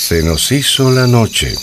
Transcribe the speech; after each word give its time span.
Se 0.00 0.22
nos 0.24 0.50
hizo 0.50 0.90
la 0.90 1.06
noche. 1.06 1.54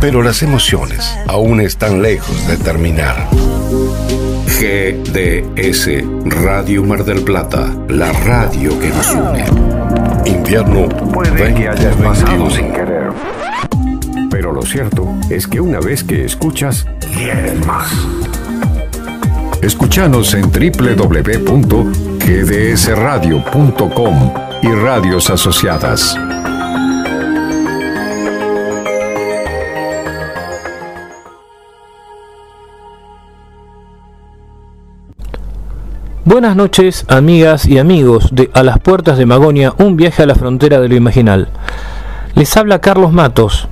Pero 0.00 0.22
las 0.22 0.42
emociones 0.42 1.16
aún 1.28 1.60
están 1.60 2.02
lejos 2.02 2.48
de 2.48 2.56
terminar. 2.56 3.28
GDS 4.58 5.88
Radio 6.24 6.82
Mar 6.82 7.04
del 7.04 7.22
Plata, 7.22 7.72
la 7.88 8.12
radio 8.12 8.76
que 8.80 8.88
nos 8.88 9.08
une. 9.12 9.44
Invierno 10.26 10.88
Puede 10.88 11.54
que 11.54 11.68
hayas 11.68 11.94
pasado 11.94 12.50
sin 12.50 12.72
querer. 12.72 13.12
Pero 14.32 14.52
lo 14.52 14.62
cierto 14.62 15.06
es 15.30 15.46
que 15.46 15.60
una 15.60 15.78
vez 15.78 16.02
que 16.02 16.24
escuchas, 16.24 16.86
quieres 17.14 17.64
más. 17.64 17.88
Escúchanos 19.62 20.34
en 20.34 20.50
www.gdsradio.com 22.20 24.32
y 24.62 24.68
radios 24.68 25.30
asociadas. 25.30 26.16
Buenas 36.24 36.54
noches, 36.54 37.04
amigas 37.08 37.66
y 37.66 37.78
amigos 37.78 38.28
de 38.32 38.50
A 38.54 38.62
las 38.62 38.78
Puertas 38.78 39.18
de 39.18 39.26
Magonia, 39.26 39.72
un 39.78 39.96
viaje 39.96 40.22
a 40.22 40.26
la 40.26 40.34
frontera 40.34 40.80
de 40.80 40.88
lo 40.88 40.94
imaginal. 40.94 41.48
Les 42.34 42.56
habla 42.56 42.80
Carlos 42.80 43.12
Matos. 43.12 43.66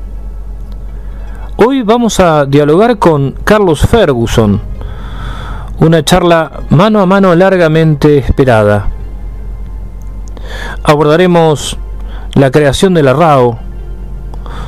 Hoy 1.56 1.82
vamos 1.82 2.18
a 2.18 2.46
dialogar 2.46 2.98
con 2.98 3.32
Carlos 3.44 3.80
Ferguson, 3.80 4.60
una 5.80 6.04
charla 6.04 6.62
mano 6.70 7.00
a 7.00 7.06
mano 7.06 7.34
largamente 7.34 8.18
esperada. 8.18 8.88
Abordaremos 10.82 11.78
la 12.34 12.50
creación 12.50 12.94
de 12.94 13.02
la 13.02 13.12
RAO, 13.12 13.58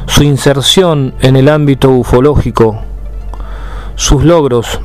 su 0.06 0.22
inserción 0.22 1.14
en 1.20 1.36
el 1.36 1.48
ámbito 1.48 1.90
ufológico, 1.90 2.80
sus 3.96 4.22
logros, 4.24 4.80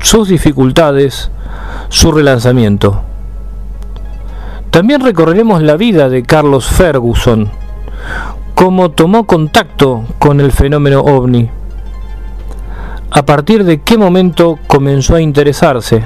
sus 0.00 0.28
dificultades, 0.28 1.30
su 1.88 2.10
relanzamiento. 2.10 3.02
También 4.70 5.02
recorreremos 5.02 5.62
la 5.62 5.76
vida 5.76 6.08
de 6.08 6.22
Carlos 6.22 6.66
Ferguson, 6.66 7.50
cómo 8.54 8.90
tomó 8.92 9.26
contacto 9.26 10.04
con 10.18 10.40
el 10.40 10.52
fenómeno 10.52 11.00
ovni, 11.00 11.50
a 13.16 13.24
partir 13.24 13.64
de 13.64 13.80
qué 13.80 13.96
momento 13.96 14.58
comenzó 14.66 15.14
a 15.14 15.22
interesarse, 15.22 16.04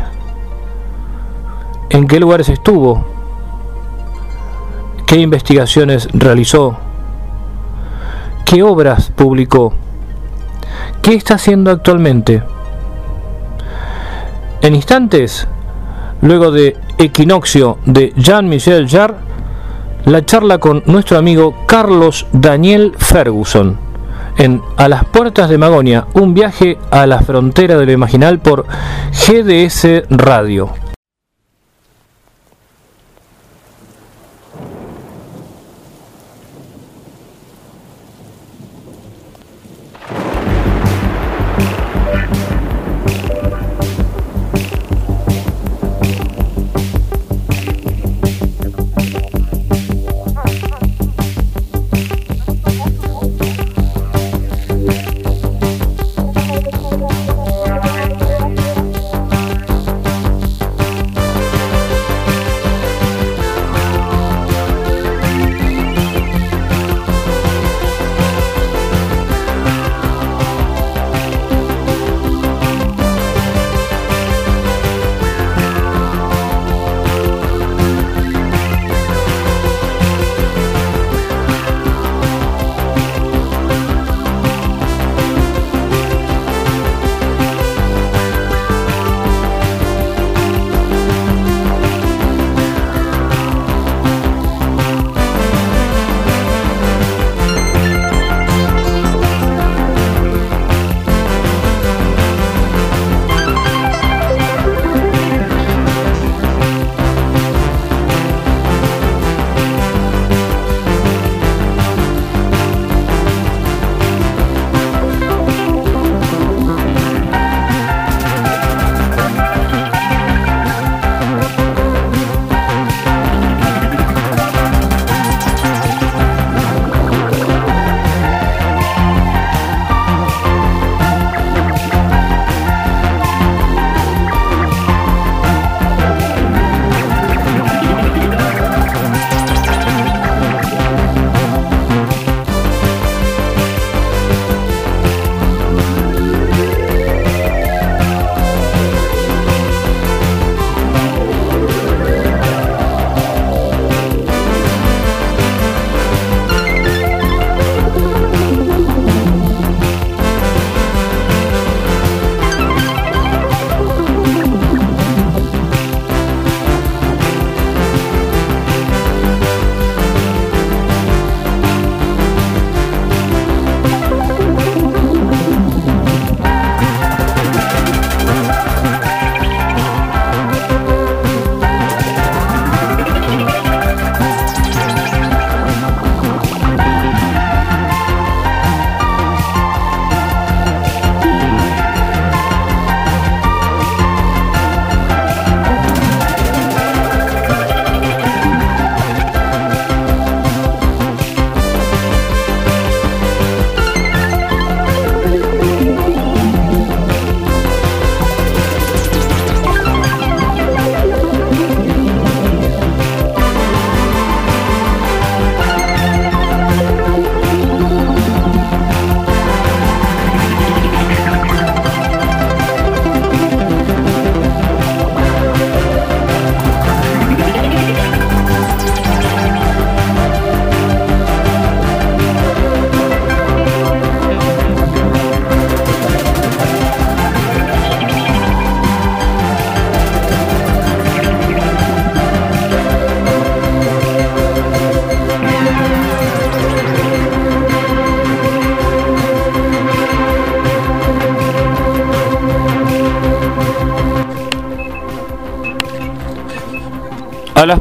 en 1.88 2.06
qué 2.06 2.20
lugares 2.20 2.48
estuvo, 2.48 3.04
qué 5.08 5.16
investigaciones 5.16 6.06
realizó, 6.12 6.78
qué 8.44 8.62
obras 8.62 9.10
publicó, 9.10 9.72
qué 11.02 11.14
está 11.14 11.34
haciendo 11.34 11.72
actualmente. 11.72 12.44
En 14.62 14.76
instantes 14.76 15.48
luego 16.22 16.52
de 16.52 16.76
Equinoccio 16.96 17.78
de 17.86 18.12
Jean-Michel 18.16 18.88
Jarre, 18.88 19.16
la 20.04 20.24
charla 20.24 20.58
con 20.58 20.84
nuestro 20.86 21.18
amigo 21.18 21.56
Carlos 21.66 22.28
Daniel 22.30 22.94
Ferguson 22.96 23.89
en 24.40 24.62
A 24.76 24.88
las 24.88 25.04
Puertas 25.04 25.50
de 25.50 25.58
Magonia, 25.58 26.06
un 26.14 26.32
viaje 26.32 26.78
a 26.90 27.06
la 27.06 27.20
frontera 27.20 27.76
de 27.76 27.84
lo 27.84 27.92
imaginal 27.92 28.38
por 28.38 28.64
GDS 29.12 30.04
Radio. 30.08 30.89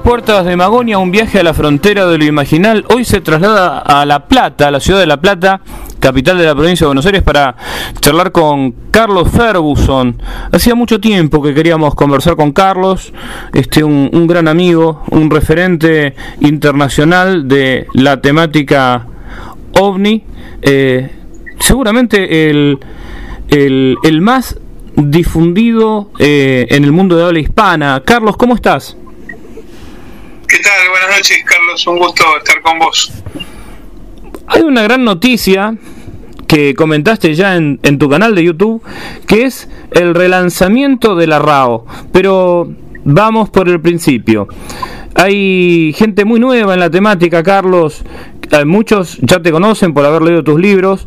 Puertas 0.10 0.44
de 0.44 0.58
Magonia, 0.58 0.98
un 0.98 1.12
viaje 1.12 1.40
a 1.40 1.44
la 1.44 1.54
frontera 1.54 2.08
de 2.08 2.18
lo 2.18 2.26
imaginal, 2.26 2.84
hoy 2.90 3.06
se 3.06 3.22
traslada 3.22 3.78
a 3.78 4.08
La 4.08 4.26
Plata, 4.26 4.68
a 4.68 4.72
la 4.72 4.80
ciudad 4.80 5.00
de 5.00 5.06
La 5.06 5.22
Plata, 5.22 5.62
capital 6.00 6.40
de 6.40 6.46
la 6.46 6.56
provincia 6.56 6.86
de 6.86 6.88
Buenos 6.88 7.06
Aires, 7.06 7.22
para 7.22 7.56
charlar 8.02 8.32
con 8.32 8.72
Carlos 8.90 9.30
Ferguson. 9.30 10.20
Hacía 10.52 10.74
mucho 10.74 11.00
tiempo 11.00 11.44
que 11.44 11.54
queríamos 11.54 11.94
conversar 11.94 12.36
con 12.36 12.54
Carlos, 12.54 13.14
este, 13.54 13.84
un, 13.84 14.26
gran 14.26 14.48
amigo, 14.48 15.04
un 15.12 15.30
referente 15.30 16.16
internacional 16.40 17.48
de 17.48 17.86
la 17.94 18.20
temática 18.20 19.06
ovni, 19.74 20.24
eh, 20.64 21.12
seguramente 21.60 22.50
el, 22.50 22.80
el, 23.48 24.22
más 24.22 24.58
difundido 24.96 26.10
eh, 26.18 26.66
en 26.72 26.84
el 26.84 26.94
mundo 26.94 27.16
de 27.16 27.26
habla 27.26 27.40
hispana. 27.42 28.02
Carlos, 28.04 28.38
¿cómo 28.38 28.56
estás? 28.56 28.98
¿Qué 30.50 30.58
tal? 30.58 30.90
Buenas 30.90 31.18
noches, 31.18 31.44
Carlos. 31.46 31.86
Un 31.86 32.00
gusto 32.00 32.24
estar 32.40 32.60
con 32.64 32.80
vos. 32.80 33.12
Hay 34.48 34.64
una 34.64 34.82
gran 34.82 35.04
noticia 35.04 35.76
que 36.48 36.74
comentaste 36.74 37.36
ya 37.36 37.56
en, 37.56 38.00
tu 38.00 38.10
canal 38.10 38.34
de 38.34 38.46
YouTube, 38.46 38.82
que 39.28 39.44
es 39.44 39.70
el 39.92 40.16
relanzamiento 40.16 41.16
de 41.16 41.28
la 41.28 41.38
RAO. 41.38 41.86
Pero 42.12 42.68
vamos 43.04 43.52
por 43.52 43.70
el 43.70 43.80
principio. 43.80 44.48
Hay 45.14 45.94
gente 45.96 46.26
muy 46.26 46.40
nueva 46.40 46.74
en 46.74 46.80
la 46.80 46.90
temática, 46.90 47.44
Carlos. 47.44 48.02
Eh, 48.50 48.66
muchos 48.66 49.20
ya 49.22 49.40
te 49.40 49.52
conocen 49.52 49.94
por 49.94 50.04
haber 50.04 50.24
leído 50.24 50.44
tus 50.44 50.60
libros, 50.60 51.06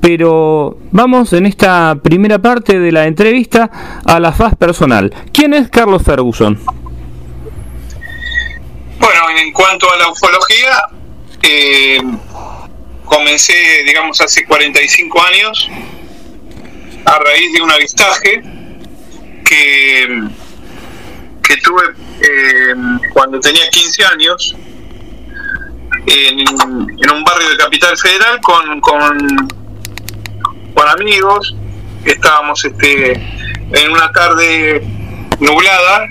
pero 0.00 0.78
vamos 0.92 1.32
en 1.32 1.46
esta 1.46 1.98
primera 2.00 2.38
parte 2.40 2.78
de 2.78 2.92
la 2.92 3.08
entrevista 3.08 3.72
a 4.04 4.20
la 4.20 4.30
faz 4.30 4.54
personal. 4.54 5.12
¿Quién 5.32 5.52
es 5.52 5.68
Carlos 5.68 6.04
Ferguson? 6.04 6.60
Bueno, 8.98 9.30
en 9.36 9.52
cuanto 9.52 9.92
a 9.92 9.96
la 9.96 10.08
ufología, 10.08 10.88
eh, 11.42 12.00
comencé, 13.04 13.82
digamos, 13.84 14.20
hace 14.20 14.44
45 14.44 15.22
años 15.22 15.70
a 17.04 17.18
raíz 17.18 17.52
de 17.52 17.62
un 17.62 17.70
avistaje 17.70 18.42
que, 19.44 20.22
que 21.42 21.56
tuve 21.58 21.82
eh, 22.20 22.74
cuando 23.12 23.40
tenía 23.40 23.68
15 23.68 24.04
años 24.06 24.56
en, 26.06 27.10
un 27.10 27.24
barrio 27.24 27.48
de 27.50 27.56
Capital 27.56 27.96
Federal 27.98 28.40
con, 28.40 28.80
con, 28.80 29.48
con 30.74 30.88
amigos. 30.88 31.54
Estábamos 32.04 32.64
este, 32.64 33.12
en 33.12 33.90
una 33.90 34.10
tarde 34.12 34.82
nublada 35.40 36.06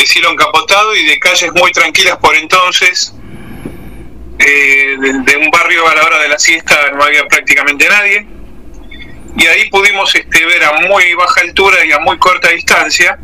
de 0.00 0.06
cielo 0.06 0.30
encapotado 0.30 0.94
y 0.94 1.06
de 1.06 1.18
calles 1.18 1.50
muy 1.54 1.72
tranquilas 1.72 2.18
por 2.18 2.34
entonces. 2.36 3.14
Eh, 4.38 4.96
de, 4.98 5.36
un 5.38 5.50
barrio 5.50 5.88
a 5.88 5.94
la 5.94 6.04
hora 6.04 6.18
de 6.18 6.28
la 6.28 6.38
siesta 6.38 6.92
no 6.94 7.04
había 7.04 7.26
prácticamente 7.26 7.88
nadie. 7.88 8.26
Y 9.36 9.46
ahí 9.46 9.68
pudimos 9.70 10.14
este, 10.14 10.44
ver 10.46 10.64
a 10.64 10.80
muy 10.80 11.14
baja 11.14 11.40
altura 11.40 11.84
y 11.84 11.92
a 11.92 11.98
muy 11.98 12.18
corta 12.18 12.48
distancia, 12.48 13.18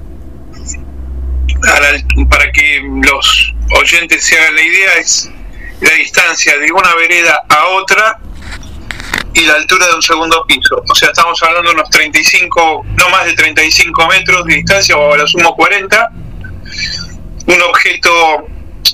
para 2.29 2.53
que 2.53 2.83
los 3.03 3.55
oyentes 3.79 4.25
se 4.25 4.39
hagan 4.39 4.55
la 4.55 4.63
idea, 4.63 4.95
es 4.95 5.31
la 5.81 5.91
distancia 5.93 6.59
de 6.59 6.71
una 6.71 6.95
vereda 6.97 7.43
a 7.49 7.67
otra 7.69 8.19
y 9.35 9.41
la 9.47 9.55
altura 9.55 9.87
de 9.87 9.95
un 9.95 10.03
segundo 10.03 10.45
piso. 10.47 10.83
O 10.87 10.95
sea, 10.95 11.09
estamos 11.09 11.43
hablando 11.43 11.71
de 11.71 11.77
unos 11.77 11.89
35, 11.91 12.85
no 12.97 13.09
más 13.09 13.25
de 13.25 13.35
35 13.35 14.07
metros 14.07 14.45
de 14.45 14.57
distancia, 14.57 14.97
o 14.97 15.15
a 15.15 15.17
lo 15.17 15.27
sumo 15.27 15.55
40 15.55 16.11
un 17.47 17.63
objeto 17.63 18.47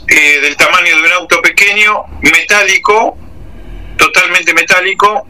eh, 0.06 0.40
del 0.40 0.56
tamaño 0.56 0.96
de 0.96 1.02
un 1.02 1.12
auto 1.12 1.40
pequeño, 1.42 2.04
metálico, 2.22 3.16
totalmente 3.96 4.54
metálico, 4.54 5.26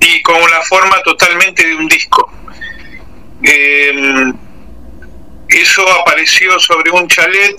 y 0.00 0.22
con 0.22 0.50
la 0.50 0.62
forma 0.62 1.00
totalmente 1.02 1.66
de 1.66 1.74
un 1.74 1.88
disco. 1.88 2.30
Em, 3.42 4.34
eso 5.48 6.00
apareció 6.00 6.58
sobre 6.60 6.90
un 6.90 7.08
chalet, 7.08 7.56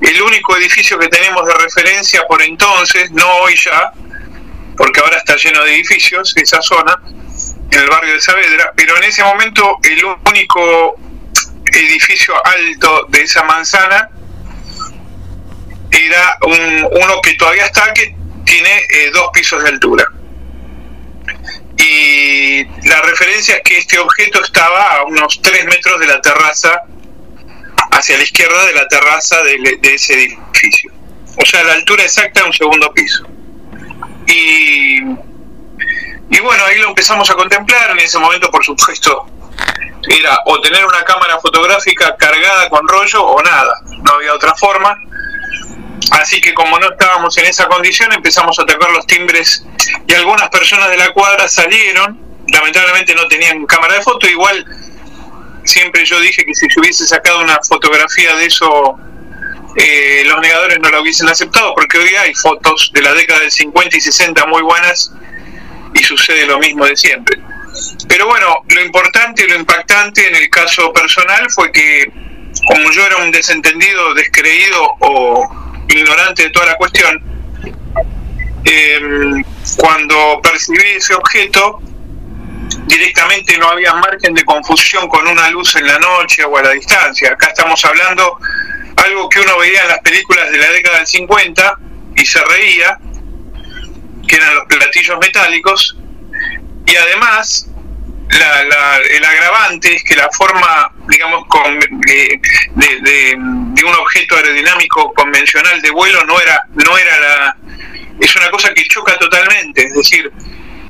el 0.00 0.22
único 0.22 0.56
edificio 0.56 0.98
que 0.98 1.08
tenemos 1.08 1.46
de 1.46 1.54
referencia 1.54 2.22
por 2.28 2.42
entonces, 2.42 3.10
no 3.12 3.26
hoy 3.36 3.54
ya, 3.56 3.92
porque 4.76 5.00
ahora 5.00 5.16
está 5.16 5.36
lleno 5.36 5.64
de 5.64 5.74
edificios, 5.74 6.36
esa 6.36 6.60
zona, 6.60 7.00
en 7.70 7.78
el 7.78 7.88
barrio 7.88 8.14
de 8.14 8.20
Saavedra, 8.20 8.72
pero 8.76 8.96
en 8.96 9.04
ese 9.04 9.24
momento 9.24 9.78
el 9.82 10.04
único 10.30 10.96
edificio 11.72 12.34
alto 12.44 13.06
de 13.08 13.22
esa 13.22 13.42
manzana 13.44 14.10
era 15.90 16.38
uno 16.42 17.20
que 17.22 17.34
todavía 17.34 17.66
está, 17.66 17.92
que 17.94 18.14
tiene 18.44 18.70
eh, 18.90 19.10
dos 19.12 19.28
pisos 19.32 19.62
de 19.62 19.68
altura. 19.68 20.04
Y 21.78 22.64
la 22.88 23.00
referencia 23.02 23.56
es 23.56 23.62
que 23.62 23.78
este 23.78 23.98
objeto 23.98 24.42
estaba 24.42 24.96
a 24.96 25.04
unos 25.04 25.40
tres 25.42 25.64
metros 25.66 26.00
de 26.00 26.06
la 26.06 26.20
terraza, 26.20 26.82
hacia 27.92 28.16
la 28.16 28.24
izquierda 28.24 28.66
de 28.66 28.74
la 28.74 28.88
terraza 28.88 29.42
de, 29.42 29.78
de 29.80 29.94
ese 29.94 30.14
edificio. 30.14 30.92
O 31.36 31.44
sea, 31.44 31.62
la 31.64 31.74
altura 31.74 32.02
exacta 32.02 32.40
de 32.40 32.46
un 32.46 32.52
segundo 32.52 32.92
piso. 32.92 33.26
Y, 34.26 35.00
y 36.30 36.40
bueno, 36.42 36.64
ahí 36.64 36.78
lo 36.78 36.88
empezamos 36.88 37.30
a 37.30 37.34
contemplar. 37.34 37.90
En 37.90 37.98
ese 37.98 38.18
momento, 38.18 38.50
por 38.50 38.64
supuesto, 38.64 39.26
era 40.08 40.38
o 40.46 40.60
tener 40.60 40.84
una 40.84 41.02
cámara 41.04 41.38
fotográfica 41.40 42.16
cargada 42.16 42.68
con 42.68 42.86
rollo 42.86 43.24
o 43.24 43.42
nada, 43.42 43.80
no 44.02 44.12
había 44.12 44.34
otra 44.34 44.54
forma. 44.54 44.96
Así 46.12 46.40
que 46.40 46.54
como 46.54 46.78
no 46.78 46.90
estábamos 46.90 47.36
en 47.38 47.46
esa 47.46 47.66
condición, 47.66 48.12
empezamos 48.12 48.58
a 48.58 48.64
tocar 48.64 48.90
los 48.90 49.06
timbres 49.06 49.64
y 50.06 50.14
algunas 50.14 50.48
personas 50.50 50.88
de 50.90 50.96
la 50.96 51.10
cuadra 51.12 51.48
salieron, 51.48 52.20
lamentablemente 52.52 53.14
no 53.14 53.26
tenían 53.26 53.66
cámara 53.66 53.94
de 53.94 54.02
foto, 54.02 54.28
igual 54.28 54.64
siempre 55.64 56.04
yo 56.04 56.20
dije 56.20 56.44
que 56.44 56.54
si 56.54 56.66
yo 56.68 56.80
hubiese 56.80 57.06
sacado 57.06 57.40
una 57.40 57.58
fotografía 57.68 58.36
de 58.36 58.46
eso, 58.46 58.96
eh, 59.76 60.22
los 60.26 60.40
negadores 60.40 60.78
no 60.80 60.90
la 60.90 61.00
hubiesen 61.00 61.28
aceptado, 61.28 61.74
porque 61.74 61.98
hoy 61.98 62.14
hay 62.14 62.34
fotos 62.34 62.90
de 62.94 63.02
la 63.02 63.12
década 63.14 63.40
del 63.40 63.50
50 63.50 63.96
y 63.96 64.00
60 64.00 64.46
muy 64.46 64.62
buenas 64.62 65.12
y 65.92 66.02
sucede 66.04 66.46
lo 66.46 66.58
mismo 66.58 66.86
de 66.86 66.96
siempre. 66.96 67.40
Pero 68.08 68.26
bueno, 68.26 68.64
lo 68.68 68.82
importante 68.82 69.44
y 69.44 69.48
lo 69.48 69.56
impactante 69.56 70.28
en 70.28 70.36
el 70.36 70.48
caso 70.48 70.92
personal 70.92 71.46
fue 71.50 71.70
que 71.72 72.10
como 72.66 72.90
yo 72.90 73.04
era 73.06 73.16
un 73.18 73.30
desentendido, 73.30 74.14
descreído 74.14 74.96
o 75.00 75.48
ignorante 75.88 76.44
de 76.44 76.50
toda 76.50 76.66
la 76.66 76.76
cuestión, 76.76 77.22
em, 78.64 79.44
cuando 79.76 80.40
percibí 80.42 80.96
ese 80.96 81.14
objeto, 81.14 81.80
directamente 82.86 83.58
no 83.58 83.68
había 83.68 83.94
margen 83.94 84.34
de 84.34 84.44
confusión 84.44 85.08
con 85.08 85.26
una 85.26 85.50
luz 85.50 85.76
en 85.76 85.86
la 85.86 85.98
noche 85.98 86.44
o 86.44 86.56
a 86.56 86.62
la 86.62 86.70
distancia. 86.70 87.32
Acá 87.32 87.48
estamos 87.48 87.84
hablando 87.84 88.38
algo 88.96 89.28
que 89.28 89.40
uno 89.40 89.58
veía 89.58 89.82
en 89.82 89.88
las 89.88 90.00
películas 90.00 90.50
de 90.50 90.58
la 90.58 90.70
década 90.70 90.98
del 90.98 91.06
50 91.06 91.78
y 92.16 92.24
se 92.24 92.42
reía, 92.44 92.98
que 94.26 94.36
eran 94.36 94.54
los 94.54 94.64
platillos 94.66 95.18
metálicos, 95.20 95.96
y 96.86 96.96
además 96.96 97.68
el 98.28 99.24
agravante 99.24 99.94
es 99.94 100.04
que 100.04 100.16
la 100.16 100.28
forma, 100.30 100.92
digamos, 101.08 101.44
de, 102.06 103.36
un 103.36 103.94
objeto 103.94 104.36
aerodinámico 104.36 105.12
convencional 105.14 105.80
de 105.80 105.90
vuelo 105.90 106.24
no 106.24 106.40
era, 106.40 106.66
no 106.74 106.98
era 106.98 107.18
la, 107.20 107.56
es 108.18 108.34
una 108.36 108.50
cosa 108.50 108.72
que 108.74 108.82
choca 108.84 109.16
totalmente, 109.18 109.84
es 109.84 109.94
decir, 109.94 110.32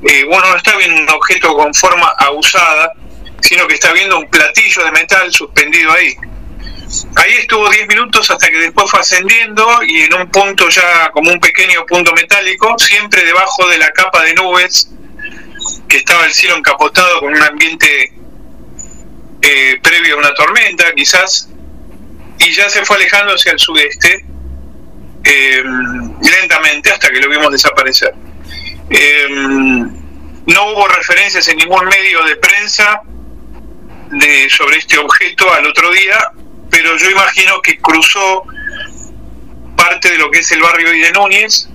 eh, 0.03 0.25
uno 0.25 0.39
no 0.39 0.55
está 0.55 0.75
viendo 0.77 1.01
un 1.01 1.09
objeto 1.09 1.55
con 1.55 1.73
forma 1.73 2.11
abusada, 2.17 2.91
sino 3.41 3.67
que 3.67 3.75
está 3.75 3.91
viendo 3.93 4.17
un 4.17 4.29
platillo 4.29 4.83
de 4.83 4.91
metal 4.91 5.31
suspendido 5.31 5.91
ahí. 5.91 6.15
Ahí 7.17 7.33
estuvo 7.39 7.69
10 7.69 7.87
minutos 7.87 8.31
hasta 8.31 8.47
que 8.49 8.57
después 8.57 8.89
fue 8.89 9.01
ascendiendo 9.01 9.83
y 9.85 10.03
en 10.03 10.13
un 10.13 10.29
punto 10.29 10.69
ya 10.69 11.09
como 11.11 11.31
un 11.31 11.39
pequeño 11.39 11.85
punto 11.85 12.13
metálico, 12.13 12.75
siempre 12.79 13.23
debajo 13.25 13.67
de 13.67 13.77
la 13.77 13.91
capa 13.91 14.23
de 14.23 14.33
nubes 14.33 14.89
que 15.87 15.97
estaba 15.97 16.25
el 16.25 16.33
cielo 16.33 16.55
encapotado 16.55 17.19
con 17.19 17.33
un 17.33 17.41
ambiente 17.41 18.13
eh, 19.41 19.79
previo 19.81 20.15
a 20.15 20.19
una 20.19 20.33
tormenta, 20.33 20.85
quizás, 20.95 21.49
y 22.39 22.51
ya 22.51 22.69
se 22.69 22.85
fue 22.85 22.97
alejando 22.97 23.33
hacia 23.33 23.51
el 23.51 23.59
sudeste 23.59 24.25
eh, 25.23 25.63
lentamente 26.21 26.91
hasta 26.91 27.09
que 27.09 27.19
lo 27.19 27.29
vimos 27.29 27.51
desaparecer. 27.51 28.13
Eh, 28.89 29.27
no 29.29 30.71
hubo 30.71 30.87
referencias 30.87 31.47
en 31.49 31.57
ningún 31.57 31.85
medio 31.85 32.23
de 32.23 32.35
prensa 32.37 33.01
de, 34.11 34.49
sobre 34.49 34.77
este 34.77 34.97
objeto 34.97 35.51
al 35.53 35.65
otro 35.65 35.91
día, 35.91 36.31
pero 36.69 36.95
yo 36.97 37.09
imagino 37.09 37.61
que 37.61 37.77
cruzó 37.79 38.43
parte 39.75 40.11
de 40.11 40.17
lo 40.17 40.31
que 40.31 40.39
es 40.39 40.51
el 40.51 40.61
barrio 40.61 40.89
de 40.89 41.11
Núñez 41.11 41.69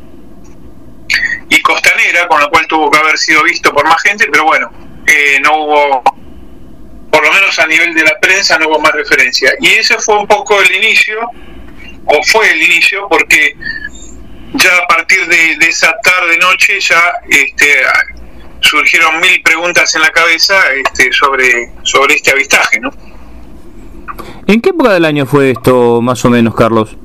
y 1.48 1.60
Costanera, 1.62 2.26
con 2.28 2.40
lo 2.40 2.48
cual 2.48 2.66
tuvo 2.66 2.90
que 2.90 2.98
haber 2.98 3.18
sido 3.18 3.42
visto 3.42 3.72
por 3.72 3.84
más 3.84 4.02
gente, 4.02 4.26
pero 4.30 4.44
bueno, 4.44 4.70
eh, 5.06 5.40
no 5.42 5.56
hubo, 5.56 6.02
por 7.10 7.24
lo 7.24 7.32
menos 7.32 7.58
a 7.58 7.66
nivel 7.66 7.94
de 7.94 8.04
la 8.04 8.18
prensa, 8.20 8.58
no 8.58 8.68
hubo 8.68 8.80
más 8.80 8.92
referencia. 8.92 9.52
Y 9.60 9.68
ese 9.68 9.98
fue 9.98 10.18
un 10.18 10.26
poco 10.26 10.60
el 10.60 10.74
inicio 10.74 11.20
o 12.04 12.22
fue 12.24 12.50
el 12.50 12.62
inicio, 12.62 13.06
porque 13.08 13.56
ya 14.54 14.76
a 14.76 14.86
partir 14.86 15.26
de, 15.26 15.66
esa 15.66 15.94
tarde-noche 16.02 16.80
ya 16.80 17.00
este, 17.28 17.82
surgieron 18.60 19.20
mil 19.20 19.42
preguntas 19.42 19.94
en 19.94 20.02
la 20.02 20.10
cabeza 20.10 20.54
este, 20.74 21.12
sobre, 21.12 21.70
sobre 21.82 22.14
este 22.14 22.30
avistaje. 22.32 22.80
¿no? 22.80 22.90
¿En 24.46 24.60
qué 24.60 24.70
época 24.70 24.92
del 24.92 25.04
año 25.04 25.26
fue 25.26 25.50
esto, 25.50 26.00
más 26.00 26.24
o 26.24 26.30
menos, 26.30 26.54
Carlos? 26.54 26.96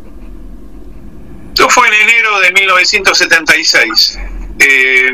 Esto 1.50 1.70
fue 1.70 1.88
en 1.88 1.94
enero 1.94 2.26
de 2.48 2.54
1976. 2.54 4.20
Eh, 4.60 5.12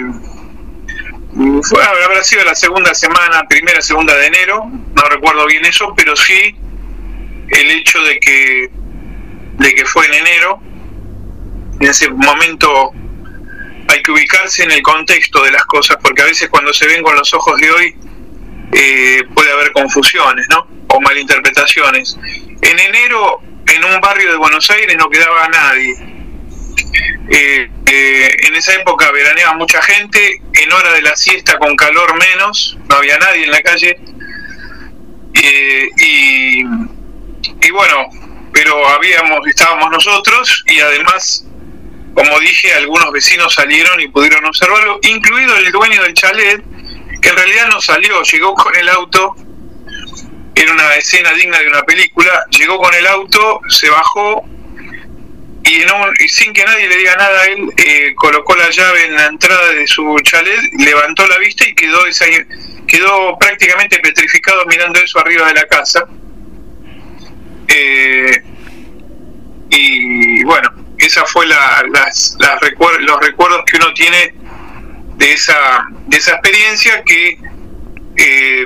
fue, 1.64 1.84
habrá 1.84 2.24
sido 2.24 2.44
la 2.44 2.56
segunda 2.56 2.94
semana, 2.94 3.44
primera, 3.50 3.82
segunda 3.82 4.16
de 4.16 4.28
enero, 4.28 4.70
no 4.70 5.04
recuerdo 5.10 5.46
bien 5.48 5.66
eso, 5.66 5.94
pero 5.96 6.16
sí 6.16 6.56
el 7.50 7.72
hecho 7.72 8.02
de 8.04 8.20
que, 8.20 8.70
de 9.58 9.76
que 9.76 9.86
fue 9.86 10.06
en 10.08 10.14
enero, 10.14 10.62
en 11.80 11.90
ese 11.90 12.10
momento 12.10 12.92
hay 13.88 14.02
que 14.04 14.12
ubicarse 14.12 14.64
en 14.64 14.72
el 14.72 14.82
contexto 14.84 15.44
de 15.44 15.52
las 15.52 15.66
cosas, 15.66 15.98
porque 16.02 16.22
a 16.22 16.26
veces 16.26 16.50
cuando 16.50 16.72
se 16.72 16.86
ven 16.88 17.02
con 17.02 17.16
los 17.16 17.34
ojos 17.34 17.60
de 17.60 17.72
hoy 17.72 17.96
eh, 18.72 19.24
puede 19.34 19.52
haber 19.52 19.72
confusiones, 19.72 20.46
¿no? 20.50 20.68
O 20.88 21.02
malinterpretaciones. 21.02 22.18
En 22.62 22.80
enero, 22.80 23.42
en 23.68 23.84
un 23.84 24.00
barrio 24.02 24.32
de 24.32 24.38
Buenos 24.38 24.70
Aires 24.70 24.96
no 24.98 25.10
quedaba 25.10 25.48
nadie. 25.50 26.13
Eh, 27.30 27.70
eh, 27.86 28.36
en 28.48 28.56
esa 28.56 28.74
época 28.74 29.12
veraneaba 29.12 29.54
mucha 29.56 29.82
gente, 29.82 30.42
en 30.54 30.72
hora 30.72 30.94
de 30.94 31.02
la 31.02 31.16
siesta 31.16 31.58
con 31.58 31.76
calor 31.76 32.14
menos, 32.20 32.78
no 32.90 32.96
había 32.96 33.18
nadie 33.18 33.46
en 33.46 33.52
la 33.52 33.62
calle. 33.62 33.98
y, 35.36 36.62
y 36.62 37.72
bueno, 37.72 38.10
pero 38.52 38.88
habíamos, 38.88 39.46
estábamos 39.48 39.90
nosotros 39.92 40.64
y 40.68 40.80
además 40.80 41.46
como 42.14 42.40
dije, 42.40 42.74
algunos 42.74 43.12
vecinos 43.12 43.54
salieron 43.54 44.00
y 44.00 44.08
pudieron 44.08 44.46
observarlo, 44.46 45.00
incluido 45.02 45.58
el 45.58 45.72
dueño 45.72 46.04
del 46.04 46.14
chalet, 46.14 46.64
que 47.22 47.30
en 47.30 47.36
realidad 47.36 47.68
no 47.68 47.82
salió, 47.82 48.22
llegó 48.22 48.54
con 48.54 48.76
el 48.76 48.88
auto, 48.90 49.36
era 50.54 50.72
una 50.72 50.96
escena 50.96 51.32
digna 51.34 51.60
de 51.60 51.68
una 51.68 51.82
película, 51.84 52.46
llegó 52.52 52.78
con 52.78 52.94
el 52.94 53.08
auto, 53.08 53.62
se 53.70 53.90
bajó 53.90 54.44
y, 55.64 56.24
y 56.24 56.28
sin 56.28 56.54
que 56.54 56.66
nadie 56.66 56.88
le 56.88 56.98
diga 56.98 57.16
nada 57.16 57.42
a 57.42 57.46
él, 57.46 57.70
eh, 57.78 58.14
colocó 58.16 58.56
la 58.56 58.70
llave 58.70 59.06
en 59.06 59.16
la 59.16 59.28
entrada 59.28 59.70
de 59.70 59.88
su 59.88 60.18
chalet, 60.24 60.60
levantó 60.78 61.26
la 61.28 61.38
vista 61.38 61.68
y 61.68 61.74
quedó, 61.74 62.06
esa, 62.06 62.26
quedó 62.88 63.38
prácticamente 63.40 64.00
petrificado 64.00 64.66
mirando 64.66 65.00
eso 65.00 65.20
arriba 65.20 65.48
de 65.48 65.54
la 65.54 65.66
casa. 65.68 66.06
Eh, 67.68 68.44
y 69.70 70.44
bueno, 70.44 70.70
esa 70.98 71.26
fue 71.26 71.48
la, 71.48 71.84
las, 71.92 72.38
los 73.00 73.20
recuerdos 73.22 73.64
que 73.66 73.78
uno 73.78 73.94
tiene 73.94 74.34
de 75.16 75.32
esa, 75.32 75.88
de 76.08 76.18
esa 76.18 76.34
experiencia 76.34 77.02
que 77.04 77.38
eh, 78.18 78.66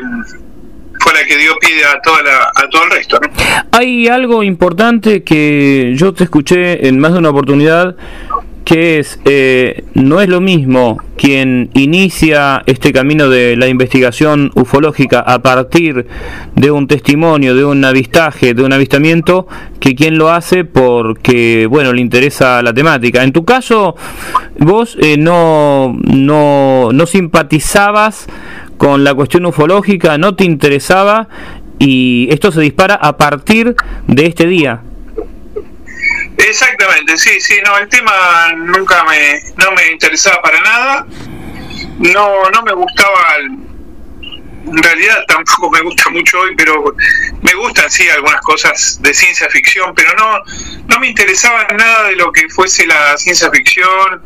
fue 1.00 1.14
la 1.14 1.26
que 1.26 1.38
dio 1.38 1.56
pie 1.60 1.84
a, 1.86 2.00
toda 2.02 2.52
a 2.56 2.70
todo 2.70 2.84
el 2.84 2.92
resto. 2.92 3.20
Hay 3.72 4.08
algo 4.08 4.44
importante 4.44 5.24
que 5.24 5.94
yo 5.96 6.14
te 6.14 6.24
escuché 6.24 6.88
en 6.88 7.00
más 7.00 7.14
de 7.14 7.20
una 7.20 7.30
oportunidad 7.30 7.96
que 8.68 9.00
es, 9.00 9.18
eh, 9.24 9.86
no 9.94 10.20
es 10.20 10.28
lo 10.28 10.42
mismo 10.42 10.98
quien 11.16 11.70
inicia 11.74 12.64
este 12.66 12.92
camino 12.92 13.30
de 13.30 13.56
la 13.56 13.70
investigación 13.70 14.52
ufológica 14.56 15.22
a 15.22 15.42
partir 15.42 16.06
de 16.54 16.70
un 16.70 16.86
testimonio, 16.86 17.56
de 17.56 17.64
un 17.64 17.86
avistaje, 17.86 18.54
de 18.54 18.64
un 18.64 18.74
avistamiento, 18.74 19.48
que 19.80 19.96
quien 19.96 20.18
lo 20.18 20.32
hace 20.32 20.66
porque, 20.66 21.66
bueno, 21.70 21.94
le 21.94 22.02
interesa 22.02 22.62
la 22.62 22.74
temática. 22.74 23.24
En 23.24 23.32
tu 23.32 23.46
caso, 23.46 23.96
vos 24.60 24.98
eh, 25.00 25.16
no, 25.18 25.98
no, 26.04 26.90
no 26.92 27.06
simpatizabas 27.06 28.28
con 28.78 29.04
la 29.04 29.14
cuestión 29.14 29.46
ufológica, 29.46 30.18
no 30.18 30.36
te 30.36 30.44
interesaba 30.44 31.28
y 31.80 32.28
esto 32.32 32.52
se 32.52 32.62
dispara 32.62 32.96
a 32.96 33.18
partir 33.18 33.76
de 34.08 34.26
este 34.26 34.48
día. 34.48 34.82
Exactamente, 36.38 37.18
sí, 37.18 37.40
sí, 37.42 37.56
no, 37.66 37.78
el 37.78 37.90
tema 37.90 38.14
nunca 38.56 39.04
me, 39.06 39.42
no 39.58 39.72
me 39.72 39.92
interesaba 39.92 40.42
para 40.42 40.62
nada, 40.62 41.08
no, 41.98 42.50
no 42.52 42.62
me 42.62 42.74
gustaba, 42.74 43.38
en 43.42 44.84
realidad 44.84 45.18
tampoco 45.28 45.72
me 45.72 45.82
gusta 45.82 46.10
mucho 46.12 46.40
hoy, 46.40 46.54
pero 46.56 46.96
me 47.42 47.54
gustan 47.56 47.90
sí 47.90 48.08
algunas 48.10 48.40
cosas 48.42 49.00
de 49.02 49.14
ciencia 49.14 49.50
ficción, 49.50 49.94
pero 49.96 50.14
no, 50.16 50.40
no 50.88 51.00
me 51.00 51.08
interesaba 51.08 51.66
nada 51.76 52.10
de 52.10 52.16
lo 52.16 52.32
que 52.32 52.48
fuese 52.50 52.86
la 52.86 53.18
ciencia 53.18 53.50
ficción, 53.50 54.22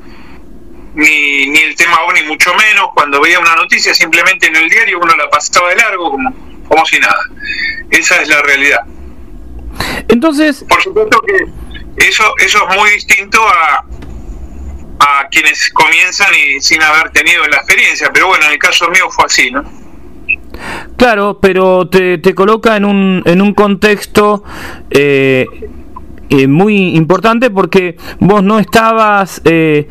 ni, 0.94 1.48
ni 1.48 1.60
el 1.60 1.76
tema 1.76 1.98
ni 2.14 2.24
mucho 2.24 2.54
menos, 2.56 2.90
cuando 2.94 3.22
veía 3.22 3.40
una 3.40 3.56
noticia 3.56 3.94
simplemente 3.94 4.48
en 4.48 4.56
el 4.56 4.70
diario 4.70 5.00
uno 5.02 5.16
la 5.16 5.30
pasaba 5.30 5.70
de 5.70 5.76
largo 5.78 6.12
como, 6.12 6.34
como 6.68 6.86
si 6.86 7.00
nada, 7.00 7.20
esa 7.90 8.22
es 8.22 8.28
la 8.28 8.42
realidad. 8.42 8.82
Entonces... 10.08 10.66
Por 10.68 10.82
supuesto 10.82 11.22
que 11.22 12.08
eso, 12.08 12.24
eso 12.44 12.70
es 12.70 12.78
muy 12.78 12.90
distinto 12.92 13.40
a, 13.48 13.86
a 15.00 15.28
quienes 15.30 15.70
comienzan 15.72 16.34
y 16.36 16.62
sin 16.62 16.82
haber 16.82 17.12
tenido 17.12 17.46
la 17.48 17.58
experiencia, 17.58 18.10
pero 18.14 18.28
bueno, 18.28 18.46
en 18.46 18.52
el 18.54 18.60
caso 18.60 18.90
mío 18.90 19.10
fue 19.10 19.26
así, 19.26 19.52
¿no? 19.52 19.64
Claro, 20.98 21.40
pero 21.42 21.88
te, 21.88 22.18
te 22.18 22.36
coloca 22.36 22.76
en 22.76 22.86
un, 22.86 23.24
en 23.26 23.42
un 23.42 23.54
contexto 23.54 24.44
eh, 24.92 25.46
eh, 26.30 26.48
muy 26.48 26.96
importante 26.96 27.50
porque 27.50 27.98
vos 28.20 28.44
no 28.44 28.60
estabas... 28.60 29.42
Eh, 29.46 29.88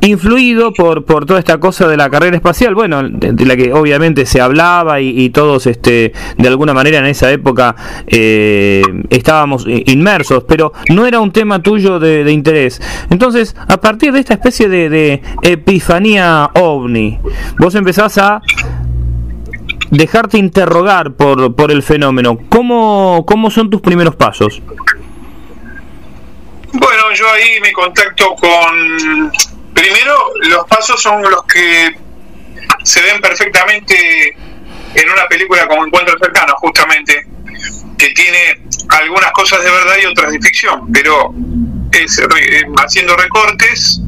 influido 0.00 0.72
por, 0.72 1.04
por 1.04 1.26
toda 1.26 1.38
esta 1.38 1.58
cosa 1.58 1.86
de 1.86 1.96
la 1.96 2.08
carrera 2.10 2.36
espacial, 2.36 2.74
bueno, 2.74 3.02
de, 3.02 3.44
la 3.44 3.56
que 3.56 3.72
obviamente 3.72 4.26
se 4.26 4.40
hablaba 4.40 5.00
y, 5.00 5.30
todos 5.30 5.66
este, 5.66 6.12
de 6.36 6.48
alguna 6.48 6.74
manera 6.74 6.98
en 6.98 7.06
esa 7.06 7.30
época 7.30 7.76
eh, 8.06 8.82
estábamos 9.10 9.66
inmersos, 9.66 10.44
pero 10.44 10.72
no 10.88 11.06
era 11.06 11.20
un 11.20 11.32
tema 11.32 11.62
tuyo 11.62 11.98
de, 11.98 12.30
interés. 12.30 12.80
Entonces, 13.10 13.54
a 13.68 13.80
partir 13.80 14.12
de 14.12 14.20
esta 14.20 14.34
especie 14.34 14.68
de, 14.68 15.22
epifanía 15.42 16.50
ovni, 16.54 17.18
vos 17.58 17.74
empezás 17.74 18.18
a 18.18 18.40
dejarte 19.90 20.38
interrogar 20.38 21.12
por, 21.12 21.54
por 21.54 21.70
el 21.70 21.82
fenómeno. 21.82 22.38
¿Cómo, 22.48 23.24
¿Cómo 23.26 23.50
son 23.50 23.70
tus 23.70 23.80
primeros 23.80 24.16
pasos? 24.16 24.62
Bueno, 26.72 27.12
yo 27.14 27.28
ahí 27.32 27.60
me 27.60 27.72
contacto 27.72 28.34
con 28.36 29.32
Primero, 29.80 30.14
los 30.42 30.66
pasos 30.66 31.00
son 31.00 31.22
los 31.22 31.42
que 31.46 31.96
se 32.84 33.00
ven 33.00 33.18
perfectamente 33.22 34.36
en 34.94 35.10
una 35.10 35.26
película 35.26 35.66
como 35.66 35.86
Encuentro 35.86 36.18
Cercano, 36.18 36.52
justamente, 36.58 37.26
que 37.96 38.10
tiene 38.10 38.60
algunas 38.90 39.32
cosas 39.32 39.64
de 39.64 39.70
verdad 39.70 39.94
y 40.02 40.04
otras 40.04 40.32
de 40.32 40.38
ficción, 40.38 40.92
pero 40.92 41.32
es 41.92 42.18
eh, 42.18 42.62
haciendo 42.76 43.16
recortes, 43.16 44.02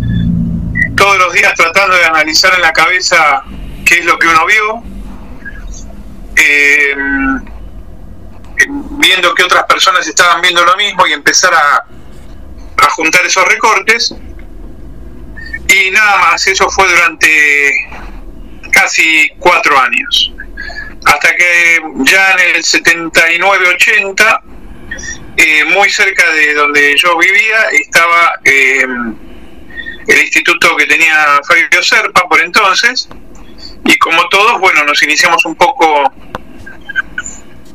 todos 0.94 1.16
los 1.16 1.32
días 1.32 1.54
tratando 1.54 1.96
de 1.96 2.04
analizar 2.04 2.54
en 2.54 2.60
la 2.60 2.74
cabeza 2.74 3.42
qué 3.86 4.00
es 4.00 4.04
lo 4.04 4.18
que 4.18 4.26
uno 4.26 4.44
vio, 4.44 4.82
eh, 6.36 6.94
viendo 8.98 9.34
que 9.34 9.44
otras 9.44 9.64
personas 9.64 10.06
estaban 10.06 10.42
viendo 10.42 10.62
lo 10.66 10.76
mismo 10.76 11.06
y 11.06 11.14
empezar 11.14 11.54
a, 11.54 11.86
a 12.76 12.90
juntar 12.90 13.24
esos 13.24 13.48
recortes 13.48 14.14
y 15.72 15.90
nada 15.90 16.18
más, 16.18 16.46
eso 16.46 16.68
fue 16.68 16.86
durante 16.88 17.88
casi 18.70 19.28
cuatro 19.38 19.78
años. 19.78 20.32
Hasta 21.04 21.34
que 21.34 21.80
ya 22.04 22.32
en 22.32 22.56
el 22.56 22.62
79-80, 22.62 24.40
eh, 25.36 25.64
muy 25.64 25.90
cerca 25.90 26.30
de 26.32 26.54
donde 26.54 26.94
yo 26.96 27.16
vivía, 27.18 27.70
estaba 27.72 28.34
eh, 28.44 28.84
el 30.06 30.20
instituto 30.20 30.76
que 30.76 30.86
tenía 30.86 31.40
Fabio 31.46 31.82
Serpa 31.82 32.28
por 32.28 32.40
entonces, 32.40 33.08
y 33.84 33.96
como 33.98 34.28
todos, 34.28 34.60
bueno, 34.60 34.84
nos 34.84 35.02
iniciamos 35.02 35.44
un 35.44 35.56
poco 35.56 36.12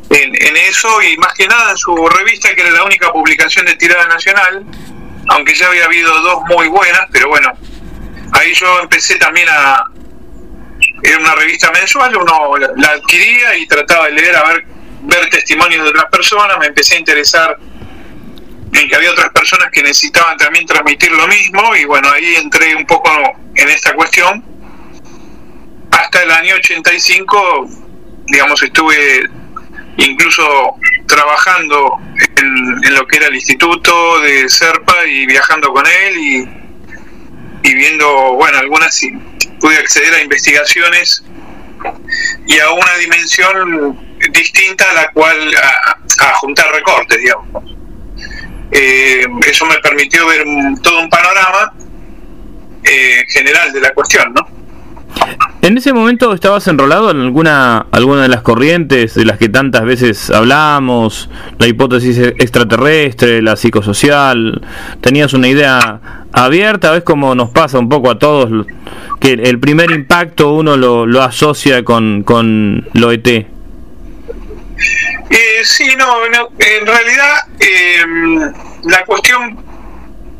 en, 0.09 0.35
en, 0.35 0.57
eso 0.57 1.01
y 1.01 1.17
más 1.17 1.33
que 1.33 1.47
nada 1.47 1.71
en 1.71 1.77
su 1.77 2.07
revista, 2.07 2.53
que 2.55 2.61
era 2.61 2.71
la 2.71 2.83
única 2.83 3.11
publicación 3.11 3.65
de 3.65 3.75
tirada 3.75 4.07
nacional, 4.07 4.63
aunque 5.29 5.53
ya 5.53 5.67
había 5.67 5.85
habido 5.85 6.21
dos 6.21 6.43
muy 6.47 6.67
buenas, 6.69 7.07
pero 7.11 7.27
bueno, 7.27 7.51
ahí 8.33 8.53
yo 8.53 8.79
empecé 8.81 9.15
también 9.17 9.47
a... 9.49 9.85
Era 11.03 11.17
una 11.19 11.35
revista 11.35 11.71
mensual, 11.71 12.15
uno 12.15 12.57
la 12.75 12.89
adquiría 12.89 13.55
y 13.55 13.67
trataba 13.67 14.05
de 14.05 14.11
leer, 14.13 14.35
a 14.35 14.43
ver, 14.47 14.65
ver 15.03 15.29
testimonios 15.29 15.83
de 15.83 15.89
otras 15.89 16.05
personas, 16.05 16.57
me 16.59 16.67
empecé 16.67 16.95
a 16.95 16.99
interesar 16.99 17.57
en 18.73 18.89
que 18.89 18.95
había 18.95 19.11
otras 19.11 19.29
personas 19.29 19.69
que 19.71 19.81
necesitaban 19.81 20.37
también 20.37 20.65
transmitir 20.65 21.11
lo 21.11 21.27
mismo 21.27 21.75
y 21.75 21.85
bueno, 21.85 22.09
ahí 22.09 22.35
entré 22.35 22.75
un 22.75 22.85
poco 22.85 23.09
en 23.55 23.69
esta 23.69 23.93
cuestión. 23.93 24.43
Hasta 25.91 26.23
el 26.23 26.31
año 26.31 26.55
85, 26.55 27.67
digamos, 28.27 28.61
estuve 28.61 29.29
incluso 29.97 30.75
trabajando 31.07 31.97
en, 32.35 32.93
lo 32.93 33.07
que 33.07 33.17
era 33.17 33.27
el 33.27 33.35
instituto 33.35 34.19
de 34.19 34.47
Serpa 34.49 35.05
y 35.05 35.25
viajando 35.25 35.71
con 35.71 35.85
él 35.87 36.17
y, 36.17 36.56
y 37.67 37.75
viendo, 37.75 38.33
bueno, 38.33 38.59
algunas 38.59 39.01
pude 39.59 39.77
acceder 39.77 40.13
a 40.13 40.21
investigaciones 40.21 41.23
y 42.45 42.59
a 42.59 42.71
una 42.71 42.95
dimensión 42.95 43.99
distinta 44.31 44.85
a 44.89 44.93
la 44.93 45.11
cual 45.11 45.53
a, 45.55 46.33
juntar 46.35 46.71
recortes, 46.73 47.19
digamos. 47.19 47.63
Eh, 48.71 49.25
eso 49.45 49.65
me 49.65 49.77
permitió 49.79 50.25
ver 50.27 50.43
todo 50.81 50.99
un 50.99 51.09
panorama 51.09 51.73
eh, 52.83 53.23
general 53.29 53.73
de 53.73 53.81
la 53.81 53.93
cuestión, 53.93 54.33
¿no? 54.33 54.56
¿En 55.61 55.77
ese 55.77 55.91
momento 55.91 56.33
estabas 56.33 56.65
enrolado 56.67 57.11
en 57.11 57.19
alguna, 57.19 57.87
alguna 57.91 58.21
de 58.21 58.29
las 58.29 58.41
corrientes 58.41 59.15
de 59.15 59.25
las 59.25 59.37
que 59.37 59.49
tantas 59.49 59.83
veces 59.83 60.29
hablamos? 60.29 61.29
La 61.57 61.67
hipótesis 61.67 62.17
extraterrestre, 62.19 63.41
la 63.41 63.55
psicosocial. 63.55 64.61
¿Tenías 65.01 65.33
una 65.33 65.49
idea 65.49 65.99
abierta? 66.31 66.91
¿Ves 66.91 67.03
cómo 67.03 67.35
nos 67.35 67.49
pasa 67.49 67.79
un 67.79 67.89
poco 67.89 68.09
a 68.11 68.17
todos? 68.17 68.65
Que 69.19 69.33
el 69.33 69.59
primer 69.59 69.91
impacto 69.91 70.53
uno 70.53 70.77
lo, 70.77 71.05
lo 71.05 71.21
asocia 71.21 71.83
con, 71.83 72.23
con 72.23 72.87
lo 72.93 73.11
ET. 73.11 73.27
Eh, 73.27 73.45
sí, 75.63 75.89
no, 75.97 76.23
en 76.25 76.85
realidad 76.85 77.35
eh, 77.59 78.05
la 78.83 79.03
cuestión 79.05 79.66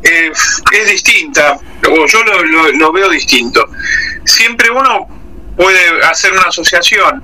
eh, 0.02 0.30
es 0.72 0.88
distinta, 0.90 1.58
o 1.88 2.06
yo 2.06 2.22
lo, 2.24 2.92
veo 2.92 3.08
distinto. 3.10 3.66
Siempre 4.24 4.70
uno 4.70 5.06
puede 5.56 6.04
hacer 6.04 6.32
una 6.32 6.42
asociación, 6.42 7.22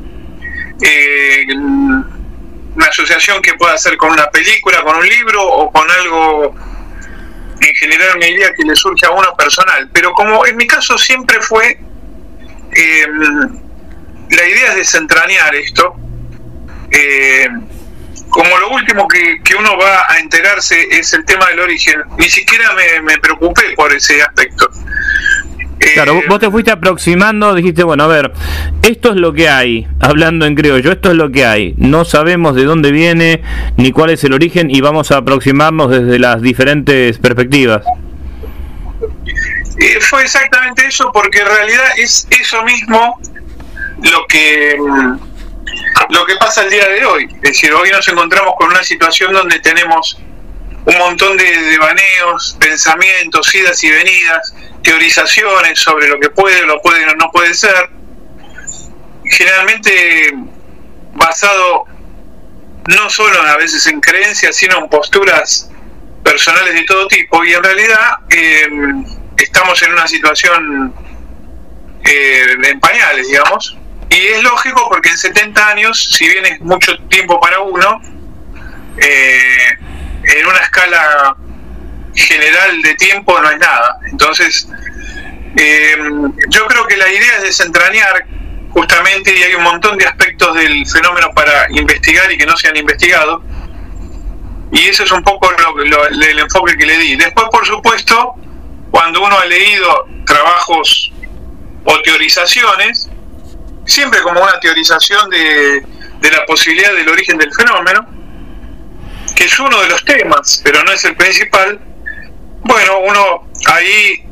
eh, 0.80 1.46
una 1.54 2.86
asociación 2.86 3.40
que 3.40 3.54
pueda 3.54 3.74
hacer 3.74 3.96
con 3.96 4.10
una 4.10 4.26
película, 4.26 4.82
con 4.82 4.96
un 4.96 5.06
libro 5.06 5.42
o 5.42 5.70
con 5.70 5.88
algo 5.90 6.54
en 7.60 7.74
general 7.76 8.16
una 8.16 8.28
idea 8.28 8.52
que 8.52 8.64
le 8.64 8.74
surge 8.76 9.06
a 9.06 9.10
uno 9.10 9.34
personal. 9.36 9.88
Pero 9.92 10.12
como 10.12 10.46
en 10.46 10.56
mi 10.56 10.66
caso 10.66 10.98
siempre 10.98 11.40
fue, 11.40 11.78
eh, 12.76 13.06
la 14.30 14.48
idea 14.48 14.70
es 14.70 14.76
desentrañar 14.76 15.54
esto. 15.54 15.94
Eh, 16.90 17.48
como 18.28 18.58
lo 18.58 18.70
último 18.70 19.06
que, 19.08 19.54
uno 19.58 19.76
va 19.76 20.06
a 20.08 20.18
enterarse 20.18 20.88
es 20.90 21.12
el 21.12 21.24
tema 21.24 21.46
del 21.48 21.60
origen, 21.60 22.02
ni 22.18 22.28
siquiera 22.28 22.74
me, 23.02 23.18
preocupé 23.18 23.74
por 23.76 23.92
ese 23.92 24.20
aspecto. 24.22 24.68
Claro, 25.94 26.20
vos 26.28 26.40
te 26.40 26.50
fuiste 26.50 26.70
aproximando, 26.70 27.54
dijiste, 27.54 27.82
bueno, 27.82 28.04
a 28.04 28.06
ver, 28.06 28.32
esto 28.82 29.10
es 29.10 29.16
lo 29.16 29.32
que 29.32 29.48
hay, 29.48 29.86
hablando 30.00 30.46
en 30.46 30.54
criollo, 30.54 30.92
esto 30.92 31.10
es 31.10 31.16
lo 31.16 31.30
que 31.30 31.44
hay, 31.44 31.74
no 31.76 32.04
sabemos 32.04 32.56
de 32.56 32.64
dónde 32.64 32.90
viene 32.90 33.42
ni 33.76 33.92
cuál 33.92 34.10
es 34.10 34.24
el 34.24 34.32
origen 34.32 34.70
y 34.70 34.80
vamos 34.80 35.10
a 35.10 35.18
aproximarnos 35.18 35.90
desde 35.90 36.18
las 36.18 36.40
diferentes 36.40 37.18
perspectivas. 37.18 37.84
Eh, 39.78 40.00
fue 40.00 40.22
exactamente 40.22 40.86
eso, 40.86 41.10
porque 41.12 41.40
en 41.40 41.46
realidad 41.46 41.84
es 41.98 42.26
eso 42.30 42.62
mismo 42.64 43.20
lo 44.02 44.26
que 44.26 44.76
lo 46.14 46.24
que 46.24 46.36
pasa 46.36 46.62
el 46.62 46.70
día 46.70 46.88
de 46.88 47.04
hoy. 47.04 47.24
Es 47.24 47.40
decir, 47.40 47.72
hoy 47.72 47.90
nos 47.90 48.06
encontramos 48.08 48.54
con 48.56 48.68
una 48.68 48.84
situación 48.84 49.32
donde 49.32 49.58
tenemos 49.58 50.16
un 50.86 50.98
montón 50.98 51.36
de 51.36 51.44
devaneos, 51.44 52.56
pensamientos, 52.60 53.52
idas 53.54 53.82
y 53.82 53.90
venidas, 53.90 54.54
teorizaciones 54.82 55.78
sobre 55.80 56.08
lo 56.08 56.20
que 56.20 56.30
puede, 56.30 56.64
lo 56.66 56.80
puede 56.82 57.04
o 57.08 57.16
no 57.16 57.30
puede 57.32 57.52
ser, 57.54 57.90
generalmente 59.24 60.34
basado 61.14 61.84
no 62.86 63.10
solo 63.10 63.40
a 63.42 63.56
veces 63.56 63.86
en 63.86 64.00
creencias, 64.00 64.56
sino 64.56 64.78
en 64.78 64.88
posturas 64.88 65.70
personales 66.22 66.74
de 66.74 66.84
todo 66.84 67.08
tipo, 67.08 67.44
y 67.44 67.54
en 67.54 67.62
realidad 67.62 68.18
eh, 68.30 68.68
estamos 69.38 69.82
en 69.82 69.92
una 69.92 70.06
situación 70.06 70.94
eh, 72.04 72.56
en 72.62 72.80
pañales, 72.80 73.26
digamos, 73.26 73.78
y 74.14 74.26
es 74.28 74.42
lógico 74.42 74.88
porque 74.88 75.08
en 75.08 75.18
70 75.18 75.68
años, 75.68 76.08
si 76.12 76.28
bien 76.28 76.46
es 76.46 76.60
mucho 76.60 76.96
tiempo 77.08 77.40
para 77.40 77.60
uno, 77.60 78.00
eh, 78.96 79.78
en 80.22 80.46
una 80.46 80.58
escala 80.58 81.36
general 82.14 82.80
de 82.82 82.94
tiempo 82.94 83.40
no 83.40 83.50
es 83.50 83.58
nada. 83.58 83.98
Entonces, 84.10 84.68
eh, 85.56 85.96
yo 86.48 86.66
creo 86.66 86.86
que 86.86 86.96
la 86.96 87.10
idea 87.10 87.36
es 87.38 87.42
desentrañar 87.42 88.26
justamente 88.70 89.36
y 89.36 89.42
hay 89.42 89.54
un 89.54 89.64
montón 89.64 89.98
de 89.98 90.06
aspectos 90.06 90.54
del 90.54 90.86
fenómeno 90.86 91.30
para 91.34 91.66
investigar 91.70 92.30
y 92.30 92.38
que 92.38 92.46
no 92.46 92.56
se 92.56 92.68
han 92.68 92.76
investigado. 92.76 93.42
Y 94.72 94.86
ese 94.88 95.04
es 95.04 95.10
un 95.12 95.22
poco 95.22 95.50
el 95.50 96.38
enfoque 96.38 96.76
que 96.76 96.86
le 96.86 96.98
di. 96.98 97.16
Después, 97.16 97.46
por 97.50 97.66
supuesto, 97.66 98.34
cuando 98.90 99.22
uno 99.22 99.38
ha 99.38 99.46
leído 99.46 100.06
trabajos 100.24 101.12
o 101.84 102.00
teorizaciones, 102.02 103.10
siempre 103.86 104.20
como 104.22 104.40
una 104.40 104.58
teorización 104.60 105.28
de, 105.30 105.82
la 106.30 106.46
posibilidad 106.46 106.92
del 106.94 107.08
origen 107.08 107.36
del 107.36 107.52
fenómeno, 107.52 108.06
que 109.36 109.44
es 109.44 109.58
uno 109.58 109.80
de 109.82 109.88
los 109.88 110.04
temas, 110.04 110.60
pero 110.64 110.82
no 110.84 110.92
es 110.92 111.04
el 111.04 111.16
principal, 111.16 111.78
bueno, 112.62 112.98
uno 113.00 113.48
ahí, 113.66 114.24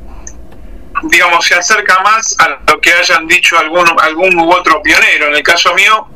digamos, 1.03 1.45
se 1.45 1.55
acerca 1.55 2.01
más 2.03 2.35
a 2.39 2.61
lo 2.67 2.81
que 2.81 2.93
hayan 2.95 3.27
dicho 3.27 3.59
algún, 3.59 3.87
algún 4.01 4.39
u 4.39 4.51
otro 4.51 4.81
pionero. 4.83 5.27
En 5.27 5.35
el 5.35 5.43
caso 5.43 5.75
mío, 5.75 6.09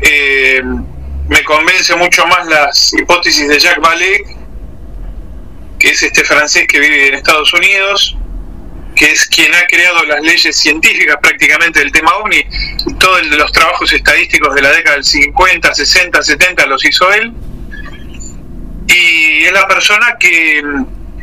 eh, 0.00 0.62
me 1.28 1.44
convence 1.44 1.94
mucho 1.94 2.26
más 2.26 2.46
las 2.46 2.92
hipótesis 2.94 3.48
de 3.48 3.58
Jacques 3.60 3.82
Vallée, 3.82 4.24
que 5.78 5.90
es 5.90 6.02
este 6.02 6.24
francés 6.24 6.66
que 6.66 6.80
vive 6.80 7.08
en 7.08 7.14
Estados 7.14 7.52
Unidos, 7.52 8.15
que 8.96 9.12
es 9.12 9.26
quien 9.26 9.54
ha 9.54 9.66
creado 9.66 10.02
las 10.04 10.22
leyes 10.22 10.56
científicas 10.56 11.18
prácticamente 11.20 11.80
del 11.80 11.92
tema 11.92 12.12
OVNI, 12.16 12.46
todos 12.98 13.26
los 13.26 13.52
trabajos 13.52 13.92
estadísticos 13.92 14.54
de 14.54 14.62
la 14.62 14.70
década 14.70 14.96
del 14.96 15.04
50, 15.04 15.74
60, 15.74 16.22
70 16.22 16.66
los 16.66 16.84
hizo 16.84 17.12
él, 17.12 17.32
y 18.88 19.44
es 19.44 19.52
la 19.52 19.68
persona 19.68 20.16
que, 20.18 20.62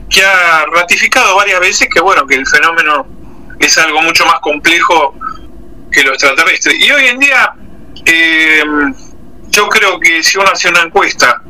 que 0.09 0.23
ha 0.23 0.65
ratificado 0.71 1.35
varias 1.35 1.59
veces 1.59 1.89
que 1.91 1.99
bueno, 1.99 2.27
que 2.27 2.35
el 2.35 2.45
fenómeno 2.45 3.07
es 3.59 3.77
algo 3.79 4.01
mucho 4.01 4.25
más 4.25 4.39
complejo 4.39 5.15
que 5.91 6.03
lo 6.03 6.13
extraterrestre. 6.13 6.75
Y 6.75 6.91
hoy 6.91 7.07
en 7.07 7.19
día, 7.19 7.53
eh, 8.05 8.63
yo 9.49 9.67
creo 9.69 9.99
que 9.99 10.23
si 10.23 10.37
uno 10.37 10.49
hace 10.51 10.69
una 10.69 10.81
encuesta, 10.81 11.41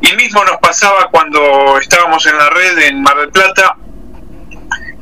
y 0.00 0.12
mismo 0.14 0.44
nos 0.44 0.58
pasaba 0.58 1.08
cuando 1.10 1.78
estábamos 1.80 2.24
en 2.26 2.38
la 2.38 2.50
red 2.50 2.78
en 2.78 3.02
Mar 3.02 3.16
del 3.16 3.30
Plata, 3.30 3.76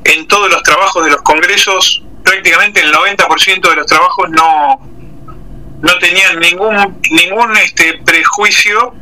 en 0.07 0.27
todos 0.29 0.51
los 0.51 0.63
trabajos 0.63 1.05
de 1.05 1.11
los 1.11 1.23
congresos, 1.23 2.03
prácticamente 2.23 2.81
el 2.81 2.93
90% 2.93 3.69
de 3.69 3.77
los 3.77 3.87
trabajos 3.87 4.31
no, 4.31 4.81
no 5.81 5.99
tenían 5.99 6.39
ningún, 6.39 7.01
ningún 7.11 7.57
este, 7.57 7.99
prejuicio 8.05 8.95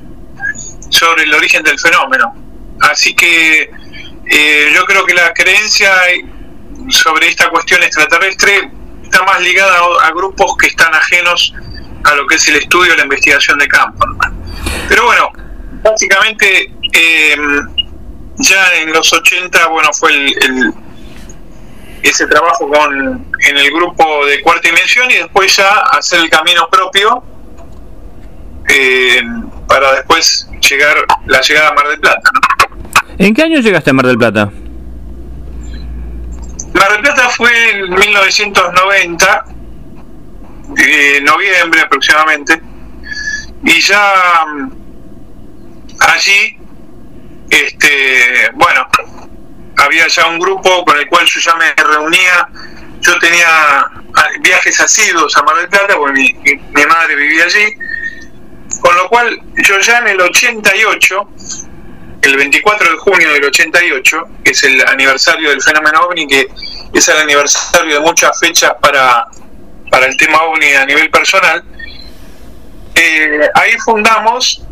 sobre 0.88 1.24
el 1.24 1.34
origen 1.34 1.62
del 1.62 1.78
fenómeno. 1.78 2.34
Así 2.80 3.14
que 3.14 3.70
eh, 4.30 4.72
yo 4.74 4.84
creo 4.84 5.04
que 5.04 5.14
la 5.14 5.32
creencia 5.34 5.92
sobre 6.88 7.28
esta 7.28 7.50
cuestión 7.50 7.82
extraterrestre 7.82 8.70
está 9.02 9.22
más 9.24 9.40
ligada 9.42 9.78
a, 10.02 10.10
grupos 10.10 10.56
que 10.56 10.68
están 10.68 10.92
ajenos 10.94 11.54
a 12.04 12.14
lo 12.14 12.26
que 12.26 12.36
es 12.36 12.48
el 12.48 12.56
estudio 12.56 12.96
la 12.96 13.04
investigación 13.04 13.58
de 13.58 13.68
campo. 13.68 14.06
Pero 14.88 15.04
bueno, 15.04 15.30
básicamente 15.82 16.72
eh, 16.92 17.36
ya 18.36 18.74
en 18.76 18.92
los 18.92 19.12
80, 19.12 19.68
bueno, 19.68 19.90
fue 19.92 20.12
el 20.12 20.74
ese 22.04 22.26
trabajo 22.26 22.68
con, 22.68 23.26
en 23.40 23.56
el 23.56 23.70
grupo 23.70 24.26
de 24.26 24.42
cuarta 24.42 24.68
dimensión 24.68 25.10
y 25.10 25.14
después 25.14 25.56
ya 25.56 25.70
hacer 25.92 26.20
el 26.20 26.28
camino 26.28 26.68
propio 26.70 27.24
eh, 28.68 29.22
para 29.66 29.94
después 29.94 30.48
llegar 30.68 30.96
la 31.26 31.40
llegada 31.40 31.68
a 31.70 31.74
Mar 31.74 31.88
del 31.88 32.00
Plata. 32.00 32.30
¿En 33.16 33.32
qué 33.32 33.42
año 33.42 33.60
llegaste 33.60 33.90
a 33.90 33.92
Mar 33.94 34.06
del 34.06 34.18
Plata? 34.18 34.50
Mar 36.74 36.92
del 36.92 37.00
Plata 37.00 37.30
fue 37.30 37.70
en 37.70 37.90
1990, 37.90 39.44
eh, 40.76 41.20
noviembre 41.22 41.80
aproximadamente, 41.80 42.60
y 43.64 43.80
ya 43.80 44.44
mm, 44.46 44.72
allí, 46.00 46.58
este, 47.48 48.50
bueno, 48.54 48.86
había 49.76 50.06
ya 50.08 50.26
un 50.26 50.38
grupo 50.38 50.84
con 50.84 50.98
el 50.98 51.06
cual 51.08 51.26
yo 51.26 51.40
ya 51.40 51.54
me 51.56 51.72
reunía, 51.74 52.48
yo 53.00 53.18
tenía 53.18 53.46
ah, 53.48 54.28
viajes 54.40 54.80
asiduos 54.80 55.36
a 55.36 55.42
Mar 55.42 55.56
del 55.56 55.68
Plata, 55.68 55.96
porque 55.96 56.12
mi, 56.12 56.86
madre 56.86 57.16
vivía 57.16 57.44
allí, 57.44 57.74
con 58.80 58.96
lo 58.96 59.08
cual 59.08 59.40
yo 59.56 59.78
ya 59.80 59.98
en 59.98 60.08
el 60.08 60.20
88, 60.20 61.28
el 62.22 62.36
24 62.36 62.90
de 62.90 62.96
junio 62.96 63.32
del 63.32 63.44
88, 63.44 64.28
que 64.44 64.50
es 64.52 64.62
el 64.62 64.86
aniversario 64.86 65.50
del 65.50 65.62
fenómeno 65.62 66.00
OVNI, 66.06 66.26
que 66.26 66.48
es 66.92 67.08
el 67.08 67.18
aniversario 67.18 67.94
de 67.94 68.00
muchas 68.00 68.38
fechas 68.38 68.72
para, 68.80 69.26
para 69.90 70.06
el 70.06 70.16
tema 70.16 70.42
OVNI 70.42 70.74
a 70.74 70.86
nivel 70.86 71.10
personal, 71.10 71.62
eh, 72.94 73.48
ahí 73.54 73.72
fundamos 73.84 74.62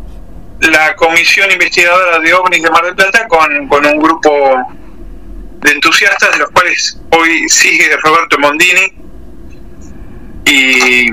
la 0.61 0.95
Comisión 0.95 1.51
Investigadora 1.51 2.19
de 2.19 2.33
OVNIs 2.33 2.63
de 2.63 2.69
Mar 2.71 2.85
del 2.85 2.95
Plata 2.95 3.27
con, 3.27 3.67
con 3.67 3.85
un 3.85 3.99
grupo 3.99 4.65
de 5.63 5.71
entusiastas, 5.71 6.31
de 6.31 6.39
los 6.39 6.51
cuales 6.51 6.99
hoy 7.11 7.47
sigue 7.49 7.95
Roberto 8.03 8.37
Mondini. 8.39 8.93
Y, 10.45 11.07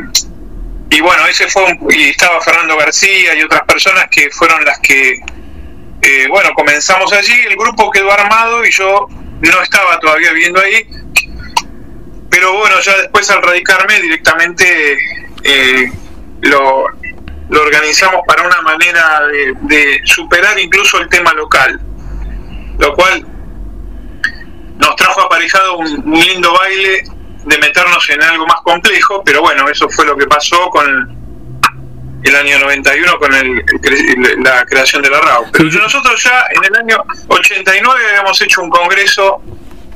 y 0.91 1.01
bueno, 1.01 1.27
ese 1.27 1.49
fue 1.49 1.79
y 1.91 2.11
estaba 2.11 2.41
Fernando 2.41 2.77
García 2.77 3.35
y 3.35 3.43
otras 3.43 3.63
personas 3.63 4.07
que 4.11 4.29
fueron 4.31 4.65
las 4.65 4.79
que, 4.81 5.21
eh, 6.03 6.27
bueno, 6.29 6.51
comenzamos 6.55 7.13
allí, 7.13 7.41
el 7.47 7.57
grupo 7.57 7.91
quedó 7.91 8.11
armado 8.11 8.65
y 8.65 8.73
yo 8.73 9.07
no 9.41 9.63
estaba 9.63 9.99
todavía 10.01 10.33
viviendo 10.33 10.61
ahí, 10.61 10.87
pero 12.29 12.55
bueno, 12.55 12.81
ya 12.81 12.97
después 12.99 13.31
al 13.31 13.43
radicarme 13.43 14.01
directamente 14.01 14.99
eh, 15.45 15.93
lo, 16.43 16.87
lo 17.51 17.63
organizamos 17.63 18.23
para 18.27 18.45
una 18.45 18.61
manera 18.63 19.21
de, 19.63 20.01
superar 20.05 20.59
incluso 20.59 20.99
el 20.99 21.09
tema 21.09 21.33
local, 21.35 21.81
lo 22.79 22.95
cual 22.95 23.27
nos 24.81 24.97
trajo 24.97 25.21
aparejado 25.23 25.79
un, 25.79 26.11
lindo 26.11 26.53
baile 26.53 27.05
de 27.45 27.59
meternos 27.59 28.09
en 28.11 28.23
algo 28.23 28.47
más 28.47 28.61
complejo, 28.63 29.23
pero 29.25 29.41
bueno, 29.41 29.69
eso 29.69 29.89
fue 29.89 30.05
lo 30.05 30.17
que 30.17 30.27
pasó 30.27 30.69
con 30.71 31.19
el 32.23 32.37
año 32.37 32.59
91 32.59 33.19
con 33.19 33.35
el, 33.35 33.65
la 34.43 34.65
creación 34.67 35.03
de 35.03 35.11
la 35.11 35.21
RAU. 35.21 35.51
Pero 35.53 35.71
nosotros 35.71 36.23
ya 36.23 36.45
en 36.55 36.65
el 36.65 36.81
año 36.81 37.05
89 37.29 38.01
habíamos 38.09 38.41
hecho 38.43 38.63
un 38.63 38.71
congreso 38.71 39.41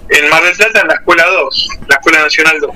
en 0.09 0.31
Mar 0.31 0.43
del 0.43 0.57
Plata 0.57 0.81
en 0.81 0.89
la 0.89 0.95
Escuela 0.95 1.27
2, 1.27 1.69
la 1.89 1.97
Escuela 1.97 2.23
Nacional 2.23 2.61
2. 2.61 2.71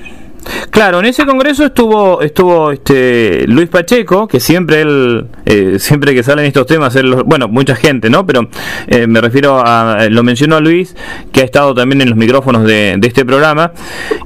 Claro, 0.71 1.01
en 1.01 1.07
ese 1.07 1.27
congreso 1.27 1.67
estuvo 1.67 2.23
estuvo 2.23 2.73
este 2.73 3.47
Luis 3.47 3.69
Pacheco, 3.69 4.29
que 4.29 4.41
siempre 4.41 4.83
él 4.83 5.27
eh, 5.45 5.79
siempre 5.79 6.15
que 6.15 6.23
salen 6.23 6.45
estos 6.45 6.67
temas, 6.67 6.97
bueno, 7.25 7.49
mucha 7.49 7.75
gente, 7.75 8.11
¿no? 8.11 8.27
Pero 8.27 8.49
eh, 8.87 9.07
me 9.07 9.21
refiero 9.21 9.63
a 9.65 10.09
lo 10.11 10.23
mencionó 10.23 10.57
a 10.57 10.61
Luis, 10.61 10.95
que 11.33 11.41
ha 11.41 11.45
estado 11.45 11.75
también 11.75 12.03
en 12.03 12.11
los 12.11 12.19
micrófonos 12.19 12.65
de, 12.65 12.99
este 13.03 13.25
programa. 13.25 13.73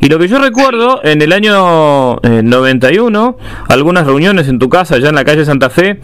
Y 0.01 0.09
lo 0.09 0.19
que 0.19 0.27
yo 0.27 0.39
recuerdo 0.39 1.01
en 1.05 1.23
el 1.23 1.33
año 1.33 2.17
91, 2.23 3.37
eh, 3.39 3.45
algunas 3.69 4.07
reuniones 4.07 4.49
en 4.49 4.59
tu 4.59 4.69
casa, 4.69 4.97
allá 4.97 5.11
en 5.11 5.15
la 5.15 5.25
calle 5.25 5.45
Santa 5.45 5.71
Fe, 5.71 6.01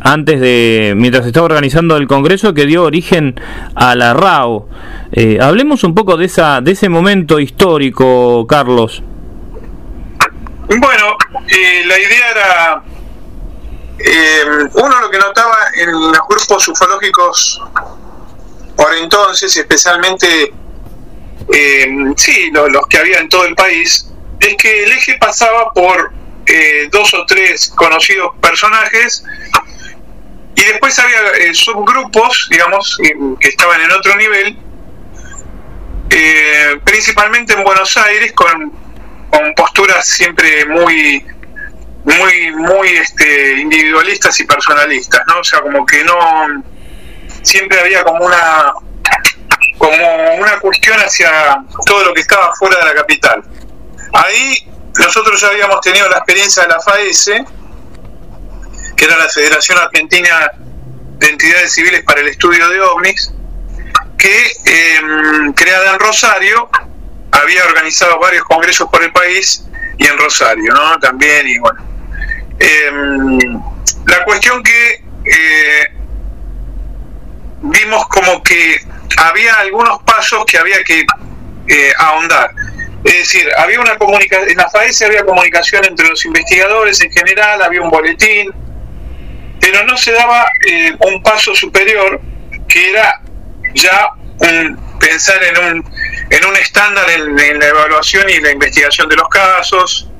antes 0.00 0.40
de 0.40 0.94
mientras 0.96 1.26
estaba 1.26 1.46
organizando 1.46 1.96
el 1.96 2.08
congreso 2.08 2.54
que 2.54 2.66
dio 2.66 2.82
origen 2.82 3.36
a 3.74 3.94
la 3.94 4.14
RAO. 4.14 4.68
hablemos 5.40 5.84
un 5.84 5.94
poco 5.94 6.16
de 6.16 6.24
esa 6.26 6.60
de 6.60 6.72
ese 6.72 6.88
momento 6.88 7.38
histórico, 7.38 8.46
Carlos. 8.48 9.02
Bueno, 10.66 11.16
eh, 11.48 11.82
la 11.84 11.98
idea 11.98 12.30
era, 12.30 12.82
eh, 13.98 14.44
uno 14.72 15.00
lo 15.00 15.10
que 15.10 15.18
notaba 15.18 15.56
en 15.76 15.92
los 15.92 16.18
grupos 16.26 16.66
ufológicos 16.68 17.60
por 18.74 18.94
entonces, 18.96 19.54
especialmente, 19.56 20.54
eh, 21.52 21.86
sí, 22.16 22.50
los, 22.50 22.86
que 22.88 22.98
había 22.98 23.18
en 23.18 23.28
todo 23.28 23.44
el 23.44 23.54
país, 23.54 24.10
es 24.40 24.56
que 24.56 24.84
el 24.84 24.92
eje 24.92 25.16
pasaba 25.18 25.70
por 25.72 26.12
dos 26.90 27.14
o 27.14 27.24
tres 27.26 27.72
conocidos 27.74 28.32
personajes 28.40 29.24
y 30.54 30.62
después 30.62 30.98
había 30.98 31.54
subgrupos, 31.54 32.48
digamos, 32.50 32.98
que 33.40 33.48
estaban 33.48 33.80
en 33.80 33.90
otro 33.92 34.14
nivel, 34.16 34.58
principalmente 36.84 37.54
en 37.54 37.64
Buenos 37.64 37.96
Aires, 37.96 38.32
con 38.32 38.83
con 39.36 39.54
posturas 39.54 40.06
siempre 40.06 40.64
muy 40.66 41.24
muy 42.04 42.50
muy 42.52 42.88
este 42.88 43.60
individualistas 43.60 44.38
y 44.40 44.44
personalistas 44.44 45.22
no 45.26 45.40
o 45.40 45.44
sea 45.44 45.60
como 45.60 45.84
que 45.86 46.04
no 46.04 46.14
siempre 47.42 47.80
había 47.80 48.04
como 48.04 48.24
una 48.24 48.72
como 49.78 50.34
una 50.38 50.58
cuestión 50.60 50.98
hacia 50.98 51.30
todo 51.84 52.04
lo 52.04 52.14
que 52.14 52.20
estaba 52.20 52.54
fuera 52.54 52.78
de 52.78 52.84
la 52.86 52.94
capital. 52.94 53.42
Ahí 54.12 54.66
nosotros 54.98 55.40
ya 55.40 55.48
habíamos 55.48 55.80
tenido 55.80 56.08
la 56.08 56.18
experiencia 56.18 56.62
de 56.62 56.68
la 56.68 56.80
FAES 56.80 57.30
que 58.96 59.04
era 59.04 59.18
la 59.18 59.28
Federación 59.28 59.76
Argentina 59.78 60.50
de 61.18 61.28
Entidades 61.28 61.72
Civiles 61.74 62.02
para 62.04 62.20
el 62.20 62.28
Estudio 62.28 62.68
de 62.68 62.80
OVNIs 62.80 63.32
que 64.16 64.46
eh, 64.64 65.00
creada 65.56 65.92
en 65.92 65.98
Rosario 65.98 66.70
había 67.42 67.64
organizado 67.64 68.18
varios 68.18 68.44
congresos 68.44 68.88
por 68.90 69.02
el 69.02 69.12
país 69.12 69.64
y 69.98 70.06
en 70.06 70.18
Rosario, 70.18 70.72
¿no? 70.72 70.98
También, 70.98 71.46
y 71.46 71.58
bueno. 71.58 71.82
Em, 72.58 73.60
la 74.06 74.24
cuestión 74.24 74.62
que 74.62 75.04
eh, 75.24 75.88
vimos 77.62 78.06
como 78.08 78.42
que 78.42 78.78
había 79.16 79.54
algunos 79.54 80.02
pasos 80.02 80.44
que 80.46 80.58
había 80.58 80.82
que 80.84 81.04
eh, 81.68 81.92
ahondar. 81.98 82.50
Es 83.04 83.18
decir, 83.18 83.48
había 83.58 83.80
una 83.80 83.96
comunicación, 83.96 84.50
en 84.50 84.56
la 84.56 84.68
FAES 84.70 85.02
había 85.02 85.24
comunicación 85.24 85.84
entre 85.84 86.08
los 86.08 86.24
investigadores 86.24 87.00
en 87.02 87.10
general, 87.10 87.62
había 87.62 87.82
un 87.82 87.90
boletín, 87.90 88.50
pero 89.60 89.84
no 89.84 89.96
se 89.96 90.12
daba 90.12 90.46
eh, 90.66 90.92
un 91.00 91.22
paso 91.22 91.54
superior 91.54 92.20
que 92.68 92.90
era 92.90 93.20
ya 93.74 94.08
un, 94.38 94.78
pensar 94.98 95.42
en 95.44 95.58
un, 95.58 95.94
en 96.30 96.44
un 96.46 96.56
estándar 96.56 97.08
en, 97.10 97.58
la 97.58 97.66
evaluación 97.66 98.28
y 98.28 98.40
la 98.40 98.50
investigación 98.50 99.08
de 99.08 99.16
los 99.16 99.28
casos, 99.28 100.10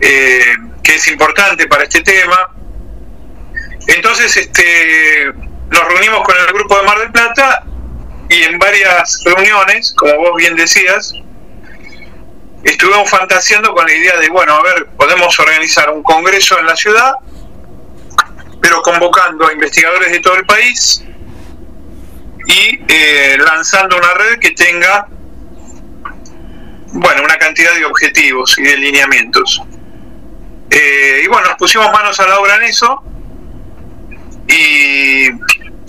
eh, 0.00 0.54
que 0.82 0.94
es 0.96 1.08
importante 1.08 1.66
para 1.66 1.84
este 1.84 2.02
tema. 2.02 2.50
Entonces, 3.86 4.36
este, 4.36 5.32
nos 5.70 5.88
reunimos 5.88 6.22
con 6.24 6.36
el 6.36 6.46
grupo 6.52 6.76
de 6.78 6.82
Mar 6.84 6.98
del 6.98 7.12
Plata 7.12 7.64
y 8.28 8.42
en 8.42 8.58
varias 8.58 9.22
reuniones, 9.24 9.92
como 9.96 10.16
vos 10.16 10.36
bien 10.36 10.56
decías, 10.56 11.14
estuvimos 12.64 13.08
fantaseando 13.10 13.74
con 13.74 13.86
la 13.86 13.92
idea 13.92 14.18
de, 14.18 14.28
bueno, 14.30 14.54
a 14.54 14.62
ver, 14.62 14.86
podemos 14.96 15.38
organizar 15.38 15.90
un 15.90 16.02
congreso 16.02 16.58
en 16.58 16.66
la 16.66 16.76
ciudad, 16.76 17.12
pero 18.60 18.80
convocando 18.82 19.46
a 19.46 19.52
investigadores 19.52 20.10
de 20.10 20.20
todo 20.20 20.36
el 20.36 20.46
país 20.46 21.04
y 22.46 22.80
eh, 22.88 23.36
lanzando 23.38 23.96
una 23.96 24.14
red 24.14 24.38
que 24.38 24.50
tenga 24.52 25.06
bueno 26.92 27.22
una 27.24 27.36
cantidad 27.38 27.74
de 27.74 27.84
objetivos 27.84 28.56
y 28.58 28.62
de 28.62 28.76
lineamientos. 28.76 29.62
Eh, 30.70 31.22
y 31.24 31.28
bueno 31.28 31.48
nos 31.48 31.58
pusimos 31.58 31.90
manos 31.92 32.18
a 32.20 32.26
la 32.26 32.38
obra 32.40 32.56
en 32.56 32.62
eso 32.64 33.02
y 34.48 35.30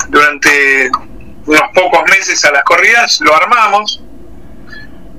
durante 0.09 0.89
unos 1.45 1.63
pocos 1.73 2.03
meses 2.09 2.43
a 2.45 2.51
las 2.51 2.63
corridas 2.63 3.19
lo 3.21 3.35
armamos 3.35 4.01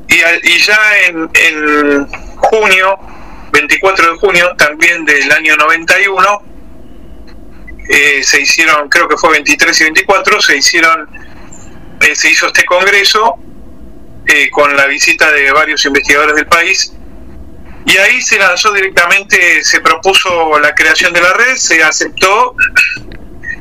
y, 0.08 0.58
ya 0.58 0.78
en, 1.08 1.28
en 1.34 2.06
junio 2.36 2.98
24 3.52 4.12
de 4.12 4.18
junio 4.18 4.54
también 4.56 5.04
del 5.04 5.30
año 5.32 5.56
91 5.56 6.56
eh, 7.88 8.22
se 8.24 8.40
hicieron, 8.40 8.88
creo 8.88 9.08
que 9.08 9.16
fue 9.16 9.30
23 9.30 9.80
y 9.80 9.84
24, 9.84 10.40
se 10.40 10.56
hicieron 10.56 11.08
eh, 12.00 12.14
se 12.14 12.30
hizo 12.30 12.46
este 12.46 12.64
congreso 12.64 13.36
eh, 14.26 14.50
con 14.50 14.76
la 14.76 14.86
visita 14.86 15.30
de 15.30 15.50
varios 15.52 15.84
investigadores 15.84 16.36
del 16.36 16.46
país 16.46 16.92
y 17.86 17.96
ahí 17.98 18.20
se 18.20 18.38
lanzó 18.38 18.72
directamente, 18.72 19.62
se 19.62 19.80
propuso 19.80 20.58
la 20.58 20.74
creación 20.74 21.12
de 21.12 21.20
la 21.20 21.32
red, 21.32 21.56
se 21.56 21.82
aceptó 21.84 22.56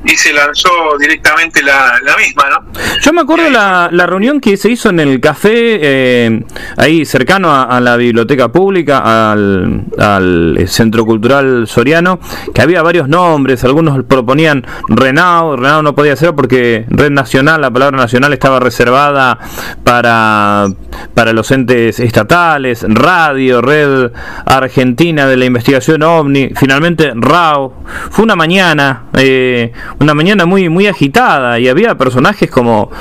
y 0.05 0.15
se 0.15 0.31
lanzó 0.33 0.69
directamente 0.99 1.61
la, 1.63 1.99
misma, 2.17 2.43
¿no? 2.49 2.79
Yo 3.01 3.11
me 3.11 3.21
acuerdo 3.21 3.49
la, 3.49 3.89
la 3.91 4.05
reunión 4.05 4.39
que 4.39 4.55
se 4.57 4.69
hizo 4.69 4.89
en 4.89 4.99
el 4.99 5.19
café, 5.19 5.79
eh, 5.81 6.43
ahí 6.77 7.05
cercano 7.05 7.53
a, 7.53 7.79
la 7.79 7.97
biblioteca 7.97 8.49
pública, 8.51 9.31
al, 9.31 9.85
al, 9.97 10.65
Centro 10.67 11.05
Cultural 11.05 11.67
Soriano, 11.67 12.19
que 12.53 12.61
había 12.61 12.81
varios 12.81 13.07
nombres, 13.07 13.63
algunos 13.63 14.03
proponían 14.05 14.65
Renao, 14.87 15.55
Renao 15.55 15.81
no 15.81 15.95
podía 15.95 16.15
ser 16.15 16.33
porque 16.33 16.85
Red 16.89 17.11
Nacional, 17.11 17.61
la 17.61 17.71
palabra 17.71 17.97
nacional 17.97 18.33
estaba 18.33 18.59
reservada 18.59 19.39
para, 19.83 20.67
para 21.13 21.33
los 21.33 21.51
entes 21.51 21.99
estatales, 21.99 22.85
Radio, 22.87 23.61
Red 23.61 24.11
Argentina 24.45 25.25
de 25.25 25.37
la 25.37 25.45
Investigación 25.45 26.03
OVNI, 26.03 26.51
finalmente 26.55 27.11
RAO. 27.15 27.73
Fue 28.11 28.23
una 28.23 28.35
mañana, 28.35 29.05
eh, 29.17 29.71
una 29.99 30.13
mañana 30.13 30.45
muy 30.45 30.69
muy 30.69 30.87
agitada 30.87 31.59
y 31.59 31.67
había 31.67 31.95
personajes 31.97 32.49
como 32.49 32.91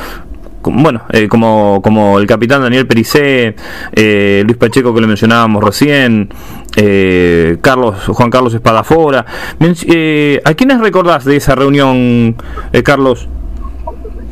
bueno, 0.66 1.04
eh, 1.10 1.28
como, 1.28 1.80
como 1.82 2.18
el 2.18 2.26
capitán 2.26 2.62
Daniel 2.62 2.86
Pericé, 2.86 3.54
eh, 3.92 4.42
Luis 4.44 4.56
Pacheco 4.56 4.94
que 4.94 5.00
lo 5.00 5.06
mencionábamos 5.06 5.62
recién, 5.62 6.32
eh, 6.76 7.58
Carlos 7.60 7.96
Juan 8.06 8.30
Carlos 8.30 8.54
Espadafora. 8.54 9.20
¿A 9.20 10.54
quiénes 10.54 10.80
recordás 10.80 11.24
de 11.24 11.36
esa 11.36 11.54
reunión, 11.54 12.36
Carlos? 12.84 13.28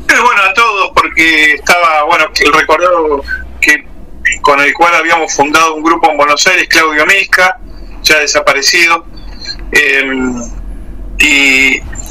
Bueno, 0.06 0.42
a 0.42 0.54
todos, 0.54 0.90
porque 0.94 1.54
estaba, 1.54 2.04
bueno, 2.04 2.24
recordado 2.58 3.22
que 3.60 3.86
con 4.40 4.60
el 4.60 4.72
cual 4.74 4.94
habíamos 4.94 5.34
fundado 5.34 5.74
un 5.74 5.82
grupo 5.82 6.10
en 6.10 6.16
Buenos 6.16 6.46
Aires, 6.46 6.66
Claudio 6.68 7.06
Misca, 7.06 7.58
ya 8.02 8.18
desaparecido, 8.18 9.04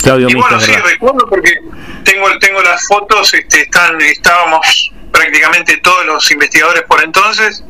Em, 0.03 0.29
y, 0.29 0.33
bueno, 0.35 0.59
sí, 0.59 0.73
recuerdo 0.73 1.27
porque 1.29 1.59
tengo, 2.03 2.27
tengo 2.39 2.61
las 2.61 2.85
fotos, 2.87 3.33
este, 3.33 3.61
están, 3.61 4.01
estábamos 4.01 4.91
prácticamente 5.11 5.77
todos 5.77 6.05
los 6.05 6.31
investigadores 6.31 6.83
por 6.83 7.03
entonces. 7.03 7.63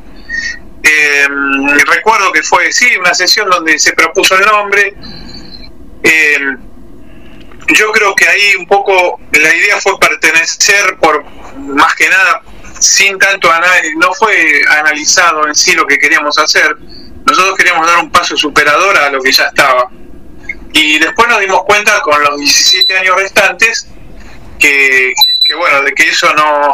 Em, 0.84 1.68
recuerdo 1.86 2.32
que 2.32 2.42
fue, 2.44 2.72
sí, 2.72 2.96
una 2.98 3.14
sesión 3.14 3.50
donde 3.50 3.78
se 3.80 3.94
propuso 3.94 4.36
el 4.38 4.46
nombre. 4.46 4.96
Eh, 6.04 6.40
yo 7.76 7.92
creo 7.92 8.16
que 8.16 8.28
ahí 8.28 8.56
un 8.58 8.66
poco 8.66 9.20
la 9.34 9.56
idea 9.56 9.80
fue 9.80 10.00
pertenecer 10.00 10.98
por 11.00 11.24
más 11.58 11.94
que 11.96 12.10
nada 12.10 12.42
sin 12.80 13.18
tanto 13.20 13.52
análisis, 13.52 13.96
no 13.96 14.12
fue 14.14 14.62
analizado 14.80 15.48
en 15.48 15.54
sí 15.54 15.74
lo 15.74 15.86
que 15.86 16.00
queríamos 16.00 16.38
hacer. 16.40 16.76
Nosotros 17.26 17.56
queríamos 17.56 17.86
dar 17.86 18.00
un 18.00 18.12
paso 18.12 18.36
superador 18.36 18.98
a 18.98 19.12
lo 19.12 19.22
que 19.22 19.32
ya 19.32 19.46
estaba. 19.46 19.90
Y 20.74 21.00
después 21.00 21.28
nos 21.28 21.40
dimos 21.40 21.64
cuenta 21.64 22.02
con 22.02 22.22
los 22.24 22.38
17 22.38 22.98
años 22.98 23.16
restantes 23.18 23.88
que, 24.60 25.14
bueno, 25.58 25.82
de 25.84 25.94
que 25.94 26.10
eso 26.10 26.34
no, 26.34 26.72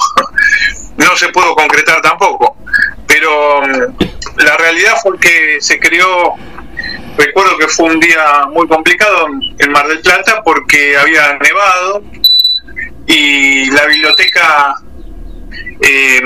no 0.98 1.18
se 1.18 1.30
pudo 1.30 1.56
concretar 1.56 2.02
tampoco. 2.02 2.58
Pero 3.08 3.62
mm, 3.62 4.44
la 4.44 4.58
realidad 4.58 4.96
fue 5.02 5.20
que 5.20 5.58
se 5.62 5.80
creó 5.80 6.36
recuerdo 7.18 7.58
que 7.58 7.68
fue 7.68 7.88
un 7.88 8.00
día 8.00 8.46
muy 8.52 8.68
complicado 8.68 9.28
en 9.58 9.72
Mar 9.72 9.88
del 9.88 10.00
Plata 10.02 10.44
porque 10.44 10.96
había 10.96 11.34
nevado 11.40 12.04
y 13.08 13.72
la 13.72 13.86
biblioteca 13.88 14.76
eh, 15.82 16.22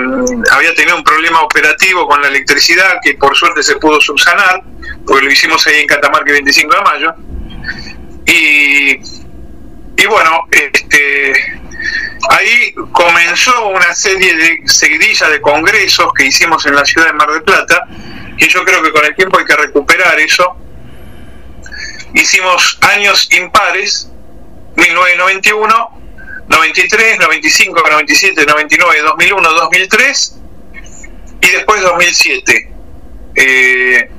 había 0.51 0.73
tenido 0.75 0.97
un 0.97 1.03
problema 1.03 1.41
operativo 1.41 2.07
con 2.07 2.21
la 2.21 2.27
electricidad 2.27 2.99
que 3.01 3.13
por 3.15 3.35
suerte 3.35 3.63
se 3.63 3.75
pudo 3.75 4.01
subsanar, 4.01 4.63
porque 5.05 5.25
lo 5.25 5.31
hicimos 5.31 5.65
ahí 5.67 5.81
en 5.81 5.87
Catamarca 5.87 6.29
el 6.29 6.33
25 6.33 6.75
de 6.75 6.81
mayo. 6.81 7.15
Y, 8.25 8.99
y 9.97 10.05
bueno, 10.07 10.47
este, 10.51 11.33
ahí 12.29 12.73
comenzó 12.91 13.69
una 13.69 13.93
serie 13.93 14.35
de 14.35 14.61
seguidillas 14.65 15.29
de 15.29 15.41
congresos 15.41 16.11
que 16.13 16.25
hicimos 16.25 16.65
en 16.65 16.75
la 16.75 16.85
ciudad 16.85 17.07
de 17.07 17.13
Mar 17.13 17.31
del 17.31 17.43
Plata, 17.43 17.87
y 18.37 18.47
yo 18.47 18.63
creo 18.63 18.81
que 18.81 18.91
con 18.91 19.05
el 19.05 19.15
tiempo 19.15 19.37
hay 19.39 19.45
que 19.45 19.55
recuperar 19.55 20.19
eso 20.19 20.57
hicimos 22.13 22.77
años 22.81 23.29
impares, 23.31 24.09
1991, 24.75 25.89
93, 26.47 27.19
95, 27.19 27.83
97, 27.89 28.45
99, 28.45 29.01
2001, 29.01 29.49
2003 29.49 30.39
y 31.41 31.47
después 31.51 31.81
2007. 31.81 32.73
Eh, 33.35 34.11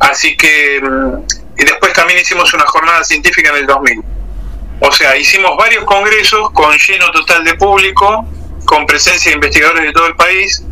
así 0.00 0.36
que, 0.36 0.80
mm, 0.82 1.37
y 1.58 1.64
después 1.64 1.92
también 1.92 2.20
hicimos 2.20 2.52
una 2.54 2.64
jornada 2.66 3.02
científica 3.04 3.50
en 3.50 3.56
el 3.56 3.66
2000. 3.66 4.00
O 4.80 4.92
sea, 4.92 5.16
hicimos 5.16 5.56
varios 5.56 5.84
congresos 5.84 6.50
con 6.52 6.76
lleno 6.78 7.10
total 7.10 7.44
de 7.44 7.54
público, 7.54 8.24
con 8.64 8.86
presencia 8.86 9.30
de 9.30 9.34
investigadores 9.34 9.82
de 9.82 9.92
todo 9.92 10.06
el 10.06 10.14
país 10.14 10.62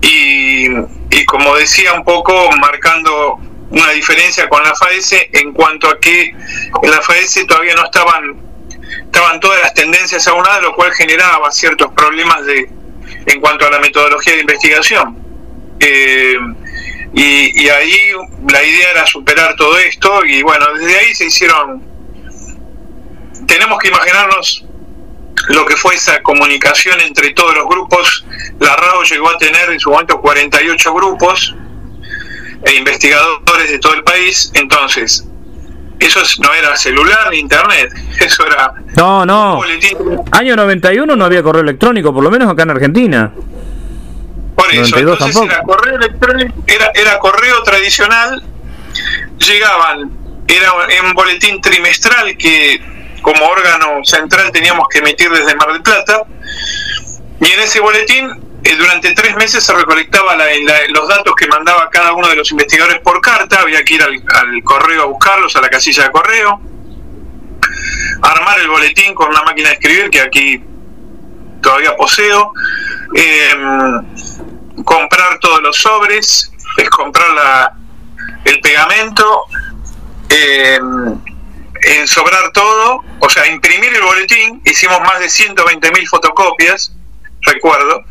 y, 0.00 0.68
y 1.10 1.24
como 1.26 1.56
decía 1.56 1.92
un 1.94 2.04
poco, 2.04 2.50
marcando 2.58 3.38
una 3.70 3.90
diferencia 3.90 4.48
con 4.48 4.62
la 4.62 4.74
FAES 4.74 5.28
en 5.32 5.52
cuanto 5.52 5.88
a 5.88 5.98
que 5.98 6.34
en 6.82 6.90
la 6.90 7.00
FAES 7.00 7.46
todavía 7.46 7.74
no 7.74 7.84
estaban 7.84 8.50
estaban 9.04 9.40
todas 9.40 9.60
las 9.60 9.74
tendencias 9.74 10.26
aunadas, 10.28 10.62
lo 10.62 10.74
cual 10.74 10.92
generaba 10.92 11.50
ciertos 11.50 11.92
problemas 11.92 12.44
de 12.46 12.68
en 13.26 13.40
cuanto 13.40 13.66
a 13.66 13.70
la 13.70 13.80
metodología 13.80 14.34
de 14.34 14.40
investigación. 14.40 15.18
Eh, 15.80 16.36
y, 17.12 17.62
y, 17.62 17.68
ahí 17.68 18.12
la 18.48 18.62
idea 18.62 18.90
era 18.92 19.06
superar 19.06 19.56
todo 19.56 19.76
esto 19.78 20.24
y 20.24 20.42
bueno, 20.42 20.66
desde 20.74 20.98
ahí 20.98 21.14
se 21.14 21.26
hicieron, 21.26 21.82
tenemos 23.46 23.78
que 23.78 23.88
imaginarnos 23.88 24.64
lo 25.48 25.66
que 25.66 25.76
fue 25.76 25.94
esa 25.94 26.22
comunicación 26.22 27.00
entre 27.00 27.30
todos 27.30 27.54
los 27.54 27.66
grupos. 27.66 28.24
La 28.60 28.76
RAO 28.76 29.02
llegó 29.02 29.30
a 29.30 29.38
tener 29.38 29.70
en 29.70 29.80
su 29.80 29.90
momento 29.90 30.20
48 30.20 30.94
grupos, 30.94 31.54
e 32.62 32.74
investigadores 32.74 33.70
de 33.70 33.78
todo 33.78 33.94
el 33.94 34.04
país. 34.04 34.50
Entonces, 34.54 35.26
eso 35.98 36.20
no 36.42 36.52
era 36.54 36.76
celular 36.76 37.28
ni 37.30 37.38
internet, 37.38 37.92
eso 38.20 38.46
era... 38.46 38.74
No, 38.96 39.24
no. 39.24 39.60
Año 40.32 40.56
91 40.56 41.16
no 41.16 41.24
había 41.24 41.42
correo 41.42 41.62
electrónico, 41.62 42.12
por 42.12 42.22
lo 42.22 42.30
menos 42.30 42.50
acá 42.50 42.62
en 42.62 42.70
Argentina. 42.70 43.32
Por 44.70 44.86
eso, 44.86 44.98
entonces 44.98 45.42
era 45.42 45.62
correo 45.62 45.96
electrónico, 45.96 46.54
era, 46.66 46.90
era 46.94 47.18
correo 47.18 47.62
tradicional, 47.62 48.42
llegaban, 49.38 50.10
era 50.46 50.72
un 51.04 51.12
boletín 51.14 51.60
trimestral 51.60 52.36
que 52.36 52.80
como 53.22 53.44
órgano 53.46 54.04
central 54.04 54.50
teníamos 54.52 54.86
que 54.88 54.98
emitir 54.98 55.30
desde 55.30 55.54
Mar 55.54 55.72
del 55.72 55.82
Plata, 55.82 56.22
y 57.40 57.50
en 57.50 57.60
ese 57.60 57.80
boletín 57.80 58.50
eh, 58.62 58.76
durante 58.76 59.14
tres 59.14 59.34
meses 59.36 59.64
se 59.64 59.72
recolectaba 59.72 60.36
los 60.90 61.08
datos 61.08 61.34
que 61.34 61.46
mandaba 61.46 61.88
cada 61.90 62.12
uno 62.12 62.28
de 62.28 62.36
los 62.36 62.50
investigadores 62.50 63.00
por 63.00 63.20
carta, 63.20 63.60
había 63.60 63.82
que 63.84 63.94
ir 63.94 64.02
al, 64.02 64.62
correo 64.62 65.02
a 65.02 65.06
buscarlos, 65.06 65.56
a 65.56 65.62
la 65.62 65.68
casilla 65.70 66.04
de 66.04 66.10
correo, 66.10 66.60
armar 68.22 68.60
el 68.60 68.68
boletín 68.68 69.14
con 69.14 69.30
una 69.30 69.42
máquina 69.42 69.68
de 69.70 69.74
escribir 69.74 70.10
que 70.10 70.20
aquí 70.20 70.62
todavía 71.62 71.96
poseo, 71.96 72.52
em, 73.14 74.02
comprar 74.84 75.38
todos 75.40 75.60
los 75.62 75.76
sobres, 75.76 76.52
es 76.76 76.90
comprar 76.90 77.30
la, 77.30 77.76
el 78.44 78.60
pegamento, 78.60 79.44
em, 80.28 81.18
sobrar 82.06 82.52
todo, 82.52 83.02
o 83.20 83.28
sea, 83.28 83.46
imprimir 83.46 83.94
el 83.94 84.02
boletín, 84.02 84.60
hicimos 84.64 85.00
más 85.00 85.18
de 85.20 85.26
120.000 85.26 86.08
fotocopias, 86.08 86.94
recuerdo, 87.42 88.04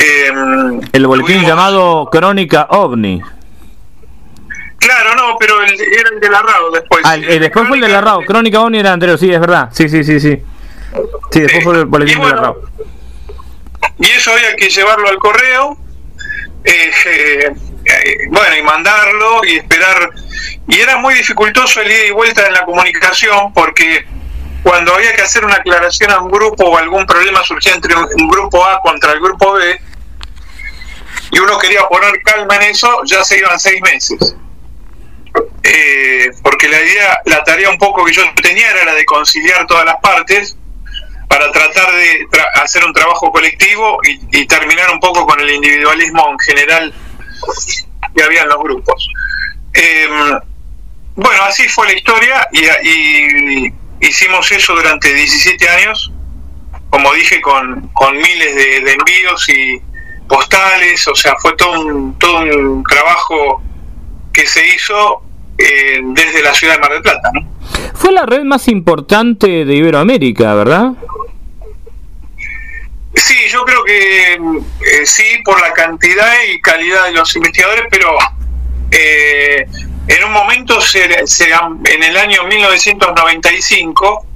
Em, 0.00 0.80
el 0.92 1.06
boletín 1.06 1.42
llamado 1.42 2.08
Crónica 2.10 2.66
OVNI. 2.70 3.20
Claro, 4.78 5.14
no, 5.14 5.36
pero 5.38 5.62
el, 5.62 5.72
era 5.74 6.08
el 6.14 6.20
de 6.20 6.30
la 6.30 6.40
RAO 6.40 6.70
después. 6.70 7.02
Ah, 7.04 7.16
el, 7.16 7.40
después 7.40 7.68
fue 7.68 7.76
el 7.76 7.82
de 7.82 7.88
la 7.88 8.00
RAO. 8.00 8.22
Crónica 8.22 8.60
OVNI 8.62 8.78
era 8.78 8.92
anterior, 8.92 9.18
sí, 9.18 9.30
es 9.30 9.40
verdad. 9.40 9.68
Sí, 9.72 9.88
sí, 9.88 10.02
sí, 10.02 10.18
sí. 10.18 10.42
Sí, 11.30 11.40
después 11.40 11.64
fue 11.64 11.78
el 11.80 11.84
boletín 11.84 12.20
de 12.20 12.28
la 12.30 12.36
RAO. 12.36 12.62
Y 13.98 14.10
eso 14.10 14.32
había 14.32 14.56
que 14.56 14.68
llevarlo 14.68 15.08
al 15.08 15.18
correo. 15.18 15.76
Eh, 16.64 16.90
eh, 17.04 18.28
bueno, 18.28 18.56
y 18.56 18.62
mandarlo 18.62 19.44
y 19.44 19.56
esperar. 19.56 20.10
Y 20.68 20.80
era 20.80 20.96
muy 20.98 21.14
dificultoso 21.14 21.80
el 21.80 21.90
ida 21.90 22.04
y 22.06 22.10
vuelta 22.10 22.46
en 22.46 22.52
la 22.52 22.64
comunicación 22.64 23.52
porque 23.52 24.06
cuando 24.62 24.94
había 24.94 25.14
que 25.14 25.22
hacer 25.22 25.44
una 25.44 25.56
aclaración 25.56 26.10
a 26.10 26.20
un 26.20 26.30
grupo 26.30 26.64
o 26.64 26.76
algún 26.76 27.06
problema 27.06 27.42
surgía 27.42 27.74
entre 27.74 27.94
un 27.96 28.28
grupo 28.28 28.64
A 28.64 28.80
contra 28.80 29.12
el 29.12 29.20
grupo 29.20 29.54
B, 29.54 29.80
y 31.32 31.38
uno 31.38 31.58
quería 31.58 31.86
poner 31.88 32.22
calma 32.22 32.56
en 32.56 32.62
eso, 32.62 33.02
ya 33.04 33.24
se 33.24 33.38
iban 33.38 33.58
seis 33.58 33.80
meses. 33.82 34.36
Eh, 35.62 36.30
porque 36.42 36.68
la 36.68 36.82
idea, 36.82 37.20
la 37.26 37.44
tarea 37.44 37.70
un 37.70 37.78
poco 37.78 38.04
que 38.04 38.12
yo 38.12 38.22
tenía 38.42 38.70
era 38.70 38.84
la 38.84 38.94
de 38.94 39.04
conciliar 39.04 39.66
todas 39.66 39.84
las 39.84 39.96
partes 40.02 40.56
para 41.30 41.52
tratar 41.52 41.94
de 41.94 42.26
hacer 42.60 42.84
un 42.84 42.92
trabajo 42.92 43.30
colectivo 43.30 43.98
y, 44.02 44.46
terminar 44.46 44.90
un 44.90 44.98
poco 44.98 45.24
con 45.24 45.38
el 45.40 45.48
individualismo 45.48 46.28
en 46.28 46.38
general 46.40 46.94
que 48.16 48.22
había 48.24 48.42
en 48.42 48.48
los 48.48 48.58
grupos. 48.58 49.08
Em, 49.72 50.40
bueno, 51.14 51.42
así 51.44 51.68
fue 51.68 51.86
la 51.86 51.92
historia 51.94 52.48
y, 52.82 53.72
hicimos 54.00 54.50
eso 54.50 54.74
durante 54.74 55.14
17 55.14 55.68
años, 55.68 56.10
como 56.90 57.12
dije, 57.14 57.40
con, 57.40 57.88
miles 58.12 58.56
de 58.84 58.92
envíos 58.92 59.48
y, 59.50 59.80
postales, 60.28 61.06
o 61.06 61.14
sea, 61.14 61.36
fue 61.40 61.54
todo 61.56 61.80
un 61.80 62.82
trabajo 62.88 63.62
que 64.32 64.46
se 64.48 64.66
hizo 64.66 65.22
eh, 65.60 66.00
desde 66.02 66.42
la 66.42 66.54
ciudad 66.54 66.74
de 66.74 66.80
Mar 66.80 66.92
del 66.92 67.02
Plata. 67.02 67.30
¿no? 67.34 67.48
Fue 67.94 68.12
la 68.12 68.26
red 68.26 68.42
más 68.44 68.68
importante 68.68 69.64
de 69.64 69.74
Iberoamérica, 69.74 70.54
¿verdad? 70.54 70.92
Sí, 73.14 73.36
yo 73.48 73.64
creo 73.64 73.84
que 73.84 74.34
eh, 74.34 75.04
sí, 75.04 75.24
por 75.44 75.60
la 75.60 75.72
cantidad 75.72 76.32
y 76.48 76.60
calidad 76.60 77.04
de 77.06 77.12
los 77.12 77.34
investigadores, 77.34 77.84
pero 77.90 78.16
eh, 78.90 79.66
en 80.06 80.24
un 80.24 80.32
momento, 80.32 80.80
se, 80.80 81.26
se, 81.26 81.50
en 81.50 82.02
el 82.02 82.16
año 82.16 82.44
1995, 82.44 84.26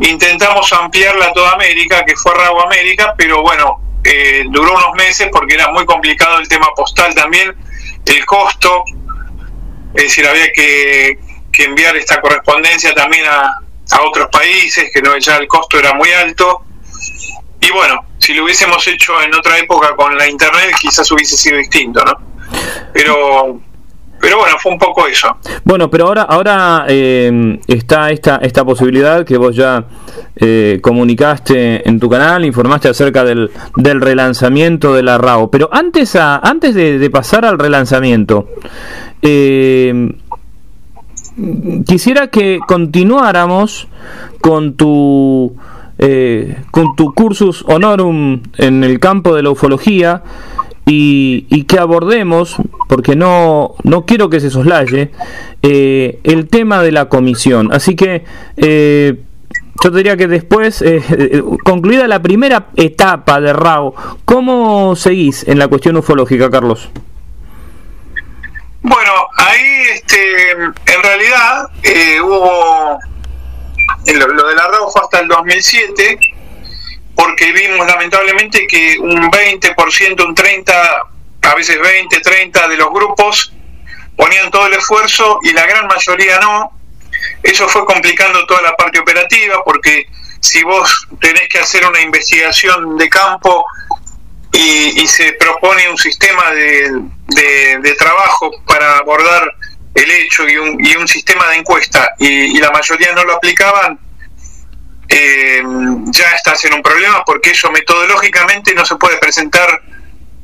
intentamos 0.00 0.72
ampliarla 0.72 1.26
a 1.26 1.32
toda 1.32 1.52
América, 1.52 2.04
que 2.04 2.16
fue 2.16 2.34
Rago 2.34 2.64
América, 2.64 3.14
pero 3.16 3.42
bueno, 3.42 3.80
eh, 4.04 4.44
duró 4.48 4.72
unos 4.74 4.94
meses 4.96 5.28
porque 5.32 5.54
era 5.54 5.70
muy 5.70 5.84
complicado 5.86 6.38
el 6.38 6.48
tema 6.48 6.68
postal 6.76 7.14
también, 7.14 7.54
el 8.06 8.26
costo, 8.26 8.84
es 9.94 10.02
decir, 10.02 10.26
había 10.26 10.52
que, 10.52 11.18
enviar 11.58 11.96
esta 11.96 12.20
correspondencia 12.20 12.94
también 12.94 13.24
a, 13.26 13.60
otros 14.02 14.28
países, 14.32 14.90
que 14.92 15.00
no 15.00 15.16
ya 15.18 15.36
el 15.36 15.46
costo 15.46 15.78
era 15.78 15.94
muy 15.94 16.10
alto. 16.10 16.64
Y 17.60 17.70
bueno, 17.70 18.04
si 18.18 18.34
lo 18.34 18.44
hubiésemos 18.44 18.84
hecho 18.88 19.22
en 19.22 19.32
otra 19.34 19.58
época 19.58 19.94
con 19.94 20.16
la 20.16 20.26
internet, 20.26 20.74
quizás 20.80 21.08
hubiese 21.12 21.36
sido 21.36 21.58
distinto, 21.58 22.04
¿no? 22.04 22.12
Pero, 22.92 23.60
pero 24.24 24.38
bueno, 24.38 24.56
fue 24.58 24.72
un 24.72 24.78
poco 24.78 25.06
eso. 25.06 25.36
Bueno, 25.64 25.90
pero 25.90 26.06
ahora, 26.06 26.22
ahora 26.22 26.86
eh, 26.88 27.60
está 27.66 28.10
esta, 28.10 28.36
esta 28.36 28.64
posibilidad 28.64 29.22
que 29.22 29.36
vos 29.36 29.54
ya 29.54 29.84
eh, 30.36 30.78
comunicaste 30.80 31.86
en 31.86 32.00
tu 32.00 32.08
canal, 32.08 32.42
informaste 32.46 32.88
acerca 32.88 33.22
del, 33.22 33.50
del 33.76 34.00
relanzamiento 34.00 34.94
de 34.94 35.02
la 35.02 35.18
RAO. 35.18 35.50
Pero 35.50 35.68
antes, 35.70 36.16
a, 36.16 36.38
antes 36.38 36.74
de, 36.74 37.10
pasar 37.10 37.44
al 37.44 37.58
relanzamiento, 37.58 38.48
eh, 39.20 40.10
quisiera 41.86 42.28
que 42.28 42.60
continuáramos 42.66 43.88
con 44.40 44.72
tu, 44.72 45.54
con 46.70 46.96
tu 46.96 47.12
cursus 47.12 47.62
honorum 47.68 48.40
en 48.56 48.84
el 48.84 48.98
campo 49.00 49.34
de 49.34 49.42
la 49.42 49.50
ufología 49.50 50.22
y, 50.86 51.64
que 51.64 51.78
abordemos, 51.78 52.56
porque 52.88 53.16
no, 53.16 53.74
no 53.84 54.04
quiero 54.04 54.28
que 54.28 54.40
se 54.40 54.50
soslaye, 54.50 55.10
eh, 55.62 56.20
el 56.24 56.48
tema 56.48 56.82
de 56.82 56.92
la 56.92 57.08
comisión. 57.08 57.72
Así 57.72 57.96
que 57.96 58.24
eh, 58.56 59.20
yo 59.82 59.90
diría 59.90 60.16
que 60.16 60.28
después, 60.28 60.82
eh, 60.82 61.42
concluida 61.64 62.06
la 62.06 62.20
primera 62.20 62.66
etapa 62.76 63.40
de 63.40 63.52
RAO, 63.52 63.94
¿cómo 64.24 64.94
seguís 64.96 65.46
en 65.48 65.58
la 65.58 65.68
cuestión 65.68 65.96
ufológica, 65.96 66.50
Carlos? 66.50 66.90
Bueno, 68.82 69.12
ahí 69.38 69.62
este, 69.94 70.50
en 70.52 71.02
realidad 71.02 71.68
hubo, 72.22 72.98
lo, 74.12 74.28
lo 74.28 74.48
de 74.48 74.54
la 74.54 74.68
RAO 74.68 74.90
fue 74.90 75.00
hasta 75.02 75.20
el 75.20 75.28
2007 75.28 76.33
porque 77.14 77.52
vimos 77.52 77.86
lamentablemente 77.86 78.66
que 78.66 78.96
un 78.98 79.30
20%, 79.30 80.26
un 80.26 80.34
30, 80.34 81.02
a 81.42 81.54
veces 81.54 81.78
20, 81.80 82.20
30 82.20 82.68
de 82.68 82.76
los 82.76 82.90
grupos 82.90 83.52
ponían 84.16 84.50
todo 84.50 84.66
el 84.66 84.74
esfuerzo 84.74 85.38
y 85.42 85.52
la 85.52 85.66
gran 85.66 85.86
mayoría 85.86 86.38
no. 86.40 86.72
Eso 87.42 87.68
fue 87.68 87.84
complicando 87.84 88.44
toda 88.46 88.62
la 88.62 88.74
parte 88.74 88.98
operativa 88.98 89.62
porque 89.64 90.06
si 90.40 90.62
vos 90.62 91.08
tenés 91.20 91.48
que 91.48 91.58
hacer 91.58 91.86
una 91.86 92.00
investigación 92.00 92.96
de 92.96 93.08
campo 93.08 93.64
y, 94.52 95.06
se 95.06 95.32
propone 95.32 95.88
un 95.88 95.98
sistema 95.98 96.50
de, 96.52 96.90
de, 97.82 97.94
trabajo 97.98 98.50
para 98.66 98.98
abordar 98.98 99.52
el 99.94 100.10
hecho 100.10 100.48
y 100.48 100.56
un, 100.56 100.84
y 100.84 100.94
un 100.96 101.08
sistema 101.08 101.48
de 101.48 101.56
encuesta 101.56 102.14
y 102.18 102.56
la 102.58 102.70
mayoría 102.70 103.12
no 103.14 103.24
lo 103.24 103.34
aplicaban, 103.34 103.98
eh, 105.08 105.62
ya 106.06 106.30
estás 106.30 106.64
en 106.64 106.74
un 106.74 106.82
problema 106.82 107.24
porque 107.24 107.50
eso 107.50 107.70
metodológicamente 107.70 108.74
no 108.74 108.84
se 108.84 108.96
puede 108.96 109.18
presentar 109.18 109.82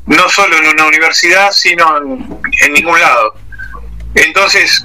no 0.07 0.29
solo 0.29 0.57
en 0.59 0.67
una 0.67 0.87
universidad, 0.87 1.53
sino 1.53 1.99
en, 1.99 2.73
ningún 2.73 3.01
lado. 3.01 3.35
Entonces, 4.15 4.85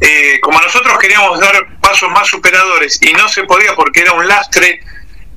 eh, 0.00 0.40
como 0.40 0.60
nosotros 0.60 0.98
queríamos 0.98 1.38
dar 1.40 1.78
pasos 1.80 2.10
más 2.10 2.26
superadores 2.26 2.98
y 3.02 3.12
no 3.12 3.28
se 3.28 3.44
podía 3.44 3.74
porque 3.74 4.00
era 4.00 4.12
un 4.12 4.26
lastre 4.26 4.80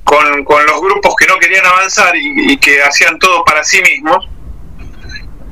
con, 0.04 0.44
los 0.66 0.80
grupos 0.80 1.14
que 1.16 1.26
no 1.26 1.38
querían 1.38 1.66
avanzar 1.66 2.14
y, 2.16 2.56
que 2.58 2.82
hacían 2.82 3.18
todo 3.18 3.44
para 3.44 3.62
sí 3.64 3.82
mismos, 3.82 4.28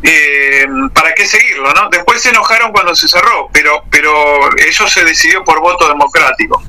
eh, 0.02 0.66
¿para 0.94 1.12
qué 1.14 1.26
seguirlo? 1.26 1.72
no 1.74 1.88
Después 1.90 2.22
se 2.22 2.30
enojaron 2.30 2.72
cuando 2.72 2.94
se 2.94 3.08
cerró, 3.08 3.48
pero, 3.52 3.84
pero 3.90 4.56
eso 4.56 4.88
se 4.88 5.04
decidió 5.04 5.44
por 5.44 5.60
voto 5.60 5.88
democrático. 5.88 6.62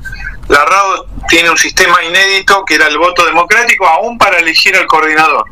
La 0.48 0.66
RAO 0.66 1.06
tiene 1.30 1.50
un 1.50 1.58
sistema 1.58 2.04
inédito 2.04 2.66
que 2.66 2.76
era 2.76 2.88
el 2.88 2.98
voto 2.98 3.26
democrático 3.26 3.88
aún 3.88 4.18
para 4.18 4.40
elegir 4.40 4.76
al 4.76 4.86
coordinador. 4.88 5.46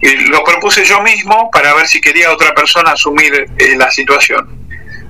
Y 0.00 0.14
lo 0.28 0.44
propuse 0.44 0.84
yo 0.84 1.00
mismo 1.02 1.50
para 1.50 1.74
ver 1.74 1.88
si 1.88 2.00
quería 2.00 2.30
otra 2.32 2.54
persona 2.54 2.92
asumir 2.92 3.50
eh, 3.58 3.76
la 3.76 3.90
situación. 3.90 4.48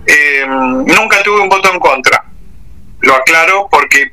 Eh, 0.07 0.47
nunca 0.47 1.23
tuve 1.23 1.41
un 1.41 1.49
voto 1.49 1.71
en 1.71 1.79
contra. 1.79 2.25
Lo 3.01 3.15
aclaro 3.15 3.69
porque 3.71 4.11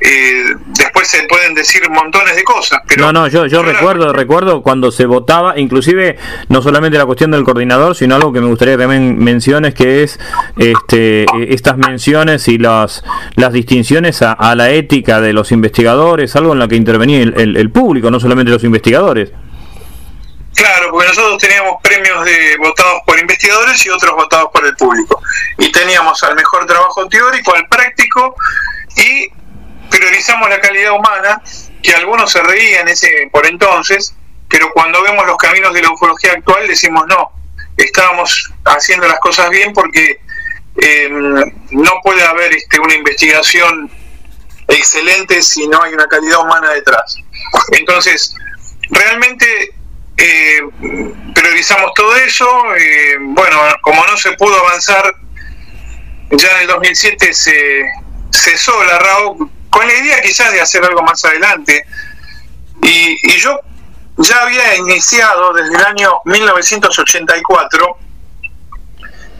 eh, 0.00 0.54
después 0.66 1.08
se 1.08 1.22
pueden 1.24 1.54
decir 1.54 1.88
montones 1.88 2.36
de 2.36 2.44
cosas. 2.44 2.80
Pero 2.86 3.06
no, 3.06 3.12
no, 3.12 3.28
yo, 3.28 3.46
yo 3.46 3.62
recuerdo, 3.62 4.12
recuerdo 4.12 4.62
cuando 4.62 4.90
se 4.90 5.06
votaba, 5.06 5.58
inclusive 5.58 6.18
no 6.48 6.62
solamente 6.62 6.98
la 6.98 7.06
cuestión 7.06 7.30
del 7.30 7.44
coordinador, 7.44 7.96
sino 7.96 8.14
algo 8.14 8.32
que 8.32 8.40
me 8.40 8.46
gustaría 8.46 8.74
que 8.74 8.82
también 8.82 9.18
menciones, 9.18 9.74
que 9.74 10.02
es 10.02 10.18
este, 10.58 11.26
estas 11.52 11.76
menciones 11.76 12.48
y 12.48 12.58
las, 12.58 13.04
las 13.36 13.52
distinciones 13.52 14.20
a, 14.22 14.54
la 14.54 14.70
ética 14.70 15.20
de 15.20 15.32
los 15.32 15.52
investigadores, 15.52 16.36
algo 16.36 16.52
en 16.52 16.58
lo 16.58 16.68
que 16.68 16.76
intervenía 16.76 17.22
el, 17.22 17.56
el, 17.56 17.70
público, 17.70 18.10
no 18.10 18.20
solamente 18.20 18.52
los 18.52 18.62
investigadores. 18.62 19.32
Claro, 20.54 20.90
porque 20.90 21.08
nosotros 21.08 21.38
teníamos 21.38 21.76
premios 21.82 22.24
de 22.24 22.56
votados 22.58 23.00
por 23.04 23.18
investigadores 23.18 23.84
y 23.84 23.90
otros 23.90 24.14
votados 24.14 24.50
por 24.52 24.64
el 24.64 24.76
público. 24.76 25.20
Y 25.58 25.72
teníamos 25.72 26.22
al 26.22 26.36
mejor 26.36 26.64
trabajo 26.66 27.08
teórico, 27.08 27.54
al 27.54 27.66
práctico 27.66 28.36
y 28.96 29.28
priorizamos 29.94 30.48
la 30.48 30.60
calidad 30.60 30.92
humana, 30.92 31.40
que 31.82 31.94
algunos 31.94 32.32
se 32.32 32.42
reían 32.42 32.88
ese 32.88 33.28
por 33.30 33.46
entonces, 33.46 34.14
pero 34.48 34.72
cuando 34.72 35.02
vemos 35.02 35.24
los 35.26 35.36
caminos 35.36 35.72
de 35.72 35.82
la 35.82 35.90
ufología 35.90 36.32
actual 36.32 36.66
decimos 36.66 37.04
no, 37.06 37.30
estábamos 37.76 38.52
haciendo 38.64 39.06
las 39.06 39.20
cosas 39.20 39.50
bien 39.50 39.72
porque 39.72 40.20
eh, 40.82 41.08
no 41.10 41.92
puede 42.02 42.24
haber 42.24 42.54
este, 42.54 42.80
una 42.80 42.94
investigación 42.94 43.90
excelente 44.66 45.42
si 45.42 45.68
no 45.68 45.82
hay 45.82 45.94
una 45.94 46.06
calidad 46.06 46.40
humana 46.40 46.70
detrás. 46.70 47.16
Entonces, 47.72 48.34
realmente 48.90 49.46
eh, 50.16 50.60
priorizamos 51.34 51.92
todo 51.94 52.16
eso. 52.16 52.48
Eh, 52.76 53.16
bueno, 53.20 53.60
como 53.82 54.04
no 54.06 54.16
se 54.16 54.32
pudo 54.32 54.58
avanzar, 54.58 55.14
ya 56.30 56.48
en 56.56 56.60
el 56.62 56.66
2007 56.66 57.32
se 57.32 57.84
cesó 58.32 58.82
la 58.84 58.98
RAO 58.98 59.50
con 59.74 59.88
la 59.88 59.92
idea 59.92 60.22
quizás 60.22 60.52
de 60.52 60.60
hacer 60.60 60.84
algo 60.84 61.02
más 61.02 61.24
adelante. 61.24 61.84
Y, 62.80 63.38
yo 63.38 63.58
ya 64.18 64.42
había 64.42 64.76
iniciado 64.76 65.52
desde 65.52 65.74
el 65.74 65.84
año 65.84 66.12
1984 66.26 67.98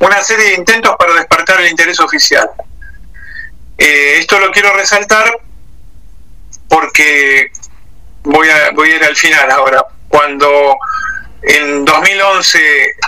una 0.01 0.21
serie 0.25 0.47
de 0.47 0.55
intentos 0.55 0.97
para 0.99 1.15
despertar 1.15 1.61
el 1.61 1.71
interés 1.71 2.01
oficial. 2.01 2.51
Eh, 3.79 4.19
esto 4.19 4.41
lo 4.41 4.51
quiero 4.51 4.75
resaltar 4.75 5.39
porque 6.69 7.53
voy 8.25 8.49
a, 8.49 8.73
voy 8.73 8.91
ir 8.91 9.05
al 9.05 9.15
final 9.15 9.49
ahora. 9.53 9.87
Cuando 10.09 10.77
en 11.43 11.85
2011 11.85 12.59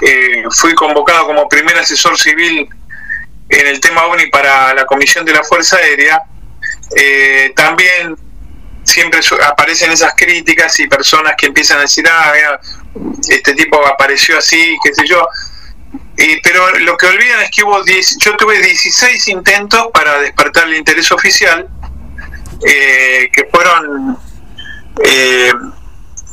eh, 0.01 0.45
fui 0.53 0.75
convocado 0.77 1.27
como 1.27 1.49
primer 1.49 1.77
asesor 1.77 2.17
civil 2.17 2.69
en 3.49 3.67
el 3.67 3.81
tema 3.81 4.07
OVNI 4.07 4.27
para 4.31 4.75
la 4.75 4.87
Comisión 4.87 5.25
de 5.25 5.33
la 5.33 5.43
Fuerza 5.43 5.79
Aérea, 5.79 6.23
eh, 6.95 7.53
también 7.57 8.17
siempre 8.85 9.21
aparecen 9.45 9.91
esas 9.91 10.15
críticas 10.15 10.79
y 10.79 10.87
personas 10.87 11.35
que 11.37 11.47
empiezan 11.47 11.79
a 11.79 11.83
decir, 11.83 12.07
ah, 12.09 12.59
este 13.29 13.55
tipo 13.55 13.85
apareció 13.87 14.39
así, 14.39 14.77
qué 14.85 14.95
sé 14.95 15.07
yo. 15.07 15.27
Y, 16.17 16.41
pero 16.41 16.71
lo 16.79 16.97
que 16.97 17.07
olvidan 17.07 17.43
es 17.43 17.51
que 17.51 17.65
hubo 17.65 17.85
yo 17.85 18.37
tuve 18.37 18.61
16 18.63 19.29
intentos 19.29 19.89
para 19.93 20.19
despertar 20.21 20.67
el 20.67 20.75
interés 20.75 21.11
oficial, 21.13 21.69
eh, 22.65 23.29
que 23.33 23.45
fueron 23.51 24.17
eh, 25.05 25.53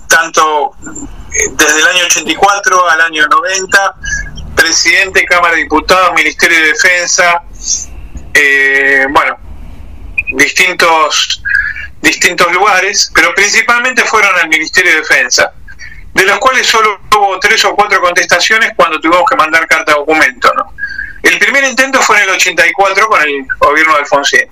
tanto 0.08 0.72
desde 1.58 1.80
el 1.80 1.88
año 1.88 2.06
84 2.06 2.90
al 2.90 3.02
año 3.02 3.28
90, 3.28 3.96
presidente, 4.56 5.26
Cámara 5.26 5.56
de 5.56 5.64
Diputados, 5.64 6.14
Ministerio 6.14 6.60
de 6.60 6.68
Defensa, 6.68 7.44
bueno, 9.12 9.38
distintos, 10.36 11.42
distintos 12.02 12.52
lugares, 12.52 13.12
pero 13.14 13.34
principalmente 13.34 14.04
fueron 14.04 14.38
al 14.40 14.50
Ministerio 14.50 14.92
de 14.92 14.98
Defensa, 14.98 15.54
de 16.14 16.24
los 16.24 16.38
cuales 16.40 16.68
solo 16.68 17.00
hubo 17.12 17.40
tres 17.40 17.64
o 17.66 17.76
cuatro 17.76 18.02
contestaciones 18.02 18.72
cuando 18.76 19.00
tuvimos 19.00 19.24
que 19.30 19.36
mandar 19.36 19.68
carta 19.68 19.94
de 19.94 20.00
documento. 20.00 20.52
¿no? 20.56 20.74
El 21.24 21.40
primer 21.40 21.64
intento 21.64 22.02
fue 22.02 22.18
en 22.18 22.24
el 22.24 22.36
84 22.36 23.08
con 23.08 23.22
el 23.22 23.48
gobierno 23.60 23.94
de 23.94 24.00
Alfonsín. 24.00 24.48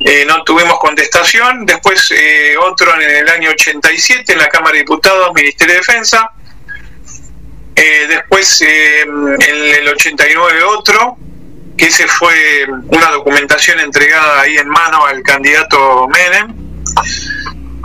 Eh, 0.00 0.24
no 0.26 0.42
tuvimos 0.42 0.78
contestación, 0.80 1.64
después 1.64 2.10
eh, 2.10 2.56
otro 2.56 2.94
en 3.00 3.02
el 3.02 3.28
año 3.28 3.50
87 3.50 4.32
en 4.32 4.38
la 4.38 4.48
Cámara 4.48 4.72
de 4.72 4.80
Diputados, 4.80 5.32
Ministerio 5.34 5.74
de 5.74 5.80
Defensa, 5.80 6.30
eh, 7.76 8.06
después 8.08 8.60
en 8.62 9.36
el 9.40 9.88
89 9.88 10.62
otro, 10.64 11.16
que 11.76 11.86
ese 11.86 12.06
fue 12.06 12.66
una 12.88 13.10
documentación 13.10 13.80
entregada 13.80 14.42
ahí 14.42 14.56
en 14.56 14.68
mano 14.68 15.06
al 15.06 15.22
candidato 15.22 16.08
Menem 16.08 16.54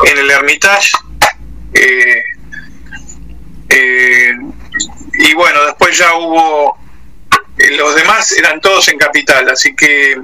en 0.06 0.18
el 0.18 0.30
Hermitage. 0.30 0.92
Eh, 1.74 2.24
eh, 3.70 4.34
y 5.14 5.34
bueno, 5.34 5.66
después 5.66 5.98
ya 5.98 6.14
hubo, 6.16 6.78
eh, 7.58 7.72
los 7.72 7.96
demás 7.96 8.32
eran 8.34 8.60
todos 8.62 8.88
en 8.88 8.98
capital, 8.98 9.50
así 9.50 9.76
que 9.76 10.22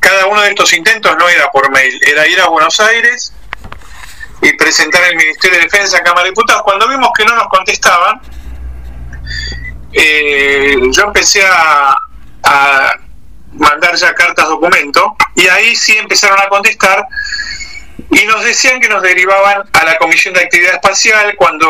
cada 0.00 0.26
uno 0.26 0.42
de 0.42 0.50
estos 0.50 0.72
intentos 0.72 1.16
no 1.16 1.28
era 1.28 1.50
por 1.50 1.70
mail, 1.70 1.98
era 2.06 2.26
ir 2.26 2.40
a 2.40 2.48
Buenos 2.48 2.80
Aires 2.80 3.32
y 4.42 4.52
presentar 4.54 5.04
el 5.04 5.16
Ministerio 5.16 5.58
de 5.58 5.64
Defensa 5.64 5.98
a 5.98 6.02
Cámara 6.02 6.24
de 6.24 6.30
Diputados. 6.30 6.62
Cuando 6.62 6.88
vimos 6.88 7.10
que 7.16 7.24
no 7.24 7.36
nos 7.36 7.46
contestaban, 7.48 8.20
yo 9.92 11.02
empecé 11.04 11.44
a 11.46 11.94
mandar 13.54 13.94
ya 13.96 14.14
cartas 14.14 14.48
documento 14.48 15.16
y 15.34 15.46
ahí 15.48 15.76
sí 15.76 15.96
empezaron 15.96 16.38
a 16.40 16.48
contestar 16.48 17.06
y 18.10 18.26
nos 18.26 18.44
decían 18.44 18.80
que 18.80 18.88
nos 18.88 19.02
derivaban 19.02 19.62
a 19.72 19.84
la 19.84 19.96
Comisión 19.96 20.34
de 20.34 20.40
Actividad 20.40 20.74
Espacial. 20.74 21.34
Cuando 21.36 21.66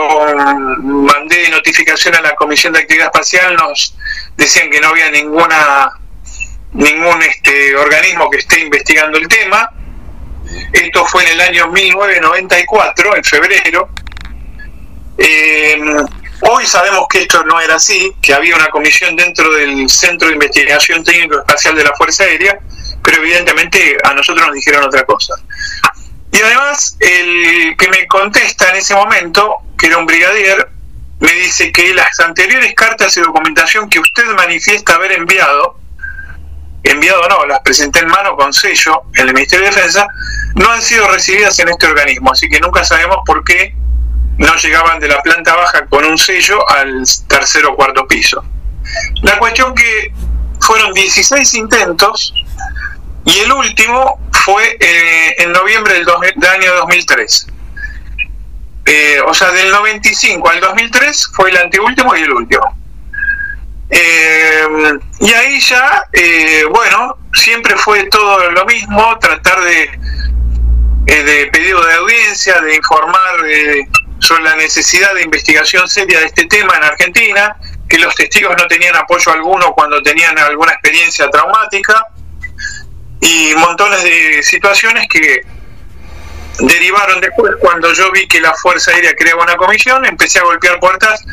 mandé 0.82 1.48
notificación 1.50 2.16
a 2.16 2.20
la 2.20 2.34
Comisión 2.34 2.72
de 2.72 2.80
Actividad 2.80 3.06
Espacial 3.06 3.54
nos 3.54 3.96
decían 4.36 4.70
que 4.70 4.80
no 4.80 4.88
había 4.88 5.10
ninguna 5.10 5.92
ningún 6.72 7.22
este 7.22 7.76
organismo 7.76 8.30
que 8.30 8.38
esté 8.38 8.60
investigando 8.60 9.18
el 9.18 9.28
tema. 9.28 9.70
Esto 10.72 11.04
fue 11.04 11.24
en 11.24 11.32
el 11.32 11.40
año 11.40 11.68
1994, 11.68 13.16
en 13.16 13.24
febrero. 13.24 13.88
Eh, 15.18 15.78
hoy 16.42 16.66
sabemos 16.66 17.06
que 17.08 17.22
esto 17.22 17.44
no 17.44 17.60
era 17.60 17.76
así, 17.76 18.14
que 18.20 18.34
había 18.34 18.56
una 18.56 18.68
comisión 18.68 19.16
dentro 19.16 19.50
del 19.52 19.88
Centro 19.88 20.28
de 20.28 20.34
Investigación 20.34 21.04
Técnico 21.04 21.38
Espacial 21.38 21.74
de 21.74 21.84
la 21.84 21.92
Fuerza 21.94 22.24
Aérea, 22.24 22.58
pero 23.02 23.18
evidentemente 23.18 23.96
a 24.04 24.14
nosotros 24.14 24.46
nos 24.46 24.54
dijeron 24.54 24.84
otra 24.84 25.04
cosa. 25.04 25.34
Y 26.32 26.40
además, 26.40 26.96
el 26.98 27.76
que 27.76 27.88
me 27.88 28.06
contesta 28.06 28.70
en 28.70 28.76
ese 28.76 28.94
momento, 28.94 29.56
que 29.78 29.86
era 29.86 29.98
un 29.98 30.06
brigadier, 30.06 30.68
me 31.20 31.32
dice 31.34 31.70
que 31.70 31.94
las 31.94 32.18
anteriores 32.20 32.74
cartas 32.74 33.16
y 33.16 33.20
documentación 33.20 33.88
que 33.88 34.00
usted 34.00 34.26
manifiesta 34.34 34.94
haber 34.94 35.12
enviado, 35.12 35.78
enviado 36.82 37.28
no, 37.28 37.46
las 37.46 37.60
presenté 37.60 38.00
en 38.00 38.08
mano 38.08 38.34
con 38.34 38.52
sello 38.52 39.02
en 39.14 39.28
el 39.28 39.34
Ministerio 39.34 39.66
de 39.66 39.74
Defensa, 39.74 40.08
no 40.56 40.70
han 40.70 40.82
sido 40.82 41.08
recibidas 41.08 41.58
en 41.60 41.68
este 41.68 41.86
organismo, 41.86 42.32
así 42.32 42.48
que 42.48 42.58
nunca 42.58 42.82
sabemos 42.82 43.18
por 43.24 43.44
qué 43.44 43.74
no 44.42 44.56
llegaban 44.56 44.98
de 44.98 45.08
la 45.08 45.22
planta 45.22 45.54
baja 45.54 45.86
con 45.86 46.04
un 46.04 46.18
sello 46.18 46.68
al 46.68 47.02
tercer 47.28 47.64
o 47.66 47.76
cuarto 47.76 48.06
piso. 48.06 48.44
La 49.22 49.38
cuestión 49.38 49.74
que 49.74 50.12
fueron 50.60 50.92
16 50.92 51.54
intentos 51.54 52.34
y 53.24 53.38
el 53.38 53.52
último 53.52 54.20
fue 54.44 54.76
eh, 54.80 55.34
en 55.38 55.52
noviembre 55.52 55.94
del, 55.94 56.08
año 56.08 56.74
2003. 56.74 57.46
Eh, 58.84 59.20
o 59.24 59.32
sea, 59.32 59.52
del 59.52 59.70
95 59.70 60.50
al 60.50 60.60
2003 60.60 61.30
fue 61.34 61.50
el 61.50 61.56
anteúltimo 61.58 62.16
y 62.16 62.22
el 62.22 62.32
último. 62.32 62.78
Eh, 63.90 64.66
y 65.20 65.32
ahí 65.34 65.60
ya, 65.60 66.04
bueno, 66.70 67.18
siempre 67.32 67.76
fue 67.76 68.04
todo 68.04 68.50
lo 68.50 68.64
mismo, 68.64 69.16
tratar 69.20 69.60
de, 69.62 69.98
de 71.04 71.46
pedido 71.52 71.84
de 71.84 71.94
audiencia, 71.94 72.60
de 72.60 72.74
informar 72.74 73.36
sobre 74.22 74.44
la 74.44 74.56
necesidad 74.56 75.14
de 75.14 75.22
investigación 75.22 75.88
seria 75.88 76.20
de 76.20 76.26
este 76.26 76.46
tema 76.46 76.76
en 76.76 76.84
Argentina, 76.84 77.56
que 77.88 77.98
los 77.98 78.14
testigos 78.14 78.54
no 78.56 78.66
tenían 78.66 78.94
apoyo 78.96 79.32
alguno 79.32 79.72
cuando 79.72 80.00
tenían 80.02 80.38
alguna 80.38 80.72
experiencia 80.72 81.28
traumática 81.28 82.06
y 83.20 83.52
montones 83.56 84.02
de 84.04 84.42
situaciones 84.42 85.08
que 85.08 85.42
derivaron 86.60 87.20
después 87.20 87.52
cuando 87.60 87.92
yo 87.92 88.12
vi 88.12 88.26
que 88.28 88.40
la 88.40 88.54
Fuerza 88.54 88.92
Aérea 88.92 89.14
creaba 89.14 89.42
una 89.42 89.56
comisión, 89.56 90.04
empecé 90.06 90.38
a 90.38 90.44
golpear 90.44 90.78
puertas 90.78 91.24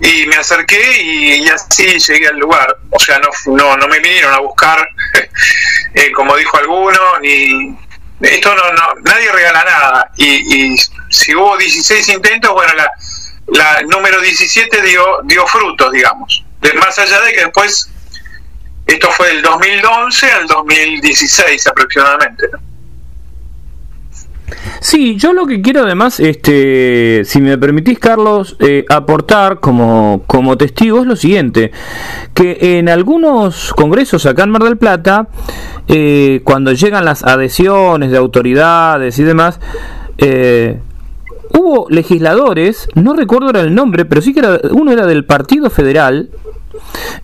y 0.00 0.26
me 0.26 0.36
acerqué 0.36 1.02
y, 1.02 1.48
así 1.48 1.98
llegué 1.98 2.28
al 2.28 2.38
lugar. 2.38 2.76
O 2.90 2.98
sea, 2.98 3.18
no, 3.18 3.28
no, 3.54 3.76
no 3.76 3.88
me 3.88 4.00
vinieron 4.00 4.32
a 4.32 4.38
buscar, 4.38 4.88
eh, 5.94 6.12
como 6.12 6.36
dijo 6.36 6.56
alguno, 6.56 7.18
ni... 7.20 7.76
Esto 8.18 8.54
no, 8.54 8.72
no, 8.72 8.94
nadie 9.04 9.30
regala 9.30 9.62
nada. 9.62 10.10
Y, 10.16 10.72
y 10.72 10.76
si 11.16 11.34
hubo 11.34 11.56
16 11.56 12.08
intentos, 12.10 12.52
bueno, 12.52 12.72
la, 12.74 12.90
la 13.48 13.82
número 13.82 14.20
17 14.20 14.82
dio, 14.82 15.04
dio 15.24 15.46
frutos, 15.46 15.90
digamos. 15.92 16.44
De, 16.60 16.72
más 16.74 16.98
allá 16.98 17.20
de 17.22 17.32
que 17.32 17.40
después 17.40 17.90
esto 18.86 19.10
fue 19.10 19.28
del 19.28 19.42
2011 19.42 20.30
al 20.32 20.46
2016 20.46 21.66
aproximadamente. 21.66 22.46
Sí, 24.80 25.16
yo 25.16 25.32
lo 25.32 25.46
que 25.46 25.60
quiero 25.60 25.82
además, 25.82 26.20
este, 26.20 27.22
si 27.24 27.40
me 27.40 27.58
permitís, 27.58 27.98
Carlos, 27.98 28.56
eh, 28.60 28.84
aportar 28.88 29.58
como, 29.58 30.22
como 30.26 30.56
testigo 30.56 31.00
es 31.00 31.06
lo 31.06 31.16
siguiente, 31.16 31.72
que 32.34 32.78
en 32.78 32.88
algunos 32.88 33.72
congresos 33.74 34.26
acá 34.26 34.44
en 34.44 34.50
Mar 34.50 34.62
del 34.62 34.76
Plata, 34.76 35.28
eh, 35.88 36.42
cuando 36.44 36.72
llegan 36.72 37.04
las 37.04 37.24
adhesiones 37.24 38.12
de 38.12 38.18
autoridades 38.18 39.18
y 39.18 39.24
demás, 39.24 39.58
eh, 40.18 40.78
hubo 41.56 41.86
legisladores, 41.90 42.88
no 42.94 43.14
recuerdo 43.14 43.50
el 43.58 43.74
nombre, 43.74 44.04
pero 44.04 44.20
sí 44.20 44.32
que 44.32 44.40
era, 44.40 44.60
uno 44.70 44.92
era 44.92 45.06
del 45.06 45.24
Partido 45.24 45.70
Federal, 45.70 46.30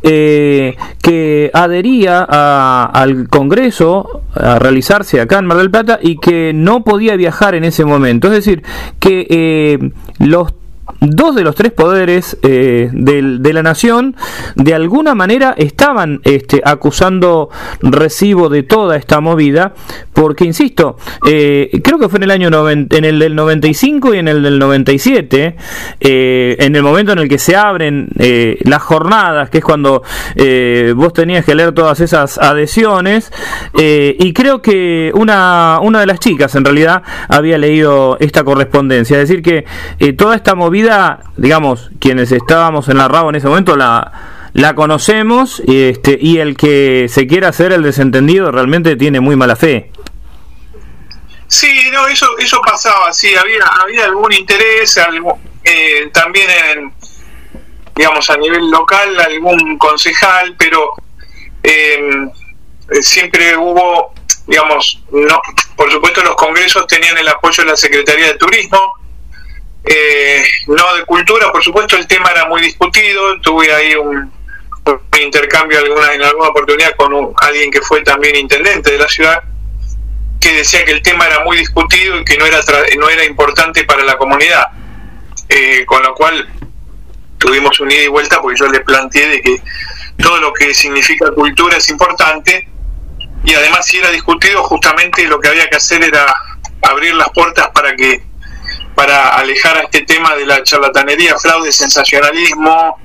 eh, 0.02 0.76
que 1.02 1.50
adhería 1.52 2.22
al 2.22 3.28
Congreso 3.28 4.22
a 4.34 4.58
realizarse 4.58 5.20
acá 5.20 5.38
en 5.38 5.46
Mar 5.46 5.58
del 5.58 5.70
Plata 5.70 5.98
y 6.02 6.16
que 6.16 6.52
no 6.54 6.84
podía 6.84 7.16
viajar 7.16 7.54
en 7.54 7.64
ese 7.64 7.84
momento. 7.84 8.28
Es 8.28 8.34
decir, 8.34 8.62
que 8.98 9.26
eh, 9.28 9.90
los 10.18 10.52
dos 11.00 11.34
de 11.34 11.42
los 11.42 11.54
tres 11.54 11.72
poderes 11.72 12.36
eh, 12.42 12.88
de, 12.92 13.52
la 13.52 13.62
nación 13.62 14.16
de 14.56 14.74
alguna 14.74 15.14
manera 15.14 15.54
estaban 15.56 16.20
este, 16.24 16.62
acusando 16.64 17.50
recibo 17.80 18.48
de 18.48 18.62
toda 18.62 18.96
esta 18.96 19.20
movida 19.20 19.74
porque 20.12 20.44
insisto 20.44 20.96
eh, 21.26 21.70
creo 21.82 21.98
que 21.98 22.08
fue 22.08 22.18
en 22.18 22.22
el 22.24 22.30
año 22.30 22.70
en 22.70 23.04
el 23.04 23.18
del 23.18 23.34
95 23.34 24.14
y 24.14 24.18
en 24.18 24.28
el 24.28 24.42
del 24.42 24.58
97 24.58 25.56
eh, 26.00 26.56
en 26.58 26.76
el 26.76 26.82
momento 26.82 27.12
en 27.12 27.18
el 27.18 27.28
que 27.28 27.38
se 27.38 27.56
abren 27.56 28.08
las 28.64 28.82
jornadas 28.82 29.50
que 29.50 29.58
es 29.58 29.64
cuando 29.64 30.02
vos 30.94 31.12
tenías 31.12 31.44
que 31.44 31.54
leer 31.54 31.72
todas 31.72 32.00
esas 32.00 32.38
adhesiones 32.38 33.30
y 33.74 34.32
creo 34.32 34.62
que 34.62 35.12
una, 35.14 35.78
una 35.82 36.00
de 36.00 36.06
las 36.06 36.20
chicas 36.20 36.54
en 36.54 36.64
realidad 36.64 37.02
había 37.28 37.58
leído 37.58 38.16
esta 38.20 38.44
correspondencia. 38.44 39.20
Es 39.20 39.28
decir 39.28 39.42
que 39.42 39.64
toda 40.14 40.36
esta 40.36 40.54
movida 40.54 40.71
digamos, 41.36 41.90
quienes 42.00 42.32
estábamos 42.32 42.88
en 42.88 42.98
la 42.98 43.08
RAO 43.08 43.28
en 43.30 43.36
ese 43.36 43.48
momento, 43.48 43.76
la, 43.76 44.50
la 44.54 44.74
conocemos 44.74 45.62
este, 45.66 46.18
y 46.20 46.38
el 46.38 46.56
que 46.56 47.06
se 47.08 47.26
quiera 47.26 47.48
hacer 47.48 47.72
el 47.72 47.82
desentendido 47.82 48.50
realmente 48.50 48.96
tiene 48.96 49.20
muy 49.20 49.36
mala 49.36 49.56
fe. 49.56 49.90
Sí, 51.48 51.90
no, 51.92 52.06
eso, 52.08 52.26
eso 52.38 52.60
pasaba, 52.62 53.12
sí, 53.12 53.34
había, 53.34 53.64
había 53.82 54.06
algún 54.06 54.32
interés, 54.32 54.98
eh, 55.64 56.10
también 56.12 56.48
en, 56.50 56.94
digamos, 57.94 58.28
a 58.30 58.36
nivel 58.38 58.70
local, 58.70 59.20
algún 59.20 59.76
concejal, 59.76 60.54
pero 60.58 60.94
em, 61.62 62.30
siempre 63.00 63.56
hubo, 63.56 64.14
digamos, 64.46 65.02
no, 65.12 65.40
por 65.76 65.90
supuesto 65.92 66.22
los 66.22 66.36
congresos 66.36 66.86
tenían 66.86 67.18
el 67.18 67.28
apoyo 67.28 67.64
de 67.64 67.70
la 67.70 67.76
Secretaría 67.76 68.28
de 68.28 68.34
Turismo, 68.34 68.94
eh, 69.84 70.44
no 70.68 70.94
de 70.94 71.04
cultura, 71.04 71.50
por 71.50 71.62
supuesto 71.62 71.96
el 71.96 72.06
tema 72.06 72.30
era 72.30 72.46
muy 72.46 72.62
discutido, 72.62 73.40
tuve 73.40 73.72
ahí 73.72 73.94
un, 73.94 74.30
intercambio 75.20 75.78
alguna, 75.78 76.12
en 76.12 76.22
alguna 76.22 76.48
oportunidad 76.48 76.94
con 76.96 77.32
alguien 77.36 77.70
que 77.70 77.80
fue 77.80 78.02
también 78.02 78.36
intendente 78.36 78.92
de 78.92 78.98
la 78.98 79.08
ciudad, 79.08 79.42
que 80.40 80.52
decía 80.54 80.84
que 80.84 80.92
el 80.92 81.02
tema 81.02 81.26
era 81.26 81.44
muy 81.44 81.56
discutido 81.56 82.18
y 82.18 82.24
que 82.24 82.36
no 82.36 82.46
era, 82.46 82.60
no 82.98 83.08
era 83.08 83.24
importante 83.24 83.84
para 83.84 84.02
la 84.02 84.16
comunidad, 84.16 84.66
eh, 85.48 85.84
con 85.86 86.02
lo 86.02 86.14
cual 86.14 86.48
tuvimos 87.38 87.78
un 87.80 87.90
ida 87.90 88.02
y 88.02 88.08
vuelta 88.08 88.40
porque 88.40 88.58
yo 88.58 88.68
le 88.68 88.80
planteé 88.80 89.28
de 89.28 89.40
que 89.40 89.62
todo 90.18 90.40
lo 90.40 90.52
que 90.52 90.74
significa 90.74 91.30
cultura 91.32 91.76
es 91.76 91.88
importante. 91.88 92.68
Y 93.44 93.54
además 93.54 93.86
si 93.86 93.98
era 93.98 94.10
discutido 94.10 94.62
justamente 94.62 95.26
lo 95.26 95.40
que 95.40 95.48
había 95.48 95.68
que 95.68 95.76
hacer 95.76 96.02
era 96.02 96.32
abrir 96.82 97.14
las 97.14 97.28
puertas 97.30 97.68
para 97.74 97.94
que 97.96 98.22
para 99.02 99.30
alejar 99.30 99.76
a 99.78 99.80
este 99.80 100.02
tema 100.02 100.36
de 100.36 100.46
la 100.46 100.62
charlatanería, 100.62 101.36
fraude, 101.36 101.72
sensacionalismo 101.72 102.96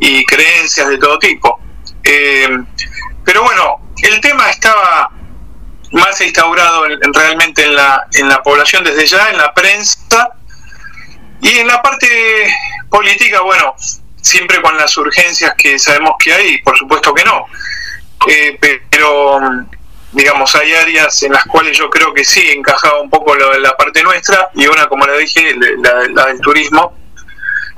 y 0.00 0.26
creencias 0.26 0.88
de 0.88 0.98
todo 0.98 1.16
tipo. 1.20 1.60
Eh, 2.02 2.48
pero 3.24 3.44
bueno, 3.44 3.92
el 4.02 4.20
tema 4.20 4.50
estaba 4.50 5.12
más 5.92 6.20
instaurado 6.20 6.86
realmente 7.12 7.66
en 7.66 7.76
la, 7.76 8.04
en 8.14 8.28
la 8.28 8.42
población 8.42 8.82
desde 8.82 9.06
ya, 9.06 9.30
en 9.30 9.38
la 9.38 9.54
prensa 9.54 10.28
y 11.40 11.58
en 11.58 11.68
la 11.68 11.80
parte 11.80 12.52
política, 12.90 13.42
bueno, 13.42 13.76
siempre 14.20 14.60
con 14.60 14.76
las 14.76 14.96
urgencias 14.96 15.54
que 15.56 15.78
sabemos 15.78 16.16
que 16.18 16.34
hay, 16.34 16.58
por 16.62 16.76
supuesto 16.76 17.14
que 17.14 17.22
no. 17.22 17.46
Eh, 18.26 18.58
pero 18.90 19.38
digamos, 20.14 20.54
hay 20.54 20.72
áreas 20.74 21.22
en 21.24 21.32
las 21.32 21.44
cuales 21.44 21.76
yo 21.76 21.90
creo 21.90 22.14
que 22.14 22.24
sí 22.24 22.48
encajaba 22.50 23.00
un 23.00 23.10
poco 23.10 23.34
la 23.34 23.76
parte 23.76 24.02
nuestra 24.02 24.48
y 24.54 24.66
una, 24.66 24.86
como 24.86 25.06
le 25.06 25.18
dije, 25.18 25.56
la, 26.12 26.26
del 26.26 26.40
turismo, 26.40 26.96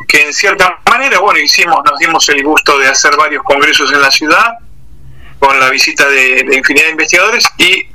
que 0.07 0.27
en 0.27 0.35
cierta 0.35 0.79
manera, 0.89 1.19
bueno, 1.19 1.41
hicimos, 1.41 1.79
nos 1.85 1.99
dimos 1.99 2.29
el 2.29 2.43
gusto 2.45 2.79
de 2.79 2.89
hacer 2.89 3.17
varios 3.17 3.43
congresos 3.43 3.91
en 3.91 4.03
la 4.03 4.11
ciudad 4.11 4.59
con 5.39 5.59
la 5.59 5.71
visita 5.71 6.09
de, 6.09 6.47
infinidad 6.53 6.85
de 6.85 6.91
investigadores 6.91 7.49
y, 7.59 7.89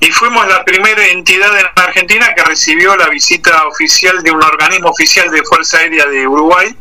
y 0.00 0.10
fuimos 0.12 0.48
la 0.48 0.64
primera 0.64 1.06
entidad 1.08 1.56
en 1.58 1.66
Argentina 1.76 2.34
que 2.34 2.42
recibió 2.42 2.96
la 2.96 3.08
visita 3.08 3.66
oficial 3.66 4.22
de 4.22 4.30
un 4.30 4.42
organismo 4.42 4.88
oficial 4.88 5.30
de 5.30 5.42
Fuerza 5.42 5.78
Aérea 5.78 6.06
de 6.06 6.26
Uruguay 6.26 6.74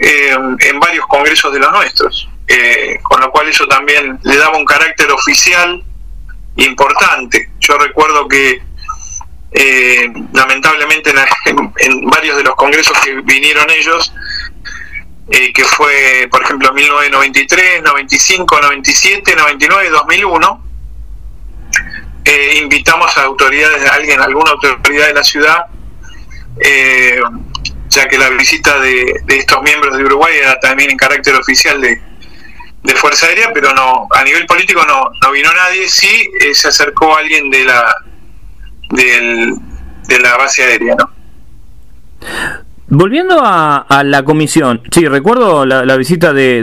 eh, 0.00 0.36
en 0.58 0.80
varios 0.80 1.06
congresos 1.06 1.52
de 1.52 1.60
los 1.60 1.70
nuestros, 1.70 2.28
eh, 2.48 2.98
con 3.04 3.20
lo 3.20 3.30
cual 3.30 3.48
eso 3.48 3.68
también 3.68 4.18
le 4.22 4.36
daba 4.36 4.58
un 4.58 4.64
carácter 4.64 5.10
oficial 5.12 5.84
importante. 6.56 7.50
Yo 7.60 7.78
recuerdo 7.78 8.28
que 8.28 8.62
eh, 9.52 10.12
lamentablemente 10.32 11.12
en, 11.78 12.06
varios 12.06 12.36
de 12.36 12.44
los 12.44 12.54
congresos 12.56 12.98
que 13.00 13.14
vinieron 13.20 13.70
ellos, 13.70 14.12
que 15.30 15.64
fue 15.64 16.28
por 16.30 16.42
ejemplo 16.42 16.68
en 16.68 16.74
1993, 16.74 17.82
95, 17.82 18.60
97, 18.60 19.34
99, 19.34 19.90
2001, 19.90 20.62
invitamos 22.62 23.16
a 23.18 23.22
autoridades, 23.22 23.88
a 23.88 23.94
alguien, 23.94 24.20
alguna 24.20 24.52
autoridad 24.52 25.08
de 25.08 25.14
la 25.14 25.24
ciudad, 25.24 25.66
eh, 26.60 27.20
ya 27.88 28.08
que 28.08 28.18
la 28.18 28.30
visita 28.30 28.78
de, 28.80 29.22
estos 29.28 29.62
miembros 29.62 29.96
de 29.96 30.04
Uruguay 30.04 30.36
era 30.38 30.58
también 30.60 30.90
en 30.90 30.96
carácter 30.96 31.34
oficial 31.34 31.80
de, 31.80 32.00
Fuerza 32.96 33.26
Aérea, 33.26 33.52
pero 33.52 33.72
no 33.72 34.08
a 34.10 34.24
nivel 34.24 34.46
político 34.46 34.84
no, 34.86 35.10
no 35.22 35.32
vino 35.32 35.52
nadie, 35.52 35.88
sí 35.88 36.30
eh, 36.40 36.54
se 36.54 36.68
acercó 36.68 37.16
alguien 37.16 37.50
de 37.50 37.64
la 37.64 37.96
de 38.90 40.18
la 40.20 40.36
base 40.36 40.62
aérea, 40.62 40.94
¿no? 40.96 41.21
Volviendo 42.94 43.40
a, 43.42 44.02
la 44.04 44.22
comisión, 44.22 44.82
sí, 44.90 45.08
recuerdo 45.08 45.64
la, 45.64 45.96
visita 45.96 46.34
de, 46.34 46.62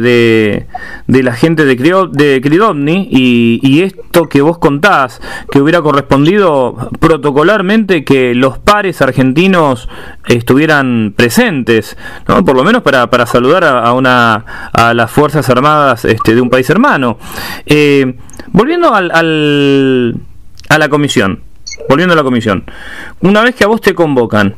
de, 1.07 1.23
la 1.23 1.33
gente 1.33 1.65
de, 1.65 1.75
de 1.75 2.39
Cridovni 2.39 3.07
y, 3.09 3.81
esto 3.81 4.29
que 4.29 4.41
vos 4.41 4.59
contás, 4.59 5.21
que 5.51 5.59
hubiera 5.59 5.81
correspondido 5.81 6.91
protocolarmente 6.99 8.05
que 8.05 8.35
los 8.35 8.59
pares 8.59 9.01
argentinos 9.01 9.89
estuvieran 10.27 11.15
presentes, 11.17 11.97
¿no? 12.27 12.45
por 12.45 12.55
lo 12.55 12.63
menos 12.63 12.83
para, 12.83 13.09
para 13.09 13.25
saludar 13.25 13.63
a, 13.63 13.91
una, 13.93 14.69
a 14.71 14.93
las 14.93 15.09
Fuerzas 15.09 15.49
Armadas 15.49 16.05
este, 16.05 16.35
de 16.35 16.41
un 16.41 16.51
país 16.51 16.69
hermano. 16.69 17.17
Eh, 17.65 18.17
volviendo 18.49 18.93
al, 18.93 19.09
al, 19.09 20.15
a 20.69 20.77
la 20.77 20.89
comisión, 20.89 21.41
volviendo 21.89 22.13
a 22.13 22.17
la 22.17 22.23
comisión, 22.23 22.65
una 23.21 23.41
vez 23.41 23.55
que 23.55 23.63
a 23.63 23.67
vos 23.67 23.81
te 23.81 23.95
convocan, 23.95 24.53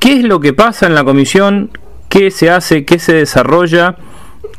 ¿Qué 0.00 0.14
es 0.14 0.24
lo 0.24 0.40
que 0.40 0.52
pasa 0.52 0.86
en 0.86 0.94
la 0.94 1.04
comisión? 1.04 1.70
¿Qué 2.08 2.30
se 2.30 2.50
hace? 2.50 2.84
¿Qué 2.84 2.98
se 2.98 3.12
desarrolla? 3.12 3.96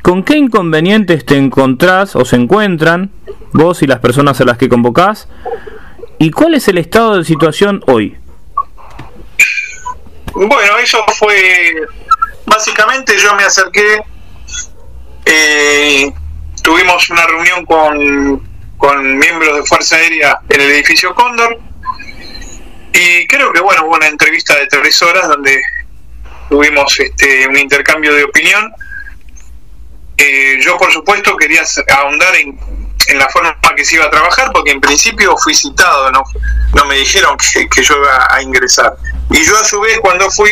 ¿Con 0.01 0.23
qué 0.23 0.37
inconvenientes 0.37 1.25
te 1.25 1.35
encontrás 1.35 2.15
o 2.15 2.23
se 2.23 2.37
encuentran 2.37 3.11
vos 3.51 3.81
y 3.81 3.87
las 3.87 3.99
personas 3.99 4.39
a 4.39 4.45
las 4.45 4.57
que 4.57 4.69
convocás? 4.69 5.27
¿Y 6.19 6.31
cuál 6.31 6.53
es 6.53 6.67
el 6.67 6.77
estado 6.77 7.17
de 7.17 7.25
situación 7.25 7.83
hoy? 7.87 8.15
Bueno, 10.33 10.77
eso 10.81 10.99
fue 11.17 11.73
básicamente 12.45 13.17
yo 13.17 13.33
me 13.35 13.43
acerqué, 13.43 14.03
eh, 15.25 16.11
tuvimos 16.61 17.09
una 17.09 17.25
reunión 17.25 17.65
con, 17.65 18.49
con 18.77 19.17
miembros 19.17 19.55
de 19.57 19.63
Fuerza 19.63 19.95
Aérea 19.95 20.39
en 20.49 20.61
el 20.61 20.71
edificio 20.71 21.15
Cóndor, 21.15 21.59
y 22.93 23.27
creo 23.27 23.53
que 23.53 23.61
bueno, 23.61 23.85
hubo 23.85 23.95
una 23.95 24.07
entrevista 24.07 24.55
de 24.55 24.67
tres 24.67 25.01
horas 25.01 25.27
donde 25.27 25.61
tuvimos 26.49 26.99
este, 26.99 27.47
un 27.47 27.57
intercambio 27.57 28.13
de 28.13 28.25
opinión. 28.25 28.73
Eh, 30.17 30.59
yo 30.61 30.77
por 30.77 30.91
supuesto 30.91 31.35
quería 31.37 31.63
ahondar 31.95 32.35
en, 32.35 32.59
la 33.17 33.27
forma 33.29 33.57
que 33.75 33.83
se 33.83 33.95
iba 33.95 34.05
a 34.05 34.09
trabajar, 34.09 34.51
porque 34.53 34.71
en 34.71 34.79
principio 34.79 35.35
fui 35.37 35.53
citado, 35.53 36.11
no, 36.11 36.23
no 36.73 36.85
me 36.85 36.95
dijeron 36.95 37.35
que, 37.37 37.81
yo 37.81 37.97
iba 37.97 38.27
a 38.29 38.41
ingresar. 38.41 38.95
Y 39.31 39.43
yo 39.43 39.57
a 39.57 39.63
su 39.63 39.79
vez 39.81 39.99
cuando 39.99 40.29
fui 40.29 40.51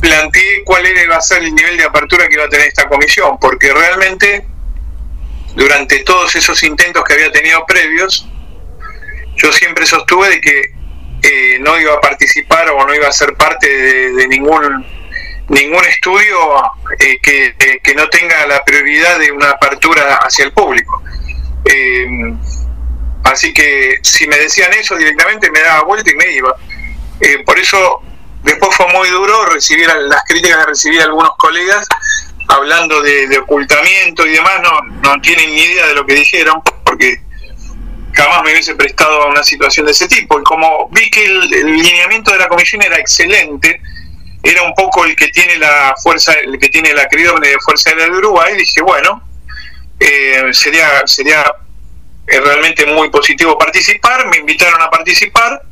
planteé 0.00 0.62
cuál 0.64 0.86
iba 0.86 1.16
a 1.16 1.20
ser 1.20 1.42
el 1.42 1.54
nivel 1.54 1.76
de 1.76 1.84
apertura 1.84 2.28
que 2.28 2.34
iba 2.34 2.44
a 2.44 2.48
tener 2.48 2.68
esta 2.68 2.88
comisión, 2.88 3.38
porque 3.40 3.72
realmente 3.72 4.46
durante 5.54 6.00
todos 6.00 6.34
esos 6.36 6.62
intentos 6.62 7.04
que 7.04 7.14
había 7.14 7.32
tenido 7.32 7.64
previos, 7.66 8.28
yo 9.36 9.52
siempre 9.52 9.86
sostuve 9.86 10.28
de 10.28 10.40
que 10.40 10.79
eh, 11.22 11.58
no 11.60 11.78
iba 11.78 11.94
a 11.94 12.00
participar 12.00 12.70
o 12.70 12.86
no 12.86 12.94
iba 12.94 13.08
a 13.08 13.12
ser 13.12 13.34
parte 13.34 13.68
de, 13.68 14.28
ningún 14.28 14.86
ningún 15.48 15.84
estudio 15.84 16.36
eh, 16.98 17.18
que, 17.20 17.94
no 17.94 18.08
tenga 18.08 18.46
la 18.46 18.64
prioridad 18.64 19.18
de 19.18 19.32
una 19.32 19.50
apertura 19.50 20.20
hacia 20.22 20.44
el 20.44 20.52
público. 20.52 21.02
Eh, 21.64 22.06
así 23.24 23.52
que 23.52 23.98
si 24.02 24.26
me 24.28 24.38
decían 24.38 24.72
eso 24.72 24.96
directamente 24.96 25.50
me 25.50 25.60
daba 25.60 25.82
vuelta 25.82 26.10
y 26.10 26.14
me 26.14 26.32
iba. 26.32 26.54
por 27.44 27.58
eso 27.58 28.00
después 28.42 28.74
fue 28.74 28.86
muy 28.92 29.08
duro 29.08 29.46
recibir 29.46 29.88
las 29.88 30.22
críticas 30.24 30.58
que 30.58 30.66
recibí 30.66 30.98
algunos 31.00 31.32
colegas 31.36 31.86
hablando 32.48 33.02
de, 33.02 33.28
de, 33.28 33.38
ocultamiento 33.38 34.26
y 34.26 34.32
demás, 34.32 34.60
no, 34.62 34.80
no 35.02 35.20
tienen 35.20 35.54
ni 35.54 35.62
idea 35.62 35.86
de 35.86 35.94
lo 35.94 36.04
que 36.04 36.14
dijeron, 36.14 36.60
porque 36.84 37.20
jamás 38.12 38.42
me 38.42 38.52
hubiese 38.52 38.74
prestado 38.74 39.22
a 39.22 39.26
una 39.28 39.42
situación 39.42 39.86
de 39.86 39.92
ese 39.92 40.08
tipo. 40.08 40.40
Y 40.40 40.42
como 40.42 40.88
vi 40.90 41.10
que 41.10 41.24
el, 41.24 41.48
lineamiento 41.48 42.32
de 42.32 42.38
la 42.38 42.48
comisión 42.48 42.82
era 42.82 42.98
excelente, 42.98 43.80
era 44.42 44.62
un 44.62 44.74
poco 44.74 45.04
el 45.04 45.14
que 45.16 45.28
tiene 45.28 45.56
la 45.56 45.94
fuerza, 46.02 46.32
el 46.32 46.58
que 46.58 46.68
tiene 46.68 46.94
la 46.94 47.06
cridomne 47.06 47.48
de 47.48 47.58
Fuerza 47.60 47.94
de 47.94 48.10
Uruguay, 48.10 48.56
dije, 48.56 48.80
bueno, 48.82 49.22
eh, 49.98 50.48
sería, 50.52 51.06
sería 51.06 51.44
eh, 52.26 52.40
realmente 52.40 52.86
muy 52.86 53.10
positivo 53.10 53.58
participar, 53.58 54.26
me 54.28 54.38
invitaron 54.38 54.80
a 54.80 54.88
participar 54.88 55.62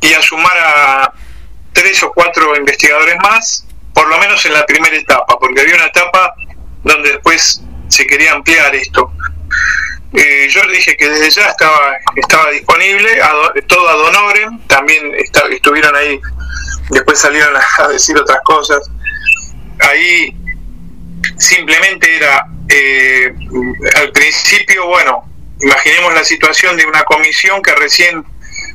y 0.00 0.14
a 0.14 0.22
sumar 0.22 0.56
a 0.56 1.12
tres 1.72 2.02
o 2.02 2.12
cuatro 2.12 2.56
investigadores 2.56 3.16
más, 3.22 3.66
por 3.92 4.08
lo 4.08 4.18
menos 4.18 4.44
en 4.46 4.54
la 4.54 4.64
primera 4.64 4.96
etapa, 4.96 5.38
porque 5.38 5.60
había 5.60 5.74
una 5.76 5.86
etapa 5.86 6.34
donde 6.82 7.12
después 7.12 7.62
se 7.88 8.06
quería 8.06 8.32
ampliar 8.32 8.74
esto. 8.74 9.12
Eh, 10.14 10.46
yo 10.50 10.62
le 10.64 10.74
dije 10.74 10.94
que 10.96 11.08
desde 11.08 11.30
ya 11.30 11.48
estaba 11.48 11.96
estaba 12.16 12.50
disponible, 12.50 13.18
todo 13.66 13.88
a 13.88 13.94
Donoren, 13.94 14.60
también 14.66 15.10
estuvieron 15.50 15.96
ahí, 15.96 16.20
después 16.90 17.18
salieron 17.18 17.54
a, 17.56 17.88
decir 17.88 18.16
otras 18.18 18.40
cosas. 18.44 18.90
Ahí 19.80 20.36
simplemente 21.38 22.14
era, 22.14 22.44
eh, 22.68 23.32
al 23.96 24.12
principio, 24.12 24.86
bueno, 24.86 25.24
imaginemos 25.60 26.12
la 26.12 26.24
situación 26.24 26.76
de 26.76 26.84
una 26.84 27.04
comisión 27.04 27.62
que 27.62 27.74
recién 27.74 28.22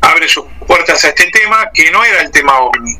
abre 0.01 0.27
sus 0.27 0.45
puertas 0.65 1.05
a 1.05 1.09
este 1.09 1.29
tema, 1.29 1.69
que 1.71 1.91
no 1.91 2.03
era 2.03 2.21
el 2.21 2.31
tema 2.31 2.57
OVNI, 2.61 2.97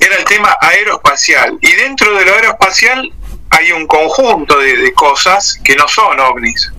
era 0.00 0.16
el 0.16 0.24
tema 0.24 0.56
aeroespacial. 0.58 1.58
Y 1.60 1.72
dentro 1.72 2.14
de 2.14 2.24
lo 2.24 2.34
aeroespacial 2.34 3.12
hay 3.50 3.72
un 3.72 3.86
conjunto 3.86 4.58
de 4.58 4.90
cosas 4.94 5.60
que 5.62 5.76
no 5.76 5.86
son 5.86 6.18
ovnis 6.18 6.72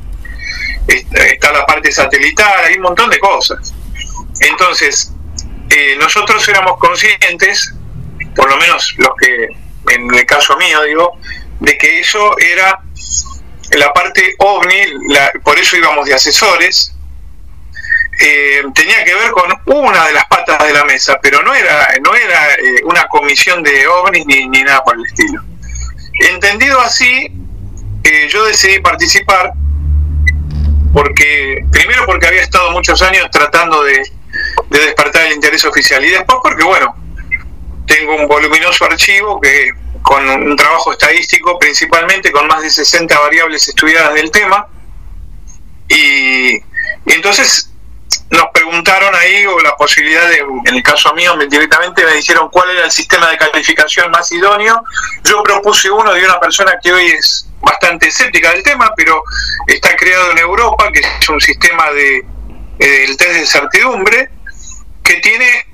está 0.88 1.52
la 1.52 1.66
parte 1.66 1.92
satelital, 1.92 2.66
hay 2.66 2.76
un 2.76 2.84
montón 2.84 3.10
de 3.10 3.20
cosas. 3.20 3.74
Entonces, 4.40 5.12
eh, 5.70 5.98
nosotros 6.00 6.48
éramos 6.48 6.78
conscientes, 6.78 7.74
por 8.36 8.50
lo 8.50 8.58
menos 8.58 8.94
los 8.98 9.10
que, 9.20 9.48
en 9.94 10.14
el 10.14 10.26
caso 10.26 10.56
mío 10.58 10.84
digo, 10.84 11.20
de 11.60 11.78
que 11.78 12.00
eso 12.00 12.38
era 12.38 12.80
la 13.72 13.92
parte 13.94 14.36
ovni, 14.38 14.78
por 15.44 15.60
eso 15.60 15.76
íbamos 15.76 16.06
de 16.06 16.14
asesores, 16.14 16.94
eh, 18.20 18.64
tenía 18.74 19.04
que 19.04 19.14
ver 19.14 19.32
con 19.32 19.52
una 19.66 20.06
de 20.06 20.14
las 20.14 20.26
patas 20.26 20.64
de 20.64 20.74
la 20.74 20.86
mesa, 20.86 21.20
pero 21.22 21.44
no 21.44 21.54
era, 21.54 21.90
no 22.04 22.16
era 22.16 22.54
eh, 22.54 22.82
una 22.84 23.08
comisión 23.08 23.62
de 23.62 23.88
ovnis 23.88 24.26
ni, 24.26 24.48
ni, 24.48 24.64
nada 24.64 24.84
por 24.84 24.96
el 24.96 25.06
estilo. 25.06 25.44
Entendido 26.32 26.80
así, 26.82 27.32
yo 28.30 28.46
decidí 28.46 28.80
participar 28.80 29.52
porque 30.98 31.64
primero 31.72 32.08
porque 32.08 32.26
había 32.26 32.42
estado 32.42 32.72
muchos 32.72 33.00
años 33.04 33.28
tratando 33.32 33.84
de, 33.84 34.02
despertar 34.72 35.28
el 35.28 35.34
interés 35.34 35.64
oficial 35.64 36.04
y 36.04 36.10
después 36.10 36.40
porque 36.42 36.64
bueno 36.64 36.96
tengo 37.86 38.16
un 38.16 38.28
voluminoso 38.28 38.86
archivo 38.86 39.40
que 39.40 39.74
con 40.02 40.28
un 40.28 40.56
trabajo 40.56 40.92
estadístico 40.92 41.60
principalmente 41.60 42.32
con 42.32 42.48
más 42.48 42.64
de 42.64 42.72
60 42.72 43.20
variables 43.20 43.68
estudiadas 43.68 44.16
del 44.16 44.32
tema 44.32 44.68
y 45.88 46.60
entonces 47.06 47.72
nos 48.30 48.48
preguntaron 48.54 49.16
ahí 49.16 49.46
o 49.46 49.60
la 49.60 49.76
posibilidad 49.76 50.28
de, 50.30 50.40
en 50.66 50.76
el 50.76 50.84
caso 50.84 51.14
mío 51.14 51.36
directamente 51.50 52.04
me 52.06 52.14
dijeron 52.14 52.50
cuál 52.50 52.70
era 52.72 52.86
el 52.86 52.92
sistema 52.92 53.30
de 53.30 53.38
calificación 53.38 54.12
más 54.12 54.32
idóneo. 54.32 54.84
Yo 55.24 55.42
propuse 55.44 55.90
uno 55.90 56.14
de 56.14 56.26
una 56.26 56.40
persona 56.40 56.74
que 56.82 56.92
hoy 56.92 57.08
es 57.08 57.48
bastante 57.62 58.08
escéptica 58.08 58.52
del 58.52 58.64
tema, 58.64 58.92
pero 58.96 59.24
está 59.68 59.96
creado 59.96 60.32
en 60.32 60.40
Europa, 60.40 60.92
que 60.92 61.00
es 61.00 61.30
un 61.30 61.40
sistema 61.40 61.90
de 61.92 62.18
eh, 62.80 63.04
el 63.06 63.18
test 63.18 63.32
de 63.32 63.46
certidumbre, 63.46 64.30
que 65.04 65.16
tiene 65.22 65.66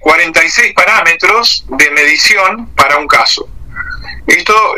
46 0.00 0.66
eh, 0.66 0.72
parámetros 0.74 1.64
de 1.68 1.90
medición 1.90 2.74
para 2.74 2.96
un 2.98 3.06
caso. 3.06 3.48
Esto, 4.26 4.74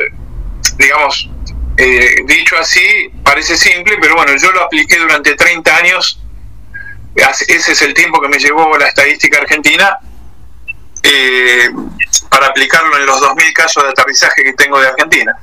digamos, 0.77 1.31
eh, 1.79 2.17
dicho 2.27 2.57
así, 2.59 3.11
parece 3.23 3.57
simple, 3.57 3.97
pero 4.01 4.17
bueno, 4.17 4.37
yo 4.37 4.53
lo 4.53 4.63
apliqué 4.63 4.99
durante 4.99 5.35
30 5.35 5.77
años 5.77 6.23
ese 7.17 7.73
es 7.73 7.83
el 7.83 7.95
tiempo 7.95 8.21
que 8.21 8.29
me 8.29 8.39
llevó 8.39 8.77
la 8.79 8.89
estadística 8.89 9.39
argentina. 9.39 9.99
Eh, 11.03 11.71
para 12.29 12.49
aplicarlo 12.49 12.97
en 12.97 13.07
los 13.07 13.21
2.000 13.21 13.53
casos 13.53 13.83
de 13.85 13.91
aterrizaje 13.91 14.43
que 14.43 14.53
tengo 14.55 14.81
de 14.81 14.89
Argentina. 14.89 15.37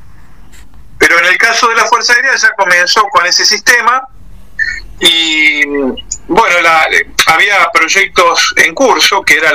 Pero 0.97 1.19
en 1.19 1.25
el 1.25 1.37
caso 1.37 1.69
de 1.69 1.75
la 1.75 1.85
Fuerza 1.85 2.13
Aérea 2.13 2.35
ya 2.35 2.51
comenzó 2.55 3.03
con 3.09 3.25
ese 3.25 3.45
sistema 3.45 4.07
y 4.99 5.65
bueno, 6.27 6.55
había 7.27 7.69
proyectos 7.73 8.53
en 8.57 8.73
curso, 8.73 9.21
que 9.23 9.37
era 9.37 9.49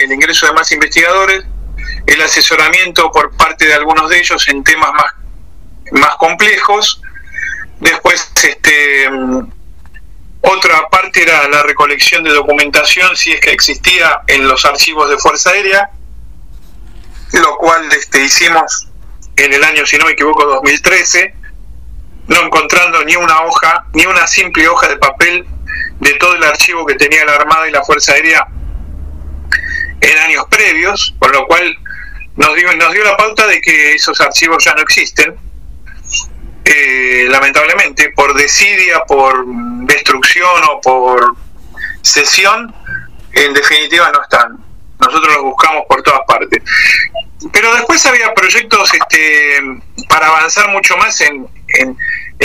el 0.00 0.12
ingreso 0.12 0.46
de 0.46 0.52
más 0.52 0.70
investigadores, 0.72 1.44
el 2.06 2.20
asesoramiento 2.20 3.10
por 3.10 3.34
parte 3.36 3.66
de 3.66 3.74
algunos 3.74 4.10
de 4.10 4.18
ellos 4.18 4.46
en 4.48 4.62
temas 4.64 4.92
más, 4.92 5.12
más 5.92 6.16
complejos. 6.16 7.00
Después, 7.80 8.30
este, 8.42 9.08
otra 10.42 10.88
parte 10.88 11.22
era 11.22 11.48
la 11.48 11.62
recolección 11.62 12.24
de 12.24 12.30
documentación, 12.30 13.16
si 13.16 13.32
es 13.32 13.40
que 13.40 13.52
existía 13.52 14.22
en 14.26 14.46
los 14.46 14.64
archivos 14.64 15.08
de 15.08 15.16
Fuerza 15.18 15.50
Aérea, 15.50 15.90
lo 17.32 17.56
cual 17.56 17.90
este, 17.92 18.24
hicimos 18.24 18.88
en 19.36 19.52
el 19.52 19.64
año, 19.64 19.86
si 19.86 19.96
no 19.96 20.04
me 20.04 20.12
equivoco, 20.12 20.44
2013, 20.44 21.34
no 22.26 22.42
encontrando 22.42 23.04
ni 23.04 23.16
una 23.16 23.42
hoja, 23.42 23.86
ni 23.94 24.04
una 24.04 24.26
simple 24.26 24.68
hoja 24.68 24.88
de 24.88 24.96
papel 24.96 25.46
de 26.00 26.14
todo 26.14 26.34
el 26.34 26.44
archivo 26.44 26.84
que 26.86 26.94
tenía 26.94 27.24
la 27.24 27.36
Armada 27.36 27.68
y 27.68 27.72
la 27.72 27.82
Fuerza 27.82 28.12
Aérea 28.12 28.46
en 30.00 30.18
años 30.18 30.44
previos, 30.50 31.14
con 31.18 31.30
lo 31.32 31.46
cual 31.46 31.76
nos 32.36 32.54
dio, 32.56 32.74
nos 32.76 32.92
dio 32.92 33.04
la 33.04 33.16
pauta 33.16 33.46
de 33.46 33.60
que 33.60 33.94
esos 33.94 34.20
archivos 34.20 34.64
ya 34.64 34.74
no 34.74 34.82
existen, 34.82 35.36
eh, 36.64 37.26
lamentablemente, 37.28 38.10
por 38.10 38.34
desidia, 38.34 39.00
por 39.04 39.44
destrucción 39.86 40.62
o 40.70 40.80
por 40.80 41.36
cesión, 42.02 42.74
en 43.32 43.52
definitiva 43.52 44.10
no 44.12 44.22
están. 44.22 44.58
Nosotros 45.00 45.34
los 45.34 45.42
buscamos 45.42 45.84
por 45.88 46.02
todas 46.02 46.20
partes. 46.26 46.62
Pero 47.52 47.74
después 47.74 48.04
había 48.06 48.32
proyectos 48.34 48.92
este, 48.94 49.60
para 50.08 50.28
avanzar 50.28 50.68
mucho 50.68 50.96
más 50.96 51.20
en, 51.20 51.48
en, 51.78 51.96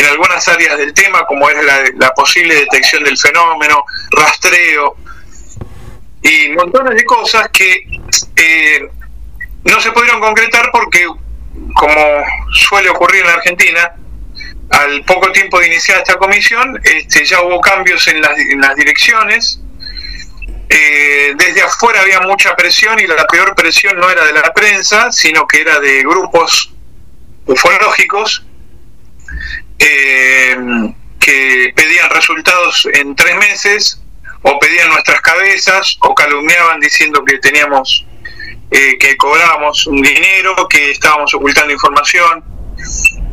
algunas 0.10 0.48
áreas 0.48 0.78
del 0.78 0.94
tema, 0.94 1.26
como 1.26 1.50
era 1.50 1.62
la, 1.96 2.14
posible 2.14 2.56
detección 2.56 3.04
del 3.04 3.18
fenómeno, 3.18 3.84
rastreo 4.12 4.96
y 6.22 6.50
montones 6.50 6.96
de 6.96 7.04
cosas 7.04 7.50
que 7.50 7.84
eh, 8.36 8.90
no 9.64 9.82
se 9.82 9.92
pudieron 9.92 10.22
concretar 10.22 10.70
porque, 10.72 11.08
como 11.76 12.24
suele 12.54 12.90
ocurrir 12.90 13.22
en 13.22 13.28
la 13.28 13.34
Argentina, 13.34 13.96
al 14.78 15.04
poco 15.06 15.32
tiempo 15.32 15.60
de 15.60 15.68
iniciar 15.68 15.98
esta 16.00 16.18
comisión, 16.18 16.80
este, 16.84 17.26
ya 17.26 17.42
hubo 17.42 17.60
cambios 17.60 18.08
en 18.08 18.22
las, 18.22 18.76
direcciones. 18.76 19.60
Eh, 20.70 21.34
desde 21.36 21.62
afuera 21.62 22.02
había 22.02 22.20
mucha 22.22 22.56
presión 22.56 23.00
y 23.00 23.08
la 23.08 23.26
peor 23.26 23.56
presión 23.56 23.98
no 23.98 24.10
era 24.10 24.26
de 24.26 24.34
la 24.34 24.54
prensa, 24.54 25.12
sino 25.12 25.48
que 25.48 25.62
era 25.62 25.80
de 25.80 26.02
grupos 26.02 26.74
ufológicos 27.46 28.46
eh, 29.80 30.58
que 31.20 31.74
pedían 31.76 32.10
resultados 32.12 32.88
en 32.94 33.16
tres 33.16 33.36
meses 33.38 34.02
o 34.44 34.60
pedían 34.60 34.90
nuestras 34.90 35.22
cabezas 35.22 35.98
o 36.02 36.14
calumniaban 36.14 36.80
diciendo 36.80 37.24
que 37.26 37.40
teníamos 37.40 38.06
eh, 38.70 38.98
que 39.00 39.16
cobrábamos 39.18 39.88
un 39.88 40.02
dinero, 40.02 40.68
que 40.68 40.92
estábamos 40.92 41.34
ocultando 41.34 41.74
información. 41.74 42.44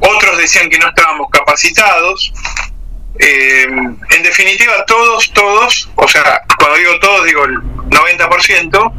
Otros 0.00 0.38
decían 0.38 0.68
que 0.70 0.78
no 0.78 0.88
estábamos 0.88 1.28
capacitados. 1.30 2.32
Eh, 3.18 3.62
en 3.64 4.22
definitiva, 4.22 4.84
todos, 4.86 5.32
todos, 5.32 5.88
o 5.94 6.08
sea, 6.08 6.42
cuando 6.58 6.76
digo 6.78 6.98
todos, 6.98 7.24
digo 7.26 7.44
el 7.44 7.54
90%, 7.90 8.92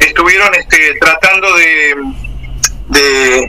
estuvieron 0.00 0.54
este, 0.54 0.94
tratando 1.00 1.54
de, 1.56 1.94
de, 2.88 3.48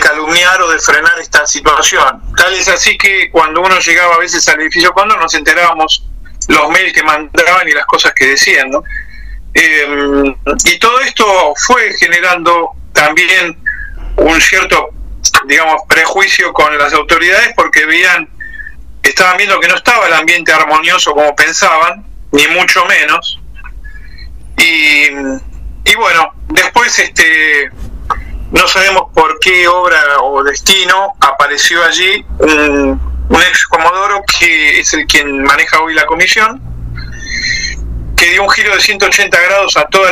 calumniar 0.00 0.60
o 0.60 0.70
de 0.70 0.78
frenar 0.78 1.18
esta 1.18 1.46
situación. 1.46 2.22
Tal 2.36 2.52
es 2.54 2.68
así 2.68 2.98
que 2.98 3.30
cuando 3.30 3.62
uno 3.62 3.78
llegaba 3.78 4.16
a 4.16 4.18
veces 4.18 4.46
al 4.48 4.60
edificio 4.60 4.92
cuando 4.92 5.16
nos 5.16 5.34
enterábamos 5.34 6.06
los 6.48 6.68
mails 6.68 6.92
que 6.92 7.02
mandaban 7.02 7.66
y 7.68 7.72
las 7.72 7.86
cosas 7.86 8.12
que 8.12 8.26
decían, 8.26 8.70
¿no? 8.70 8.82
Eh, 9.54 10.34
y 10.64 10.78
todo 10.78 11.00
esto 11.00 11.54
fue 11.66 11.92
generando 11.98 12.70
también 12.92 13.56
un 14.16 14.40
cierto, 14.40 14.90
digamos, 15.46 15.82
prejuicio 15.88 16.52
con 16.52 16.76
las 16.78 16.92
autoridades 16.92 17.52
porque 17.56 17.86
veían, 17.86 18.28
estaban 19.02 19.36
viendo 19.36 19.60
que 19.60 19.68
no 19.68 19.76
estaba 19.76 20.06
el 20.06 20.12
ambiente 20.14 20.52
armonioso 20.52 21.12
como 21.12 21.34
pensaban, 21.34 22.04
ni 22.32 22.46
mucho 22.48 22.84
menos. 22.86 23.40
Y, 24.56 25.06
y 25.84 25.94
bueno, 25.96 26.32
después 26.48 26.98
este 26.98 27.70
no 28.52 28.68
sabemos 28.68 29.10
por 29.12 29.38
qué 29.40 29.66
obra 29.66 29.98
o 30.20 30.42
destino 30.44 31.14
apareció 31.20 31.82
allí 31.84 32.24
un, 32.38 33.00
un 33.28 33.42
ex 33.42 33.66
comodoro 33.66 34.22
que 34.38 34.78
es 34.78 34.92
el 34.92 35.06
quien 35.06 35.42
maneja 35.42 35.80
hoy 35.80 35.94
la 35.94 36.06
comisión 36.06 36.62
que 38.16 38.30
dio 38.30 38.42
un 38.42 38.50
giro 38.50 38.74
de 38.74 38.80
180 38.80 39.40
grados 39.40 39.76
a 39.76 39.86
todos 39.86 40.10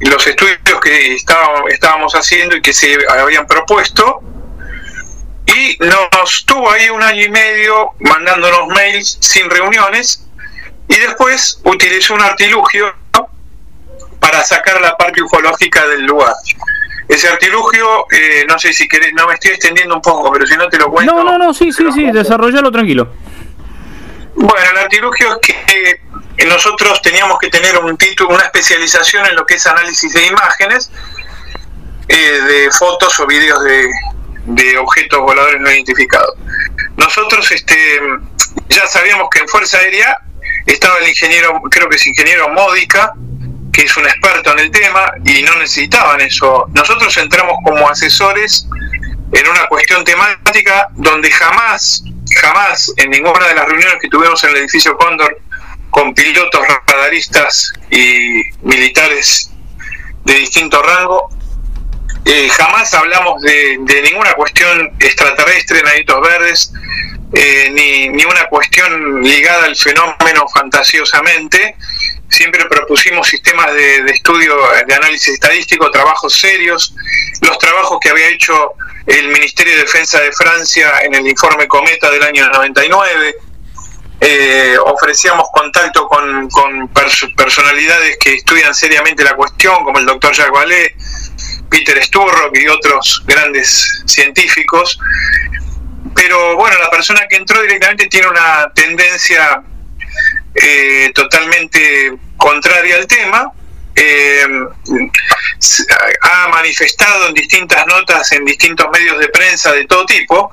los 0.00 0.26
estudios 0.26 0.58
que 0.82 1.14
estábamos, 1.14 1.62
estábamos 1.70 2.12
haciendo 2.14 2.56
y 2.56 2.62
que 2.62 2.72
se 2.72 2.96
habían 3.08 3.46
propuesto. 3.46 4.20
Y 5.46 5.78
nos 5.80 6.44
tuvo 6.44 6.70
ahí 6.70 6.90
un 6.90 7.02
año 7.02 7.22
y 7.22 7.30
medio 7.30 7.90
mandándonos 8.00 8.68
mails 8.68 9.18
sin 9.20 9.48
reuniones 9.48 10.26
y 10.88 10.94
después 10.98 11.60
utilizó 11.64 12.14
un 12.14 12.20
artilugio 12.20 12.94
para 14.20 14.44
sacar 14.44 14.80
la 14.80 14.96
parte 14.96 15.22
ufológica 15.22 15.86
del 15.86 16.04
lugar. 16.04 16.34
Ese 17.08 17.28
artilugio, 17.28 18.06
eh, 18.10 18.44
no 18.46 18.58
sé 18.58 18.72
si 18.74 18.86
querés, 18.86 19.14
no 19.14 19.26
me 19.26 19.34
estoy 19.34 19.52
extendiendo 19.52 19.94
un 19.94 20.02
poco, 20.02 20.30
pero 20.30 20.46
si 20.46 20.56
no 20.56 20.68
te 20.68 20.78
lo 20.78 20.90
cuento. 20.90 21.14
No, 21.14 21.24
no, 21.24 21.38
no, 21.38 21.54
sí, 21.54 21.72
sí, 21.72 21.84
sí, 21.94 22.10
desarrollalo 22.12 22.70
tranquilo. 22.70 23.08
Bueno, 24.34 24.70
el 24.70 24.78
artilugio 24.78 25.32
es 25.32 25.38
que 25.46 26.00
nosotros 26.46 27.02
teníamos 27.02 27.38
que 27.38 27.48
tener 27.48 27.76
un 27.78 27.96
título, 27.96 28.30
una 28.30 28.44
especialización 28.44 29.26
en 29.26 29.34
lo 29.34 29.44
que 29.44 29.54
es 29.54 29.66
análisis 29.66 30.12
de 30.12 30.26
imágenes, 30.26 30.90
eh, 32.08 32.14
de 32.14 32.70
fotos 32.70 33.18
o 33.20 33.26
vídeos 33.26 33.58
de, 33.64 34.78
objetos 34.78 35.20
voladores 35.20 35.60
no 35.60 35.70
identificados. 35.70 36.34
Nosotros 36.96 37.50
este, 37.50 38.00
ya 38.68 38.86
sabíamos 38.86 39.28
que 39.30 39.40
en 39.40 39.48
Fuerza 39.48 39.78
Aérea 39.78 40.16
estaba 40.64 40.96
el 40.98 41.08
ingeniero, 41.08 41.60
creo 41.70 41.88
que 41.88 41.96
es 41.96 42.06
ingeniero 42.06 42.48
Módica, 42.48 43.12
que 43.72 43.82
es 43.82 43.96
un 43.96 44.06
experto 44.06 44.52
en 44.52 44.60
el 44.60 44.70
tema, 44.70 45.12
y 45.24 45.42
no 45.42 45.54
necesitaban 45.56 46.20
eso. 46.20 46.66
Nosotros 46.72 47.14
entramos 47.18 47.58
como 47.64 47.88
asesores 47.88 48.66
en 49.32 49.48
una 49.48 49.66
cuestión 49.66 50.04
temática 50.04 50.88
donde 50.92 51.30
jamás, 51.30 52.02
jamás 52.40 52.92
en 52.96 53.10
ninguna 53.10 53.48
de 53.48 53.54
las 53.54 53.66
reuniones 53.66 53.96
que 54.00 54.08
tuvimos 54.08 54.42
en 54.44 54.50
el 54.50 54.56
edificio 54.58 54.96
Cóndor 54.96 55.42
con 55.90 56.14
pilotos 56.14 56.60
radaristas 56.86 57.72
y 57.90 58.42
militares 58.62 59.50
de 60.24 60.34
distinto 60.34 60.82
rango. 60.82 61.28
Eh, 62.24 62.48
jamás 62.50 62.92
hablamos 62.94 63.40
de, 63.42 63.78
ninguna 64.02 64.34
cuestión 64.34 64.92
extraterrestre, 65.00 65.82
naditos 65.82 66.20
verdes, 66.20 66.72
eh, 67.32 67.70
ni, 67.72 68.08
ni 68.08 68.24
una 68.24 68.44
cuestión 68.46 69.22
ligada 69.22 69.64
al 69.64 69.76
fenómeno 69.76 70.46
fantasiosamente. 70.52 71.76
Siempre 72.28 72.66
propusimos 72.66 73.26
sistemas 73.26 73.72
de, 73.72 74.02
de 74.02 74.12
estudio, 74.12 74.54
de 74.86 74.94
análisis 74.94 75.34
estadístico, 75.34 75.90
trabajos 75.90 76.34
serios, 76.34 76.94
los 77.40 77.58
trabajos 77.58 77.98
que 78.02 78.10
había 78.10 78.28
hecho 78.28 78.74
el 79.06 79.28
Ministerio 79.28 79.74
de 79.74 79.80
Defensa 79.80 80.20
de 80.20 80.30
Francia 80.32 81.00
en 81.02 81.14
el 81.14 81.26
informe 81.26 81.66
Cometa 81.66 82.10
del 82.10 82.22
año 82.22 82.46
99, 82.50 83.36
eh, 84.20 84.76
ofrecíamos 84.84 85.48
contacto 85.52 86.08
con, 86.08 86.48
personalidades 87.36 88.18
que 88.18 88.34
estudian 88.34 88.74
seriamente 88.74 89.22
la 89.22 89.34
cuestión, 89.34 89.84
como 89.84 89.98
el 89.98 90.06
doctor 90.06 90.34
Jacques 90.34 90.52
Vallée, 90.52 90.96
Peter 91.70 92.02
Sturrock 92.02 92.56
y 92.56 92.66
otros 92.68 93.22
grandes 93.26 94.02
científicos. 94.06 94.98
Pero 96.14 96.56
bueno, 96.56 96.78
la 96.80 96.90
persona 96.90 97.26
que 97.28 97.36
entró 97.36 97.62
directamente 97.62 98.06
tiene 98.06 98.28
una 98.28 98.72
tendencia 98.74 99.62
eh, 100.54 101.12
totalmente 101.14 102.18
contraria 102.36 102.96
al 102.96 103.06
tema. 103.06 103.52
Eh, 103.94 104.46
ha 106.22 106.48
manifestado 106.48 107.28
en 107.28 107.34
distintas 107.34 107.84
notas 107.86 108.30
en 108.30 108.44
distintos 108.44 108.86
medios 108.92 109.18
de 109.18 109.28
prensa 109.28 109.72
de 109.72 109.86
todo 109.86 110.06
tipo 110.06 110.52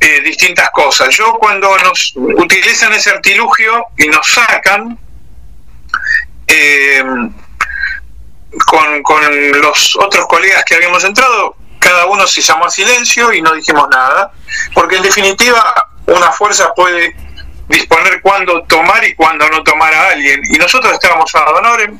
eh, 0.00 0.20
distintas 0.22 0.70
cosas. 0.70 1.14
Yo 1.14 1.34
cuando 1.34 1.76
nos 1.78 2.14
utilizan 2.16 2.92
ese 2.92 3.10
artilugio 3.10 3.86
y 3.98 4.08
nos 4.08 4.26
sacan, 4.26 4.98
eh, 6.46 7.04
con, 8.66 9.02
con 9.02 9.60
los 9.60 9.96
otros 9.96 10.26
colegas 10.26 10.64
que 10.64 10.74
habíamos 10.74 11.04
entrado, 11.04 11.56
cada 11.78 12.06
uno 12.06 12.26
se 12.26 12.40
llamó 12.42 12.66
a 12.66 12.70
silencio 12.70 13.32
y 13.32 13.42
no 13.42 13.54
dijimos 13.54 13.88
nada, 13.90 14.32
porque 14.74 14.96
en 14.96 15.02
definitiva 15.02 15.74
una 16.06 16.32
fuerza 16.32 16.72
puede 16.74 17.14
disponer 17.68 18.20
cuándo 18.20 18.62
tomar 18.64 19.04
y 19.04 19.14
cuándo 19.14 19.48
no 19.48 19.62
tomar 19.62 19.92
a 19.94 20.08
alguien. 20.08 20.40
Y 20.44 20.58
nosotros 20.58 20.92
estábamos 20.92 21.34
a 21.34 21.44
honorem 21.50 21.98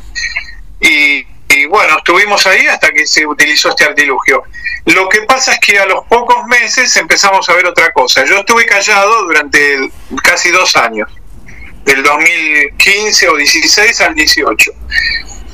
y, 0.80 1.24
bueno, 1.66 1.98
estuvimos 1.98 2.46
ahí 2.46 2.66
hasta 2.66 2.90
que 2.90 3.06
se 3.06 3.26
utilizó 3.26 3.70
este 3.70 3.84
artilugio. 3.84 4.42
Lo 4.86 5.08
que 5.08 5.22
pasa 5.22 5.52
es 5.52 5.60
que 5.60 5.78
a 5.78 5.86
los 5.86 6.04
pocos 6.06 6.46
meses 6.46 6.96
empezamos 6.96 7.48
a 7.48 7.54
ver 7.54 7.66
otra 7.66 7.92
cosa. 7.92 8.24
Yo 8.24 8.38
estuve 8.38 8.66
callado 8.66 9.24
durante 9.24 9.90
casi 10.22 10.50
dos 10.50 10.76
años, 10.76 11.08
del 11.84 12.02
2015 12.02 13.28
o 13.28 13.36
16 13.36 14.00
al 14.00 14.14
18. 14.14 14.72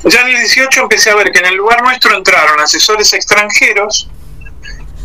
Ya 0.04 0.20
en 0.20 0.28
el 0.28 0.36
18 0.36 0.82
empecé 0.82 1.10
a 1.10 1.16
ver 1.16 1.32
que 1.32 1.40
en 1.40 1.46
el 1.46 1.54
lugar 1.56 1.82
nuestro 1.82 2.16
entraron 2.16 2.60
asesores 2.60 3.12
extranjeros 3.12 4.08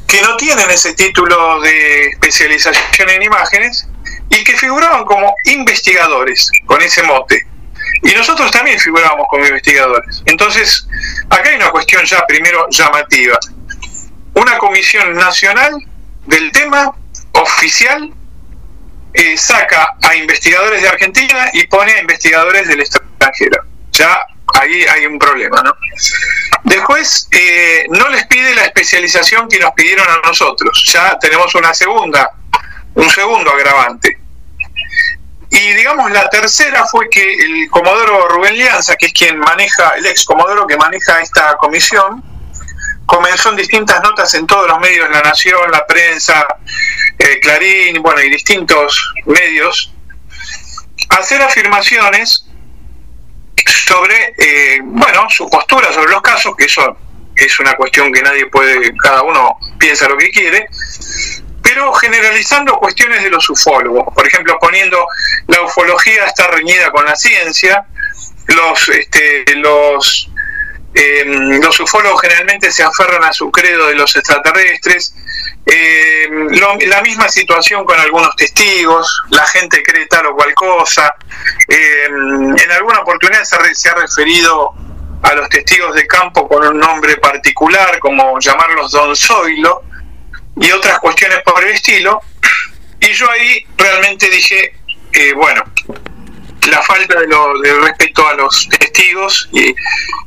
que 0.08 0.22
no 0.22 0.36
tienen 0.36 0.70
ese 0.70 0.94
título 0.94 1.62
de 1.62 2.10
especialización 2.10 3.10
en 3.10 3.24
imágenes 3.24 3.88
y 4.30 4.44
que 4.44 4.58
figuraban 4.58 5.06
como 5.06 5.34
investigadores 5.46 6.52
con 6.66 6.82
ese 6.82 7.02
mote. 7.04 7.48
Y 8.04 8.14
nosotros 8.14 8.52
también 8.52 8.80
figurábamos 8.80 9.28
como 9.30 9.46
investigadores. 9.46 10.22
Entonces, 10.26 10.88
acá 11.30 11.50
hay 11.50 11.56
una 11.56 11.70
cuestión 11.70 12.04
ya 12.06 12.26
primero 12.26 12.68
llamativa. 12.70 13.38
Una 14.34 14.58
comisión 14.58 15.14
nacional 15.14 15.74
del 16.26 16.52
tema 16.52 16.96
oficial 17.34 18.14
eh, 19.14 19.38
saca 19.38 19.96
a 20.02 20.16
investigadores 20.16 20.82
de 20.82 20.88
Argentina 20.88 21.50
y 21.54 21.68
pone 21.68 21.92
a 21.92 22.00
investigadores 22.00 22.68
del 22.68 22.80
extranjero. 22.80 23.64
Ya 23.92 24.20
ahí 24.54 24.84
hay 24.84 25.06
un 25.06 25.20
problema, 25.20 25.62
¿no? 25.62 25.76
Después, 26.64 27.28
eh, 27.32 27.86
no 27.90 28.08
les 28.10 28.26
pide 28.28 28.56
la 28.56 28.66
especialización 28.66 29.50
que 29.50 29.60
nos 29.60 29.72
pidieron 29.72 30.08
a 30.08 30.26
nosotros. 30.26 30.90
Ya 30.94 31.18
tenemos 31.20 31.54
una 31.56 31.74
segunda, 31.74 32.32
un 32.96 33.10
segundo 33.10 33.52
agravante. 33.52 34.21
Y 35.52 35.74
digamos, 35.74 36.10
la 36.12 36.30
tercera 36.30 36.86
fue 36.88 37.10
que 37.10 37.22
el 37.22 37.70
comodoro 37.70 38.30
Rubén 38.30 38.56
Lianza, 38.56 38.96
que 38.96 39.08
es 39.08 39.14
quien 39.14 39.38
maneja, 39.38 39.90
el 39.98 40.06
ex 40.06 40.24
comodoro 40.24 40.66
que 40.66 40.78
maneja 40.78 41.22
esta 41.22 41.58
comisión, 41.58 42.24
comenzó 43.06 43.50
en 43.50 43.58
distintas 43.58 44.02
notas 44.02 44.34
en 44.34 44.48
todos 44.48 44.66
los 44.70 44.80
medios 44.80 45.10
la 45.10 45.22
Nación, 45.22 45.70
la 45.70 45.86
prensa, 45.86 46.48
eh, 47.20 47.40
Clarín, 47.42 48.02
bueno, 48.02 48.22
y 48.22 48.30
distintos 48.30 49.14
medios, 49.26 49.94
a 51.10 51.16
hacer 51.16 51.42
afirmaciones 51.42 52.46
sobre, 53.66 54.34
eh, 54.38 54.80
bueno, 54.84 55.30
su 55.30 55.50
postura 55.50 55.92
sobre 55.92 56.12
los 56.12 56.22
casos, 56.22 56.56
que 56.56 56.66
eso 56.66 56.98
es 57.36 57.60
una 57.60 57.76
cuestión 57.76 58.14
que 58.14 58.22
nadie 58.22 58.46
puede, 58.46 58.96
cada 58.98 59.24
uno 59.24 59.58
piensa 59.78 60.08
lo 60.08 60.18
que 60.18 60.30
quiere, 60.30 60.70
pero 61.74 61.94
generalizando 61.94 62.78
cuestiones 62.78 63.24
de 63.24 63.30
los 63.30 63.50
ufólogos, 63.50 64.14
por 64.14 64.28
ejemplo, 64.28 64.58
poniendo 64.60 65.08
la 65.48 65.62
ufología 65.62 66.26
está 66.26 66.48
reñida 66.48 66.92
con 66.92 67.06
la 67.06 67.16
ciencia, 67.16 67.86
los, 68.48 68.90
este, 68.90 69.46
los, 69.56 70.30
eh, 70.94 71.24
los 71.64 71.80
ufólogos 71.80 72.20
generalmente 72.20 72.72
se 72.74 72.84
aferran 72.84 73.24
a 73.24 73.32
su 73.32 73.50
credo 73.52 73.88
de 73.88 73.96
los 73.96 74.14
extraterrestres, 74.18 75.16
eh, 75.66 76.28
la 76.88 77.02
misma 77.02 77.30
situación 77.30 77.86
con 77.86 77.98
algunos 77.98 78.36
testigos, 78.36 79.24
la 79.30 79.48
gente 79.48 79.82
cree 79.82 80.08
tal 80.08 80.26
o 80.26 80.36
cual 80.36 80.54
cosa. 80.54 81.16
Eh, 81.70 82.06
en 82.08 82.72
alguna 82.74 83.00
oportunidad 83.00 83.46
se 83.46 83.56
ha, 83.56 83.74
se 83.74 83.90
ha, 83.90 83.94
referido 83.94 84.74
a 85.24 85.34
los 85.36 85.48
testigos 85.48 85.96
de 85.96 86.06
campo 86.06 86.50
con 86.50 86.68
un 86.68 86.80
nombre 86.80 87.16
particular, 87.16 87.98
como 88.00 88.38
llamarlos 88.42 88.92
Don 88.92 89.16
Zoilo, 89.16 89.84
y 90.60 90.72
otras 90.72 91.00
cuestiones 91.00 91.42
por 91.44 91.64
el 91.64 91.72
estilo. 91.72 92.22
Y 93.00 93.14
yo 93.14 93.30
ahí 93.30 93.66
realmente 93.78 94.30
dije, 94.30 94.76
eh, 95.14 95.34
bueno, 95.34 95.64
la 96.70 96.82
falta 96.84 97.20
de, 97.20 97.28
lo, 97.28 97.60
de, 97.60 97.74
respeto 97.80 98.28
a 98.28 98.36
los 98.36 98.70
testigos 98.70 99.50
y, 99.52 99.74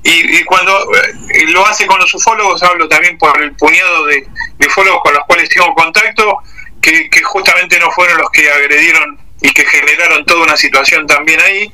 y, 0.03 0.45
cuando 0.45 0.77
eh, 0.95 1.47
lo 1.49 1.64
hace 1.66 1.87
con 1.87 2.01
los 2.01 2.12
ufólogos, 2.12 2.62
hablo 2.62 2.89
también 2.89 3.16
por 3.18 3.41
el 3.41 3.53
puñado 3.53 4.07
de, 4.07 4.27
ufólogos 4.66 5.03
con 5.03 5.14
los 5.14 5.25
cuales 5.27 5.49
tengo 5.49 5.72
contacto, 5.75 6.39
que, 6.81 7.09
que, 7.09 7.22
justamente 7.22 7.79
no 7.79 7.91
fueron 7.93 8.18
los 8.18 8.31
que 8.31 8.51
agredieron 8.51 9.18
y 9.41 9.53
que 9.53 9.64
generaron 9.64 10.25
toda 10.25 10.43
una 10.43 10.57
situación 10.57 11.07
también 11.07 11.41
ahí. 11.41 11.72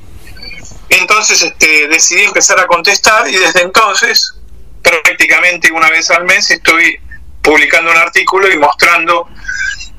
Entonces 0.89 1.41
este, 1.41 1.87
decidí 1.87 2.23
empezar 2.23 2.59
a 2.59 2.67
contestar 2.67 3.27
y 3.27 3.37
desde 3.37 3.61
entonces, 3.61 4.35
prácticamente 4.83 5.71
una 5.71 5.89
vez 5.89 6.11
al 6.11 6.25
mes, 6.25 6.51
estoy 6.51 6.99
publicando 7.41 7.91
un 7.91 7.97
artículo 7.97 8.51
y 8.51 8.57
mostrando 8.57 9.27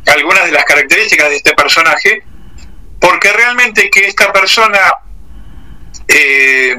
algunas 0.07 0.45
de 0.45 0.53
las 0.53 0.65
características 0.65 1.29
de 1.31 1.37
este 1.37 1.55
personaje 1.55 2.25
porque 3.03 3.33
realmente 3.33 3.91
que 3.91 4.07
esta 4.07 4.33
persona 4.33 4.79
eh, 6.07 6.77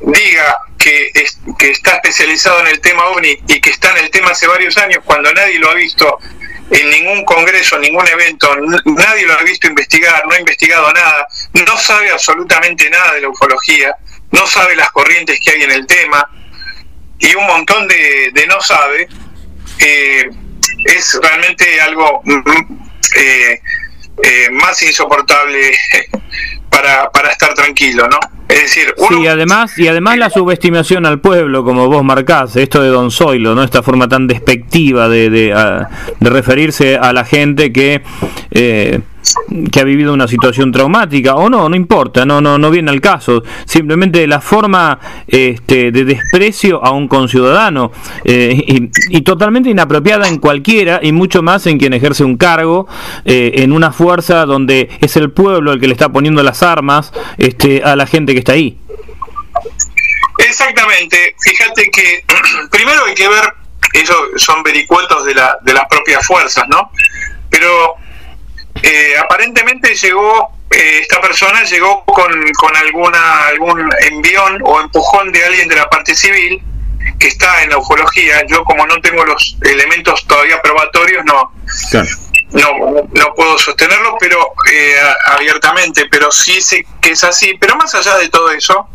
diga 0.00 0.58
que, 0.78 1.10
es, 1.14 1.38
que 1.58 1.70
está 1.70 1.94
especializado 1.96 2.60
en 2.60 2.66
el 2.66 2.80
tema 2.80 3.06
OVNI 3.06 3.38
y 3.48 3.60
que 3.60 3.70
está 3.70 3.92
en 3.92 4.04
el 4.04 4.10
tema 4.10 4.32
hace 4.32 4.46
varios 4.46 4.76
años 4.76 5.02
cuando 5.04 5.32
nadie 5.32 5.58
lo 5.58 5.70
ha 5.70 5.74
visto 5.74 6.18
en 6.70 6.90
ningún 6.90 7.24
congreso, 7.24 7.78
ningún 7.78 8.06
evento, 8.08 8.54
nadie 8.84 9.26
lo 9.26 9.38
ha 9.38 9.42
visto 9.42 9.66
investigar, 9.68 10.26
no 10.26 10.34
ha 10.34 10.40
investigado 10.40 10.92
nada, 10.92 11.26
no 11.54 11.78
sabe 11.78 12.10
absolutamente 12.10 12.88
nada 12.90 13.14
de 13.14 13.22
la 13.22 13.28
ufología, 13.28 13.94
no 14.32 14.46
sabe 14.46 14.76
las 14.76 14.90
corrientes 14.90 15.40
que 15.42 15.50
hay 15.50 15.62
en 15.62 15.70
el 15.70 15.86
tema 15.86 16.28
y 17.18 17.34
un 17.34 17.46
montón 17.46 17.88
de, 17.88 18.30
de 18.32 18.46
no 18.46 18.60
sabe, 18.60 19.08
eh, 19.82 20.30
es 20.84 21.18
realmente 21.22 21.80
algo 21.80 22.22
eh, 23.16 23.60
eh, 24.22 24.50
más 24.50 24.80
insoportable 24.82 25.72
para, 26.70 27.10
para 27.10 27.30
estar 27.30 27.54
tranquilo, 27.54 28.08
¿no? 28.08 28.18
Es 28.48 28.62
decir, 28.62 28.94
uno... 28.98 29.18
sí, 29.18 29.26
además 29.26 29.78
y 29.78 29.88
además 29.88 30.18
la 30.18 30.28
subestimación 30.28 31.06
al 31.06 31.20
pueblo, 31.20 31.64
como 31.64 31.88
vos 31.88 32.04
marcás, 32.04 32.56
esto 32.56 32.82
de 32.82 32.88
Don 32.88 33.10
Zoilo, 33.10 33.54
¿no? 33.54 33.62
Esta 33.62 33.82
forma 33.82 34.08
tan 34.08 34.26
despectiva 34.26 35.08
de, 35.08 35.30
de, 35.30 35.52
a, 35.54 35.88
de 36.20 36.30
referirse 36.30 36.96
a 36.96 37.12
la 37.12 37.24
gente 37.24 37.72
que 37.72 38.02
eh, 38.50 39.00
que 39.70 39.80
ha 39.80 39.84
vivido 39.84 40.12
una 40.12 40.28
situación 40.28 40.72
traumática 40.72 41.34
o 41.34 41.48
no, 41.48 41.68
no 41.68 41.76
importa, 41.76 42.24
no, 42.24 42.40
no, 42.40 42.58
no 42.58 42.70
viene 42.70 42.90
al 42.90 43.00
caso. 43.00 43.42
Simplemente 43.64 44.26
la 44.26 44.40
forma 44.40 44.98
este, 45.26 45.92
de 45.92 46.04
desprecio 46.04 46.84
a 46.84 46.90
un 46.90 47.08
conciudadano 47.08 47.92
eh, 48.24 48.88
y, 49.08 49.22
totalmente 49.22 49.70
inapropiada 49.70 50.28
en 50.28 50.38
cualquiera 50.38 51.00
y 51.02 51.12
mucho 51.12 51.42
más 51.42 51.66
en 51.66 51.78
quien 51.78 51.92
ejerce 51.92 52.24
un 52.24 52.36
cargo 52.36 52.88
eh, 53.24 53.52
en 53.56 53.72
una 53.72 53.92
fuerza 53.92 54.44
donde 54.46 54.90
es 55.00 55.16
el 55.16 55.30
pueblo 55.30 55.72
el 55.72 55.80
que 55.80 55.86
le 55.86 55.92
está 55.92 56.08
poniendo 56.08 56.42
las 56.42 56.62
armas 56.62 57.12
este, 57.38 57.82
a 57.84 57.96
la 57.96 58.06
gente 58.06 58.32
que 58.32 58.40
está 58.40 58.52
ahí. 58.52 58.78
Exactamente, 60.38 61.34
fíjate 61.40 61.90
que 61.90 62.24
primero 62.70 63.04
hay 63.06 63.14
que 63.14 63.28
ver, 63.28 63.54
eso 63.92 64.14
son 64.36 64.62
vericuetos 64.62 65.24
de, 65.24 65.34
la, 65.34 65.56
de 65.62 65.72
las 65.72 65.84
propias 65.88 66.26
fuerzas, 66.26 66.64
¿no? 66.68 66.90
Pero 67.48 67.96
eh, 68.82 69.14
aparentemente 69.18 69.94
llegó, 69.94 70.50
eh, 70.70 71.00
esta 71.02 71.20
persona 71.20 71.62
llegó 71.64 72.04
con, 72.04 72.32
con, 72.52 72.76
alguna 72.76 73.46
algún 73.46 73.88
envión 74.00 74.60
o 74.64 74.80
empujón 74.80 75.32
de 75.32 75.44
alguien 75.44 75.68
de 75.68 75.76
la 75.76 75.88
parte 75.88 76.14
civil 76.14 76.62
que 77.18 77.28
está 77.28 77.62
en 77.62 77.70
la 77.70 77.78
ufología. 77.78 78.44
Yo 78.46 78.64
como 78.64 78.86
no 78.86 79.00
tengo 79.00 79.24
los 79.24 79.56
elementos 79.62 80.26
todavía 80.26 80.60
probatorios, 80.60 81.24
no, 81.24 81.52
claro. 81.90 82.08
no, 82.50 83.08
no 83.12 83.34
puedo 83.34 83.58
sostenerlo, 83.58 84.16
pero 84.18 84.52
eh, 84.70 84.96
abiertamente, 85.26 86.06
pero 86.10 86.30
sí 86.30 86.60
sé 86.60 86.84
que 87.00 87.12
es 87.12 87.24
así. 87.24 87.56
Pero 87.60 87.76
más 87.76 87.94
allá 87.94 88.16
de 88.16 88.28
todo 88.28 88.50
eso, 88.50 88.88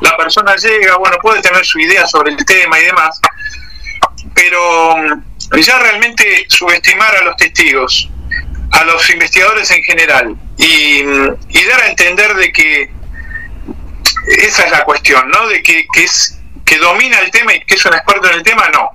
la 0.00 0.16
persona 0.16 0.56
llega, 0.56 0.96
bueno, 0.96 1.18
puede 1.20 1.40
tener 1.42 1.64
su 1.64 1.78
idea 1.78 2.06
sobre 2.06 2.32
el 2.32 2.44
tema 2.44 2.78
y 2.78 2.84
demás, 2.84 3.20
pero 4.34 4.96
mm, 4.96 5.58
ya 5.60 5.78
realmente 5.78 6.46
subestimar 6.48 7.14
a 7.16 7.22
los 7.22 7.36
testigos, 7.36 8.10
a 8.72 8.84
los 8.84 9.08
investigadores 9.10 9.70
en 9.70 9.82
general 9.82 10.36
y, 10.56 11.02
dar 11.04 11.82
a 11.82 11.88
entender 11.88 12.34
de 12.34 12.52
que 12.52 12.90
esa 14.38 14.64
es 14.64 14.70
la 14.70 14.84
cuestión, 14.84 15.28
¿no? 15.28 15.48
De 15.48 15.62
que, 15.62 15.86
que, 15.92 16.04
es 16.04 16.38
que 16.64 16.78
domina 16.78 17.18
el 17.20 17.30
tema 17.30 17.54
y 17.54 17.60
que 17.60 17.74
es 17.74 17.84
un 17.84 17.94
experto 17.94 18.28
en 18.28 18.34
el 18.34 18.42
tema, 18.42 18.68
no. 18.68 18.90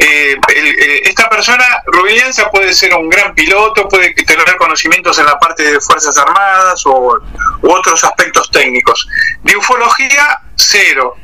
Eh, 0.00 0.36
el, 0.54 0.66
eh, 0.66 1.00
esta 1.04 1.28
persona, 1.28 1.64
Rubinianza, 1.86 2.48
puede 2.50 2.72
ser 2.72 2.94
un 2.94 3.08
gran 3.08 3.34
piloto, 3.34 3.88
puede 3.88 4.14
tener 4.14 4.56
conocimientos 4.56 5.18
en 5.18 5.26
la 5.26 5.38
parte 5.40 5.64
de 5.64 5.80
Fuerzas 5.80 6.16
Armadas 6.16 6.86
o 6.86 7.18
u 7.62 7.70
otros 7.70 8.04
aspectos 8.04 8.48
técnicos. 8.50 9.08
De 9.42 9.56
ufología, 9.56 10.40
cero. 10.54 11.16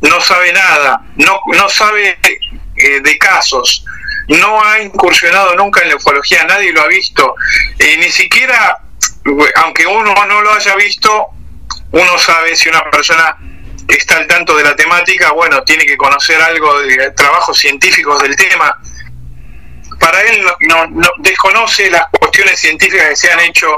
No 0.00 0.20
sabe 0.20 0.52
nada, 0.52 1.02
no, 1.16 1.40
no 1.54 1.68
sabe 1.68 2.18
eh, 2.76 3.00
de 3.00 3.18
casos, 3.18 3.84
no 4.38 4.62
ha 4.64 4.80
incursionado 4.80 5.54
nunca 5.56 5.82
en 5.82 5.88
la 5.90 5.96
ufología, 5.96 6.44
nadie 6.44 6.72
lo 6.72 6.82
ha 6.82 6.86
visto, 6.86 7.34
y 7.78 7.96
ni 7.96 8.10
siquiera, 8.10 8.78
aunque 9.56 9.86
uno 9.86 10.14
no 10.26 10.40
lo 10.40 10.52
haya 10.52 10.76
visto, 10.76 11.26
uno 11.92 12.18
sabe 12.18 12.54
si 12.54 12.68
una 12.68 12.88
persona 12.90 13.36
está 13.88 14.18
al 14.18 14.26
tanto 14.28 14.56
de 14.56 14.62
la 14.62 14.76
temática, 14.76 15.32
bueno, 15.32 15.62
tiene 15.64 15.84
que 15.84 15.96
conocer 15.96 16.40
algo 16.40 16.80
de 16.80 17.10
trabajos 17.12 17.58
científicos 17.58 18.22
del 18.22 18.36
tema. 18.36 18.78
Para 19.98 20.22
él 20.22 20.46
no, 20.60 21.12
desconoce 21.18 21.90
las 21.90 22.04
cuestiones 22.18 22.60
científicas 22.60 23.08
que 23.08 23.16
se 23.16 23.32
han 23.32 23.40
hecho 23.40 23.68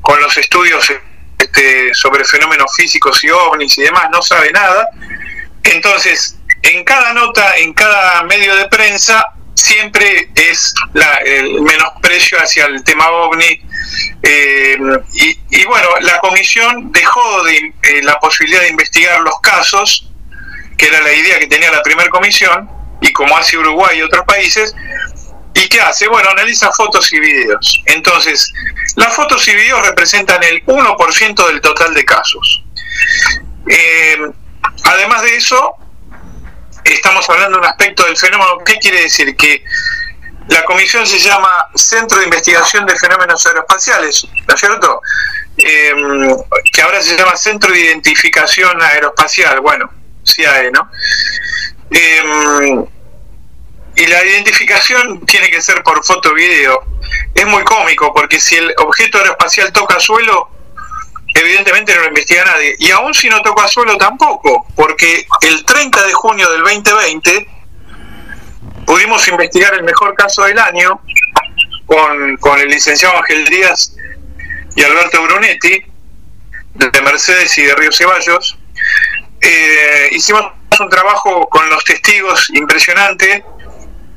con 0.00 0.20
los 0.20 0.36
estudios 0.36 0.92
este, 1.38 1.92
sobre 1.92 2.24
fenómenos 2.24 2.74
físicos 2.76 3.22
y 3.24 3.30
ovnis 3.30 3.76
y 3.78 3.82
demás, 3.82 4.08
no 4.12 4.22
sabe 4.22 4.52
nada. 4.52 4.88
Entonces, 5.64 6.38
en 6.62 6.84
cada 6.84 7.12
nota, 7.12 7.56
en 7.56 7.72
cada 7.74 8.22
medio 8.22 8.54
de 8.54 8.68
prensa, 8.68 9.24
siempre 9.54 10.30
es 10.34 10.74
el 11.24 11.60
menosprecio 11.60 12.38
hacia 12.38 12.66
el 12.66 12.82
tema 12.84 13.08
ovni. 13.10 13.60
Eh, 14.22 14.78
y, 15.50 15.64
bueno, 15.64 15.88
la 16.00 16.18
comisión 16.18 16.92
dejó 16.92 17.44
de, 17.44 17.74
eh, 17.82 18.02
la 18.02 18.18
posibilidad 18.18 18.62
de 18.62 18.68
investigar 18.68 19.20
los 19.20 19.40
casos, 19.40 20.10
que 20.76 20.86
era 20.86 21.00
la 21.00 21.12
idea 21.12 21.38
que 21.38 21.46
tenía 21.46 21.70
la 21.70 21.82
primera 21.82 22.08
comisión, 22.08 22.68
y 23.00 23.12
como 23.12 23.36
hace 23.36 23.58
Uruguay 23.58 23.98
y 23.98 24.02
otros 24.02 24.24
países, 24.24 24.74
¿Y 25.54 25.68
qué 25.68 25.80
hace? 25.80 26.08
Bueno, 26.08 26.30
analiza 26.30 26.70
fotos 26.72 27.12
y 27.12 27.20
videos. 27.20 27.82
Entonces, 27.86 28.52
las 28.96 29.14
fotos 29.14 29.46
y 29.48 29.54
videos 29.54 29.86
representan 29.86 30.42
el 30.42 30.64
1% 30.64 31.46
del 31.46 31.60
total 31.60 31.94
de 31.94 32.04
casos. 32.04 32.64
Eh, 33.68 34.18
además 34.84 35.22
de 35.22 35.36
eso, 35.36 35.76
estamos 36.84 37.28
hablando 37.28 37.58
de 37.58 37.60
un 37.60 37.68
aspecto 37.68 38.04
del 38.04 38.16
fenómeno. 38.16 38.58
¿Qué 38.64 38.74
quiere 38.78 39.02
decir? 39.02 39.36
Que 39.36 39.64
la 40.48 40.64
comisión 40.64 41.06
se 41.06 41.18
llama 41.18 41.66
Centro 41.74 42.18
de 42.18 42.24
Investigación 42.24 42.84
de 42.86 42.96
Fenómenos 42.96 43.46
Aeroespaciales, 43.46 44.26
¿no 44.46 44.54
es 44.54 44.60
cierto? 44.60 45.00
Eh, 45.56 45.92
que 46.72 46.82
ahora 46.82 47.00
se 47.00 47.16
llama 47.16 47.36
Centro 47.36 47.70
de 47.72 47.80
Identificación 47.80 48.80
Aeroespacial, 48.82 49.60
bueno, 49.60 49.90
CIAE, 50.26 50.70
¿no? 50.72 50.90
Eh, 51.90 52.84
y 53.94 54.06
la 54.06 54.24
identificación 54.24 55.24
tiene 55.26 55.50
que 55.50 55.60
ser 55.60 55.82
por 55.82 56.04
foto 56.04 56.32
video. 56.34 56.80
Es 57.34 57.46
muy 57.46 57.62
cómico 57.64 58.12
porque 58.14 58.40
si 58.40 58.56
el 58.56 58.74
objeto 58.78 59.18
aeroespacial 59.18 59.72
toca 59.72 60.00
suelo, 60.00 60.48
evidentemente 61.34 61.94
no 61.94 62.02
lo 62.02 62.08
investiga 62.08 62.44
nadie. 62.44 62.76
Y 62.78 62.90
aún 62.90 63.14
si 63.14 63.28
no 63.28 63.40
toca 63.42 63.68
suelo 63.68 63.96
tampoco, 63.96 64.66
porque 64.74 65.26
el 65.42 65.64
30 65.64 66.06
de 66.06 66.12
junio 66.12 66.50
del 66.50 66.62
2020 66.62 67.48
pudimos 68.86 69.26
investigar 69.28 69.74
el 69.74 69.84
mejor 69.84 70.14
caso 70.14 70.44
del 70.44 70.58
año 70.58 71.00
con, 71.86 72.36
con 72.38 72.58
el 72.60 72.68
licenciado 72.68 73.16
Ángel 73.18 73.44
Díaz 73.46 73.94
y 74.74 74.82
Alberto 74.82 75.22
Brunetti, 75.22 75.84
de 76.74 77.02
Mercedes 77.02 77.56
y 77.58 77.62
de 77.62 77.74
Río 77.74 77.92
Ceballos. 77.92 78.58
Eh, 79.40 80.08
hicimos 80.12 80.52
un 80.80 80.88
trabajo 80.88 81.48
con 81.48 81.68
los 81.68 81.84
testigos 81.84 82.48
impresionante 82.54 83.44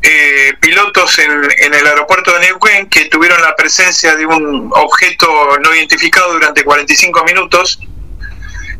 eh, 0.07 0.53
pilotos 0.59 1.17
en, 1.17 1.31
el 1.73 1.87
aeropuerto 1.87 2.31
de 2.33 2.41
Neuquén 2.41 2.87
que 2.89 3.05
tuvieron 3.05 3.41
la 3.41 3.55
presencia 3.55 4.15
de 4.15 4.23
un 4.23 4.71
objeto 4.75 5.57
no 5.59 5.73
identificado 5.73 6.33
durante 6.33 6.63
45 6.63 7.23
minutos 7.23 7.79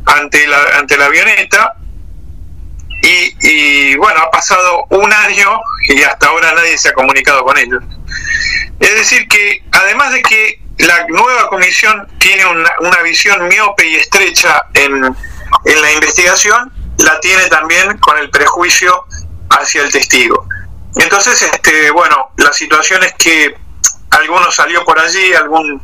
ante 0.06 0.46
la, 0.46 0.62
ante 0.78 0.96
la 0.98 1.06
avioneta. 1.06 1.74
Y, 3.42 3.96
bueno, 3.98 4.20
ha 4.20 4.32
pasado 4.32 4.86
un 4.90 5.12
año 5.14 5.60
y 5.90 6.02
hasta 6.04 6.28
ahora 6.28 6.54
nadie 6.54 6.78
se 6.78 6.90
ha 6.90 6.94
comunicado 6.94 7.44
con 7.44 7.58
ellos. 7.58 7.84
Es 8.80 8.94
decir, 8.96 9.28
que 9.28 9.64
además 9.72 10.14
de 10.14 10.22
que 10.22 10.62
la 10.78 11.06
nueva 11.08 11.48
comisión 11.50 12.08
tiene 12.20 12.46
una, 12.46 12.72
una 12.80 13.02
visión 13.02 13.48
miope 13.48 13.88
y 13.88 13.96
estrecha 13.96 14.64
en, 14.74 15.04
en 15.04 15.82
la 15.82 15.92
investigación, 15.94 16.72
la 16.98 17.20
tiene 17.20 17.48
también 17.48 17.98
con 17.98 18.18
el 18.18 18.30
prejuicio 18.30 19.06
hacia 19.50 19.84
el 19.84 19.92
testigo. 19.92 20.48
Entonces, 20.96 21.42
este, 21.42 21.92
bueno, 21.92 22.32
la 22.38 22.54
situación 22.54 23.04
es 23.04 23.14
que 23.16 23.56
alguno 24.12 24.52
salió 24.52 24.84
por 24.86 24.98
allí, 24.98 25.34
algún, 25.34 25.82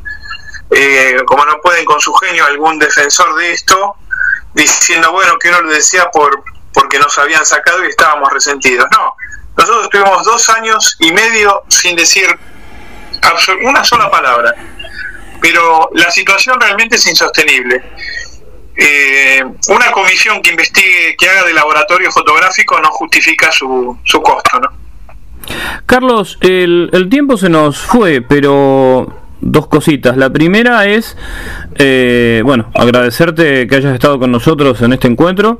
eh, 0.69 1.17
como 1.25 1.45
no 1.45 1.59
pueden 1.61 1.85
con 1.85 1.99
su 1.99 2.13
genio, 2.13 2.45
algún 2.45 2.79
defensor 2.79 3.35
de 3.35 3.51
esto, 3.51 3.95
diciendo, 4.53 5.11
bueno, 5.11 5.37
que 5.37 5.49
uno 5.49 5.61
lo 5.61 5.71
decía 5.71 6.09
por, 6.11 6.43
porque 6.73 6.97
nos 6.99 7.17
habían 7.17 7.45
sacado 7.45 7.83
y 7.85 7.89
estábamos 7.89 8.31
resentidos. 8.31 8.87
No, 8.91 9.13
nosotros 9.57 9.89
tuvimos 9.89 10.23
dos 10.23 10.49
años 10.49 10.95
y 10.99 11.11
medio 11.11 11.63
sin 11.67 11.95
decir 11.95 12.27
una 13.63 13.83
sola 13.83 14.09
palabra, 14.09 14.55
pero 15.41 15.89
la 15.93 16.09
situación 16.09 16.59
realmente 16.59 16.95
es 16.95 17.05
insostenible. 17.05 17.83
Eh, 18.75 19.43
una 19.67 19.91
comisión 19.91 20.41
que 20.41 20.51
investigue, 20.51 21.15
que 21.17 21.29
haga 21.29 21.43
de 21.43 21.53
laboratorio 21.53 22.11
fotográfico 22.11 22.79
no 22.79 22.89
justifica 22.91 23.51
su, 23.51 23.99
su 24.05 24.21
costo, 24.21 24.59
¿no? 24.59 24.80
Carlos, 25.85 26.37
el, 26.41 27.07
tiempo 27.09 27.37
se 27.37 27.49
nos 27.49 27.77
fue, 27.77 28.21
pero 28.21 29.11
dos 29.41 29.67
cositas. 29.67 30.17
La 30.17 30.29
primera 30.29 30.85
es, 30.87 31.17
eh, 31.75 32.41
bueno, 32.45 32.67
agradecerte 32.73 33.67
que 33.67 33.75
hayas 33.75 33.93
estado 33.93 34.19
con 34.19 34.31
nosotros 34.31 34.81
en 34.81 34.93
este 34.93 35.07
encuentro. 35.07 35.59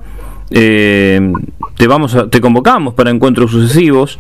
Eh, 0.54 1.32
te 1.78 1.88
vamos 1.88 2.14
a, 2.16 2.30
te 2.30 2.42
convocamos 2.42 2.94
para 2.94 3.10
encuentros 3.10 3.52
sucesivos. 3.52 4.20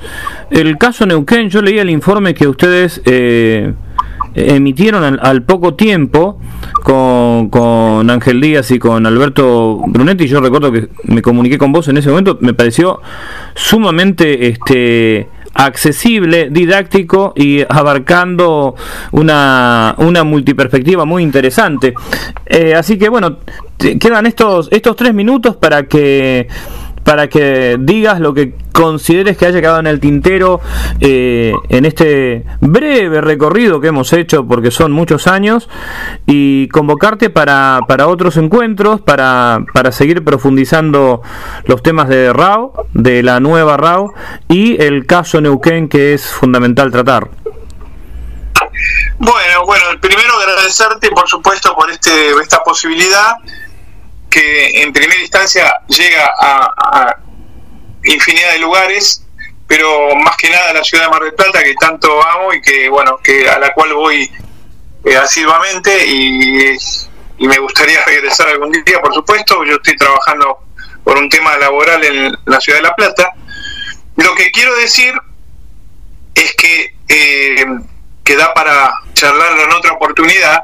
El 0.49 0.77
caso 0.77 1.05
Neuquén, 1.05 1.49
yo 1.49 1.61
leí 1.61 1.77
el 1.77 1.89
informe 1.89 2.33
que 2.33 2.47
ustedes 2.47 3.01
eh, 3.05 3.73
emitieron 4.33 5.19
al, 5.21 5.43
poco 5.43 5.73
tiempo 5.75 6.39
con, 6.83 7.49
con, 7.49 8.09
Ángel 8.09 8.39
Díaz 8.39 8.71
y 8.71 8.79
con 8.79 9.05
Alberto 9.05 9.81
Brunetti. 9.87 10.27
Yo 10.27 10.39
recuerdo 10.39 10.71
que 10.71 10.89
me 11.03 11.21
comuniqué 11.21 11.57
con 11.57 11.71
vos 11.71 11.87
en 11.89 11.97
ese 11.97 12.09
momento. 12.09 12.37
Me 12.41 12.53
pareció 12.53 13.01
sumamente 13.53 14.47
este 14.47 15.27
accesible, 15.53 16.49
didáctico 16.49 17.33
y 17.35 17.61
abarcando 17.67 18.75
una, 19.11 19.95
una 19.97 20.23
multiperspectiva 20.23 21.05
muy 21.05 21.23
interesante. 21.23 21.93
Eh, 22.45 22.73
así 22.73 22.97
que 22.97 23.09
bueno, 23.09 23.37
quedan 23.77 24.25
estos, 24.25 24.69
estos 24.71 24.95
tres 24.95 25.13
minutos 25.13 25.55
para 25.55 25.83
que 25.83 26.47
para 27.03 27.27
que 27.27 27.77
digas 27.79 28.19
lo 28.19 28.33
que 28.33 28.53
consideres 28.71 29.37
que 29.37 29.45
haya 29.45 29.61
quedado 29.61 29.79
en 29.79 29.87
el 29.87 29.99
tintero 29.99 30.61
eh, 30.99 31.53
en 31.69 31.85
este 31.85 32.45
breve 32.61 33.21
recorrido 33.21 33.81
que 33.81 33.87
hemos 33.87 34.13
hecho, 34.13 34.47
porque 34.47 34.71
son 34.71 34.91
muchos 34.91 35.27
años, 35.27 35.69
y 36.25 36.67
convocarte 36.69 37.29
para, 37.29 37.81
para 37.87 38.07
otros 38.07 38.37
encuentros, 38.37 39.01
para, 39.01 39.59
para 39.73 39.91
seguir 39.91 40.23
profundizando 40.23 41.21
los 41.65 41.83
temas 41.83 42.09
de 42.09 42.33
RAO, 42.33 42.87
de 42.93 43.23
la 43.23 43.39
nueva 43.39 43.77
RAO, 43.77 44.13
y 44.47 44.81
el 44.81 45.05
caso 45.05 45.41
Neuquén 45.41 45.89
que 45.89 46.13
es 46.13 46.25
fundamental 46.25 46.91
tratar. 46.91 47.29
Bueno, 49.19 49.65
bueno, 49.65 49.85
primero 50.01 50.33
agradecerte 50.39 51.09
por 51.09 51.27
supuesto 51.27 51.75
por 51.75 51.91
este, 51.91 52.31
esta 52.41 52.63
posibilidad 52.63 53.35
que 54.31 54.81
en 54.81 54.91
primera 54.93 55.21
instancia 55.21 55.71
llega 55.87 56.31
a, 56.39 57.17
infinidad 58.03 58.53
de 58.53 58.59
lugares, 58.59 59.23
pero 59.67 60.15
más 60.15 60.35
que 60.37 60.49
nada 60.49 60.73
la 60.73 60.83
ciudad 60.83 61.03
de 61.03 61.09
Mar 61.11 61.21
del 61.21 61.35
Plata, 61.35 61.61
que 61.61 61.75
tanto 61.75 62.25
amo 62.25 62.51
y 62.53 62.61
que, 62.61 62.89
bueno, 62.89 63.17
que 63.23 63.47
a 63.47 63.59
la 63.59 63.71
cual 63.73 63.93
voy 63.93 64.31
eh, 65.05 65.15
asiduamente 65.15 66.05
y, 66.07 66.75
me 67.39 67.57
gustaría 67.57 68.03
regresar 68.05 68.47
algún 68.47 68.71
día, 68.71 68.99
por 69.01 69.13
supuesto. 69.13 69.63
Yo 69.65 69.75
estoy 69.75 69.95
trabajando 69.97 70.59
por 71.03 71.17
un 71.17 71.29
tema 71.29 71.57
laboral 71.57 72.03
en 72.03 72.37
la 72.45 72.59
ciudad 72.59 72.79
de 72.79 72.83
La 72.83 72.95
Plata. 72.95 73.33
Lo 74.15 74.33
que 74.35 74.51
quiero 74.51 74.75
decir 74.77 75.13
es 76.33 76.55
que, 76.55 76.95
eh, 77.07 77.65
que 78.23 78.35
da 78.35 78.53
para 78.53 78.93
charlarlo 79.13 79.63
en 79.63 79.71
otra 79.73 79.93
oportunidad. 79.93 80.63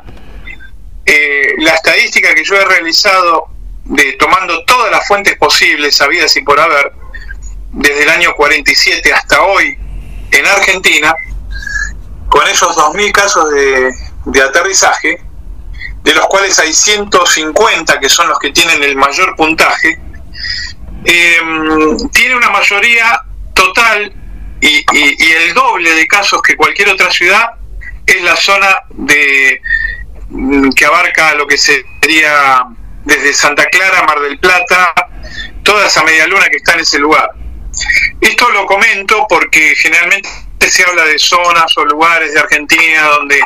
Eh, 1.05 1.53
la 1.59 1.73
estadística 1.73 2.33
que 2.35 2.43
yo 2.43 2.55
he 2.55 2.65
realizado 2.65 3.56
de 3.89 4.13
tomando 4.13 4.63
todas 4.65 4.91
las 4.91 5.07
fuentes 5.07 5.37
posibles, 5.37 5.99
habidas 6.01 6.35
y 6.35 6.41
por 6.41 6.59
haber, 6.59 6.91
desde 7.71 8.03
el 8.03 8.09
año 8.09 8.33
47 8.35 9.13
hasta 9.13 9.41
hoy 9.43 9.77
en 10.31 10.45
Argentina, 10.45 11.15
con 12.29 12.47
esos 12.47 12.75
2.000 12.75 13.11
casos 13.11 13.49
de, 13.51 13.91
de 14.25 14.41
aterrizaje, 14.41 15.21
de 16.03 16.13
los 16.13 16.25
cuales 16.27 16.57
hay 16.59 16.73
150 16.73 17.99
que 17.99 18.09
son 18.09 18.27
los 18.29 18.39
que 18.39 18.51
tienen 18.51 18.83
el 18.83 18.95
mayor 18.95 19.35
puntaje, 19.35 19.99
em, 21.05 22.09
tiene 22.11 22.35
una 22.35 22.49
mayoría 22.49 23.21
total 23.53 24.13
y, 24.59 24.85
y, 24.93 25.31
el 25.31 25.53
doble 25.53 25.91
de 25.91 26.07
casos 26.07 26.41
que 26.41 26.55
cualquier 26.55 26.89
otra 26.89 27.11
ciudad 27.11 27.51
es 28.05 28.21
la 28.23 28.35
zona 28.35 28.75
de 28.89 29.61
que 30.75 30.85
abarca 30.85 31.35
lo 31.35 31.47
que 31.47 31.57
sería 31.57 32.65
desde 33.07 33.33
Santa 33.33 33.65
Clara, 33.65 34.03
Mar 34.03 34.19
del 34.19 34.37
Plata, 34.37 34.93
toda 35.63 35.87
esa 35.87 36.03
media 36.03 36.27
luna 36.27 36.47
que 36.49 36.57
está 36.57 36.73
en 36.73 36.81
ese 36.81 36.99
lugar. 36.99 37.29
Esto 38.19 38.49
lo 38.49 38.65
comento 38.65 39.25
porque 39.29 39.73
generalmente 39.75 40.29
se 40.69 40.83
habla 40.83 41.05
de 41.05 41.17
zonas 41.17 41.75
o 41.77 41.85
lugares 41.85 42.33
de 42.33 42.39
Argentina 42.39 43.03
donde 43.03 43.41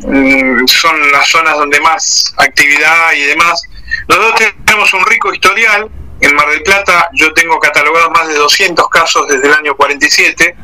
mm, 0.00 0.66
son 0.66 1.12
las 1.12 1.28
zonas 1.28 1.54
donde 1.56 1.80
más 1.80 2.34
actividad 2.38 3.12
y 3.12 3.24
demás. 3.24 3.62
Nosotros 4.08 4.52
tenemos 4.64 4.92
un 4.94 5.04
rico 5.06 5.32
historial. 5.32 5.90
En 6.20 6.34
Mar 6.34 6.48
del 6.48 6.62
Plata 6.62 7.10
yo 7.12 7.34
tengo 7.34 7.58
catalogados 7.58 8.10
más 8.12 8.28
de 8.28 8.34
200 8.34 8.88
casos 8.88 9.28
desde 9.28 9.46
el 9.48 9.54
año 9.54 9.76
47. 9.76 10.56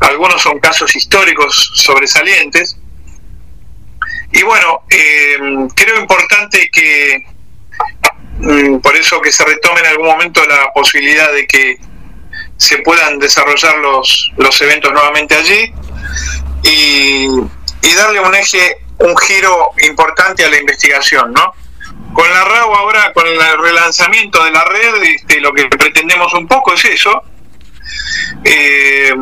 Algunos 0.00 0.40
son 0.40 0.60
casos 0.60 0.94
históricos 0.94 1.72
sobresalientes. 1.74 2.76
y 4.30 4.42
bueno, 4.42 4.82
eh, 4.90 5.38
creo 5.74 6.00
importante 6.00 6.68
que, 6.70 7.24
por 8.82 8.96
eso 8.96 9.20
que 9.20 9.32
se 9.32 9.44
retome 9.44 9.80
en 9.80 9.86
algún 9.86 10.06
momento 10.06 10.44
la 10.46 10.72
posibilidad 10.72 11.32
de 11.32 11.46
que 11.46 11.78
se 12.56 12.78
puedan 12.78 13.18
desarrollar 13.18 13.76
los, 13.78 14.32
los 14.36 14.60
eventos 14.60 14.92
nuevamente 14.92 15.34
allí 15.34 15.72
y, 16.62 17.28
darle 17.94 18.20
un 18.20 18.34
eje, 18.34 18.78
un 18.98 19.16
giro 19.16 19.70
importante 19.86 20.44
a 20.44 20.50
la 20.50 20.58
investigación, 20.58 21.32
¿no? 21.32 21.54
Con 22.12 22.28
la 22.28 22.44
RAO 22.44 22.74
ahora, 22.74 23.12
con 23.12 23.26
el 23.26 23.38
relanzamiento 23.58 24.42
de 24.44 24.50
la 24.50 24.64
red, 24.64 25.02
este, 25.02 25.40
lo 25.40 25.52
que 25.52 25.66
pretendemos 25.66 26.34
un 26.34 26.48
poco 26.48 26.74
es 26.74 26.84
eso, 26.84 27.22
eh, 28.44 29.14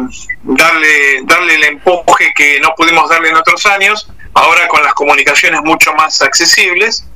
darle, 0.42 1.20
darle 1.24 1.54
el 1.56 1.64
empuje 1.64 2.32
que 2.34 2.60
no 2.60 2.74
pudimos 2.74 3.10
darle 3.10 3.28
en 3.28 3.36
otros 3.36 3.66
años, 3.66 4.08
ahora 4.34 4.66
con 4.68 4.82
las 4.82 4.94
comunicaciones 4.94 5.60
mucho 5.62 5.92
más 5.94 6.22
accesibles, 6.22 7.06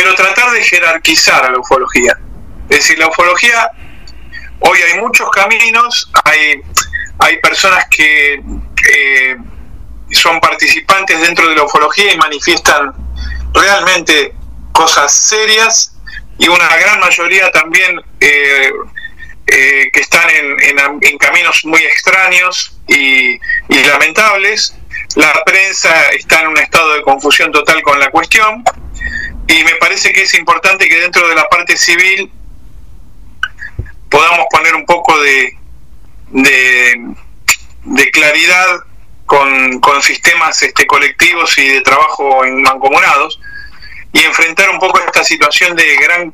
pero 0.00 0.14
tratar 0.14 0.50
de 0.52 0.62
jerarquizar 0.64 1.44
a 1.44 1.50
la 1.50 1.58
ufología. 1.58 2.16
Es 2.70 2.78
decir, 2.78 2.98
la 2.98 3.08
ufología, 3.08 3.70
hoy 4.60 4.78
hay 4.80 4.98
muchos 4.98 5.28
caminos, 5.28 6.10
hay, 6.24 6.62
hay 7.18 7.36
personas 7.40 7.84
que 7.90 8.42
son 10.12 10.40
participantes 10.40 11.20
dentro 11.20 11.46
de 11.50 11.54
la 11.54 11.64
ufología 11.64 12.14
y 12.14 12.16
manifiestan 12.16 12.94
realmente 13.52 14.34
cosas 14.72 15.12
serias 15.14 15.94
y 16.38 16.48
una 16.48 16.74
gran 16.78 16.98
mayoría 16.98 17.50
también 17.52 18.00
eh, 18.20 18.72
eh, 19.48 19.90
que 19.92 20.00
están 20.00 20.30
en, 20.30 21.18
caminos 21.18 21.62
muy 21.66 21.82
extraños 21.82 22.74
y, 22.88 23.38
lamentables. 23.68 24.74
La 25.16 25.44
prensa 25.44 26.08
está 26.12 26.40
en 26.40 26.48
un 26.48 26.58
estado 26.58 26.94
de 26.94 27.02
confusión 27.02 27.52
total 27.52 27.82
con 27.82 28.00
la 28.00 28.10
cuestión 28.10 28.64
y 29.50 29.64
me 29.64 29.74
parece 29.76 30.12
que 30.12 30.22
es 30.22 30.34
importante 30.34 30.88
que 30.88 31.00
dentro 31.00 31.26
de 31.28 31.34
la 31.34 31.48
parte 31.48 31.76
civil 31.76 32.30
podamos 34.08 34.46
poner 34.50 34.74
un 34.74 34.86
poco 34.86 35.18
de, 35.20 35.56
de, 36.30 38.10
claridad 38.12 38.84
con, 39.26 39.80
con, 39.80 40.02
sistemas 40.02 40.62
este, 40.62 40.86
colectivos 40.86 41.58
y 41.58 41.68
de 41.68 41.80
trabajo 41.80 42.44
en 42.44 42.62
mancomunados 42.62 43.40
y 44.12 44.20
enfrentar 44.20 44.70
un 44.70 44.78
poco 44.78 45.00
esta 45.00 45.24
situación 45.24 45.74
de 45.76 45.96
gran 45.96 46.32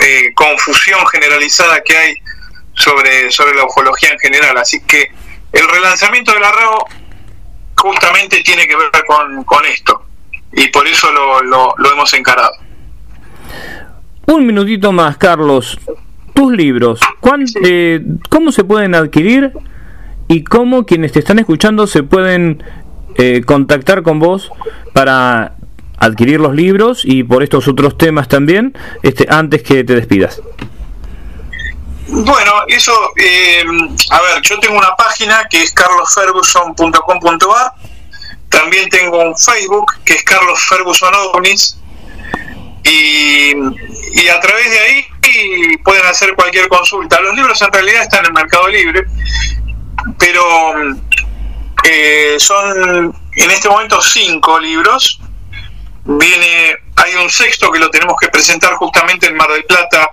eh, 0.00 0.32
confusión 0.34 1.04
generalizada 1.08 1.82
que 1.82 1.96
hay 1.96 2.14
sobre, 2.74 3.30
sobre 3.32 3.54
la 3.54 3.64
ufología 3.64 4.10
en 4.10 4.18
general. 4.18 4.56
Así 4.58 4.80
que 4.84 5.10
el 5.52 5.68
relanzamiento 5.68 6.32
de 6.32 6.40
la 6.40 6.52
RAO 6.52 6.86
justamente 7.76 8.42
tiene 8.42 8.68
que 8.68 8.76
ver 8.76 8.90
con, 9.06 9.44
con 9.44 9.64
esto 9.66 10.06
y 10.52 10.68
por 10.68 10.86
eso 10.86 11.10
lo, 11.12 11.42
lo, 11.42 11.92
hemos 11.92 12.12
encarado. 12.14 12.52
Un 14.26 14.46
minutito 14.46 14.92
más, 14.92 15.16
Carlos. 15.16 15.78
Tus 16.34 16.52
libros, 16.52 17.00
eh, 17.62 18.00
¿cómo 18.30 18.52
se 18.52 18.64
pueden 18.64 18.94
adquirir 18.94 19.52
y 20.28 20.44
cómo 20.44 20.86
quienes 20.86 21.12
te 21.12 21.18
están 21.18 21.38
escuchando 21.38 21.86
se 21.86 22.02
pueden 22.02 22.62
eh, 23.16 23.42
contactar 23.44 24.02
con 24.02 24.18
vos 24.18 24.50
para 24.94 25.56
adquirir 25.98 26.40
los 26.40 26.54
libros 26.54 27.02
y 27.04 27.22
por 27.22 27.42
estos 27.42 27.68
otros 27.68 27.98
temas 27.98 28.28
también, 28.28 28.74
este, 29.02 29.26
antes 29.28 29.62
que 29.62 29.84
te 29.84 29.94
despidas. 29.94 30.40
Bueno, 32.08 32.52
eso, 32.66 32.92
eh, 33.16 33.62
a 34.10 34.20
ver, 34.20 34.42
yo 34.42 34.58
tengo 34.58 34.76
una 34.76 34.96
página 34.96 35.46
que 35.48 35.62
es 35.62 35.72
carlosferguson.com.ar, 35.72 37.72
también 38.52 38.88
tengo 38.90 39.18
un 39.18 39.36
Facebook 39.36 39.92
que 40.04 40.14
es 40.14 40.22
Carlos 40.22 40.62
Ferguson 40.68 41.12
OVNIS, 41.14 41.78
y, 42.84 43.52
y 44.20 44.28
a 44.28 44.40
través 44.40 44.70
de 44.70 44.78
ahí 44.78 45.06
pueden 45.82 46.04
hacer 46.06 46.34
cualquier 46.34 46.68
consulta. 46.68 47.20
Los 47.20 47.34
libros 47.34 47.60
en 47.62 47.72
realidad 47.72 48.02
están 48.02 48.26
en 48.26 48.32
Mercado 48.32 48.68
Libre, 48.68 49.04
pero 50.18 50.72
eh, 51.84 52.36
son 52.38 53.16
en 53.36 53.50
este 53.50 53.68
momento 53.68 54.00
cinco 54.02 54.60
libros 54.60 55.20
viene, 56.04 56.76
hay 56.96 57.14
un 57.14 57.30
sexto 57.30 57.70
que 57.70 57.78
lo 57.78 57.88
tenemos 57.90 58.16
que 58.20 58.28
presentar 58.28 58.74
justamente 58.74 59.26
en 59.26 59.36
Mar 59.36 59.50
del 59.50 59.64
Plata, 59.64 60.10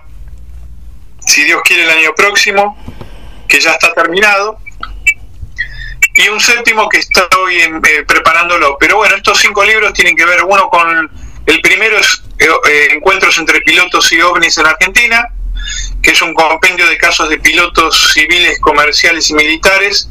si 1.26 1.44
Dios 1.44 1.60
quiere 1.64 1.82
el 1.84 1.90
año 1.90 2.14
próximo, 2.14 2.78
que 3.48 3.60
ya 3.60 3.72
está 3.72 3.92
terminado, 3.92 4.58
y 6.14 6.28
un 6.28 6.40
séptimo 6.40 6.88
que 6.88 6.98
estoy 6.98 7.56
eh, 7.56 8.04
preparándolo. 8.06 8.76
Pero 8.78 8.96
bueno, 8.96 9.16
estos 9.16 9.38
cinco 9.38 9.64
libros 9.64 9.92
tienen 9.92 10.16
que 10.16 10.24
ver, 10.24 10.42
uno 10.44 10.68
con, 10.68 11.10
el 11.46 11.60
primero 11.60 11.98
es 11.98 12.22
eh, 12.38 12.46
eh, 12.68 12.88
Encuentros 12.92 13.38
entre 13.38 13.60
pilotos 13.62 14.12
y 14.12 14.20
ovnis 14.20 14.56
en 14.58 14.66
Argentina, 14.66 15.28
que 16.02 16.12
es 16.12 16.22
un 16.22 16.34
compendio 16.34 16.86
de 16.86 16.96
casos 16.96 17.28
de 17.28 17.38
pilotos 17.38 18.12
civiles, 18.12 18.60
comerciales 18.60 19.28
y 19.30 19.34
militares, 19.34 20.10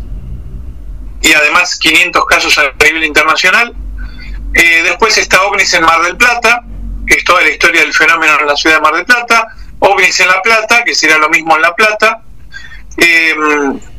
y 1.22 1.34
además 1.34 1.78
500 1.80 2.26
casos 2.26 2.58
a 2.58 2.72
nivel 2.84 3.04
internacional. 3.04 3.74
Eh, 4.54 4.82
después 4.84 5.18
está 5.18 5.44
OVNIS 5.44 5.74
en 5.76 5.84
Mar 5.84 6.02
del 6.02 6.18
Plata, 6.18 6.64
que 7.06 7.16
es 7.16 7.24
toda 7.24 7.42
la 7.42 7.50
historia 7.50 7.82
del 7.82 7.94
fenómeno 7.94 8.40
en 8.40 8.48
la 8.48 8.56
ciudad 8.56 8.78
de 8.78 8.82
Mar 8.82 8.94
del 8.94 9.06
Plata. 9.06 9.48
OVNIS 9.80 10.20
en 10.20 10.28
La 10.28 10.42
Plata, 10.42 10.84
que 10.84 10.96
será 10.96 11.18
lo 11.18 11.30
mismo 11.30 11.56
en 11.56 11.62
La 11.62 11.76
Plata. 11.76 12.22
Eh, 12.98 13.36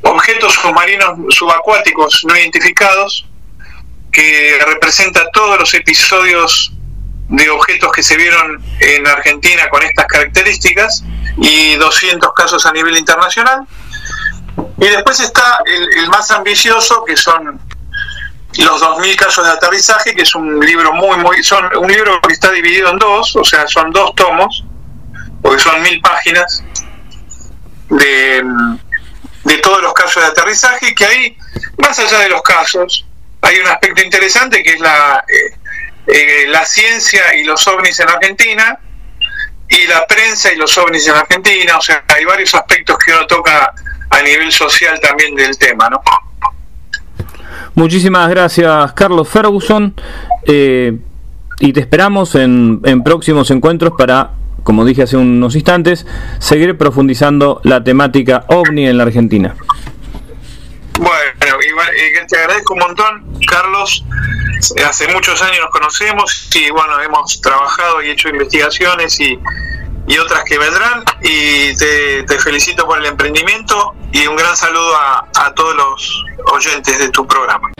objetos 0.03 0.55
submarinos 0.55 1.19
subacuáticos 1.31 2.25
no 2.27 2.37
identificados, 2.37 3.27
que 4.13 4.59
representa 4.67 5.23
todos 5.33 5.59
los 5.59 5.73
episodios 5.75 6.73
de 7.29 7.49
objetos 7.49 7.93
que 7.93 8.03
se 8.03 8.17
vieron 8.17 8.61
en 8.81 9.07
Argentina 9.07 9.69
con 9.69 9.83
estas 9.83 10.07
características 10.07 11.05
y 11.37 11.77
200 11.77 12.33
casos 12.35 12.67
a 12.67 12.73
nivel 12.73 12.97
internacional. 12.97 13.67
Y 14.79 14.87
después 14.87 15.21
está 15.21 15.59
el 15.65 16.09
más 16.09 16.31
ambicioso, 16.33 17.05
que 17.05 17.17
son 17.17 17.61
los 18.59 18.83
2.000 18.83 19.17
casos 19.17 19.45
de 19.45 19.53
aterrizaje, 19.53 20.15
que 20.15 20.23
es 20.23 20.35
un 20.35 20.59
libro 20.59 20.93
muy, 20.93 21.17
muy, 21.19 21.43
son 21.45 21.65
un 21.77 21.91
libro 21.91 22.21
que 22.21 22.33
está 22.33 22.51
dividido 22.51 22.91
en 22.91 22.99
dos, 22.99 23.37
o 23.37 23.45
sea, 23.45 23.67
son 23.69 23.93
dos 23.93 24.15
tomos, 24.17 24.65
porque 25.41 25.63
son 25.63 25.81
mil 25.83 26.01
páginas 26.01 26.65
de, 27.91 28.45
de 29.45 29.59
todos 29.59 29.83
los 29.83 29.93
casos 29.93 30.23
de 30.23 30.29
aterrizaje, 30.29 30.95
que 30.95 31.05
ahí, 31.05 31.37
más 31.79 31.99
allá 31.99 32.19
de 32.21 32.29
los 32.29 32.43
casos, 32.43 33.07
hay 33.41 33.59
un 33.59 33.67
aspecto 33.67 34.03
interesante 34.03 34.63
que 34.63 34.75
es 34.75 34.81
la, 34.81 35.25
eh, 35.29 35.57
eh, 36.07 36.47
la 36.49 36.65
ciencia 36.65 37.35
y 37.35 37.45
los 37.45 37.67
ovnis 37.67 37.99
en 38.01 38.09
Argentina, 38.09 38.79
y 39.69 39.87
la 39.87 40.05
prensa 40.07 40.53
y 40.53 40.57
los 40.57 40.77
ovnis 40.79 41.07
en 41.07 41.15
Argentina, 41.15 41.79
o 41.79 41.81
sea, 41.81 42.05
hay 42.09 42.25
varios 42.25 42.55
aspectos 42.55 42.99
que 42.99 43.13
uno 43.13 43.27
toca 43.27 43.73
a 44.11 44.23
nivel 44.23 44.51
social 44.51 44.99
también 45.01 45.35
del 45.37 45.57
tema, 45.57 45.89
¿no? 45.89 46.03
Muchísimas 47.75 48.29
gracias, 48.29 48.93
Carlos 48.93 49.29
Ferguson. 49.29 49.95
Eh, 50.45 50.99
y 51.61 51.73
te 51.73 51.81
esperamos 51.81 52.35
en, 52.35 52.81
próximos 53.05 53.51
encuentros 53.51 53.93
para, 53.97 54.31
como 54.63 54.85
dije 54.85 55.03
hace 55.03 55.17
unos 55.17 55.55
instantes, 55.55 56.07
seguir 56.39 56.77
profundizando 56.77 57.61
la 57.65 57.83
temática 57.83 58.45
ovni 58.49 58.87
en 58.87 58.99
la 58.99 59.05
Argentina. 59.05 59.55
Bueno, 60.99 61.57
y, 61.63 62.27
te 62.27 62.37
agradezco 62.37 62.75
un 62.75 62.81
montón, 62.81 63.41
Carlos. 63.47 64.05
Hace 64.87 65.09
muchos 65.09 65.41
años 65.43 65.59
nos 65.61 65.71
conocemos 65.71 66.51
y 66.55 66.71
bueno, 66.71 67.01
hemos 67.01 67.41
trabajado 67.41 68.03
y 68.03 68.11
hecho 68.11 68.29
investigaciones 68.29 69.19
y, 69.19 69.39
y 70.07 70.19
otras 70.19 70.45
que 70.45 70.59
vendrán. 70.59 71.03
Y 71.23 71.75
te, 71.77 72.25
te, 72.25 72.39
felicito 72.39 72.87
por 72.87 72.99
el 72.99 73.07
emprendimiento 73.07 73.95
y 74.13 74.27
un 74.27 74.37
gran 74.37 74.55
saludo 74.57 74.95
a, 74.95 75.27
a 75.35 75.55
todos 75.55 75.75
los 75.75 76.25
oyentes 76.53 76.99
de 76.99 77.09
tu 77.09 77.27
programa. 77.27 77.71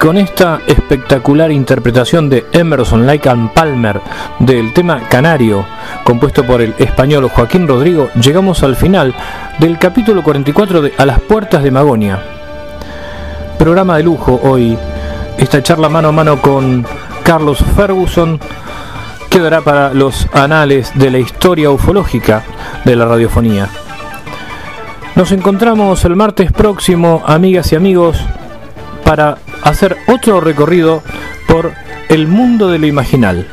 Con 0.00 0.16
esta 0.16 0.60
espectacular 0.66 1.52
interpretación 1.52 2.30
de 2.30 2.46
Emerson 2.52 3.06
and 3.06 3.52
Palmer 3.52 4.00
del 4.38 4.72
tema 4.72 5.02
Canario, 5.10 5.66
compuesto 6.04 6.42
por 6.46 6.62
el 6.62 6.74
español 6.78 7.28
Joaquín 7.28 7.68
Rodrigo, 7.68 8.08
llegamos 8.18 8.62
al 8.62 8.76
final 8.76 9.14
del 9.58 9.78
capítulo 9.78 10.22
44 10.22 10.80
de 10.80 10.94
A 10.96 11.04
las 11.04 11.20
puertas 11.20 11.62
de 11.62 11.70
Magonia. 11.70 12.18
Programa 13.58 13.98
de 13.98 14.04
lujo 14.04 14.40
hoy, 14.42 14.78
esta 15.36 15.62
charla 15.62 15.90
mano 15.90 16.08
a 16.08 16.12
mano 16.12 16.40
con 16.40 16.86
Carlos 17.22 17.62
Ferguson 17.76 18.40
quedará 19.28 19.60
para 19.60 19.92
los 19.92 20.26
anales 20.32 20.92
de 20.94 21.10
la 21.10 21.18
historia 21.18 21.70
ufológica 21.70 22.42
de 22.86 22.96
la 22.96 23.04
radiofonía. 23.04 23.68
Nos 25.14 25.30
encontramos 25.32 26.02
el 26.06 26.16
martes 26.16 26.52
próximo, 26.52 27.22
amigas 27.26 27.70
y 27.72 27.76
amigos, 27.76 28.16
para 29.04 29.36
hacer 29.62 29.96
otro 30.06 30.40
recorrido 30.40 31.02
por 31.46 31.72
el 32.08 32.26
mundo 32.26 32.68
de 32.68 32.78
lo 32.78 32.86
imaginal. 32.86 33.46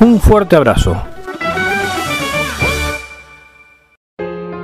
Un 0.00 0.20
fuerte 0.20 0.56
abrazo. 0.56 1.02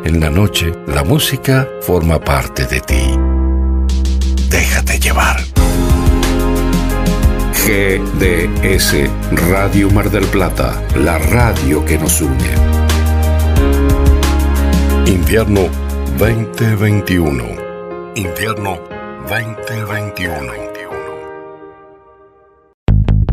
En 0.05 0.21
la 0.21 0.31
noche, 0.31 0.73
la 0.87 1.03
música 1.03 1.69
forma 1.81 2.21
parte 2.21 2.67
de 2.67 2.81
ti. 2.81 3.19
Déjate 4.49 4.99
llevar. 5.01 5.41
GDS 7.67 9.09
Radio 9.51 9.91
Mar 9.91 10.11
del 10.11 10.27
Plata, 10.27 10.83
la 10.97 11.19
radio 11.19 11.85
que 11.85 11.99
nos 11.99 12.21
une. 12.21 12.55
Invierno 15.07 15.63
2021. 16.19 17.45
Invierno 18.17 18.94
2021. 19.29 20.53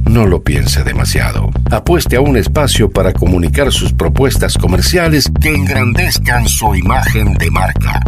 No 0.05 0.25
lo 0.25 0.43
piense 0.43 0.83
demasiado. 0.83 1.51
Apueste 1.69 2.15
a 2.15 2.21
un 2.21 2.37
espacio 2.37 2.89
para 2.89 3.13
comunicar 3.13 3.73
sus 3.73 3.91
propuestas 3.91 4.57
comerciales 4.57 5.29
que 5.41 5.49
engrandezcan 5.49 6.47
su 6.47 6.73
imagen 6.75 7.33
de 7.33 7.51
marca. 7.51 7.99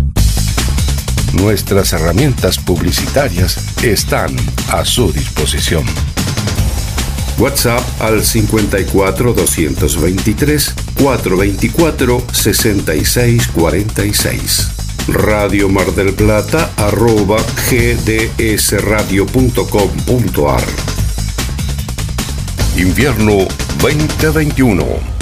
Nuestras 1.33 1.91
herramientas 1.93 2.57
publicitarias 2.57 3.57
están 3.83 4.33
a 4.69 4.85
su 4.85 5.11
disposición. 5.11 5.83
WhatsApp 7.37 7.83
al 8.01 8.23
54 8.23 9.33
223 9.33 10.73
424 10.95 12.23
6646. 12.31 14.73
Radio 15.07 15.67
Mar 15.67 15.91
del 15.91 16.13
Plata 16.13 16.71
arroba 16.75 17.43
gdsradio.com.ar 17.69 20.63
Invierno 22.75 23.45
2021 23.77 25.12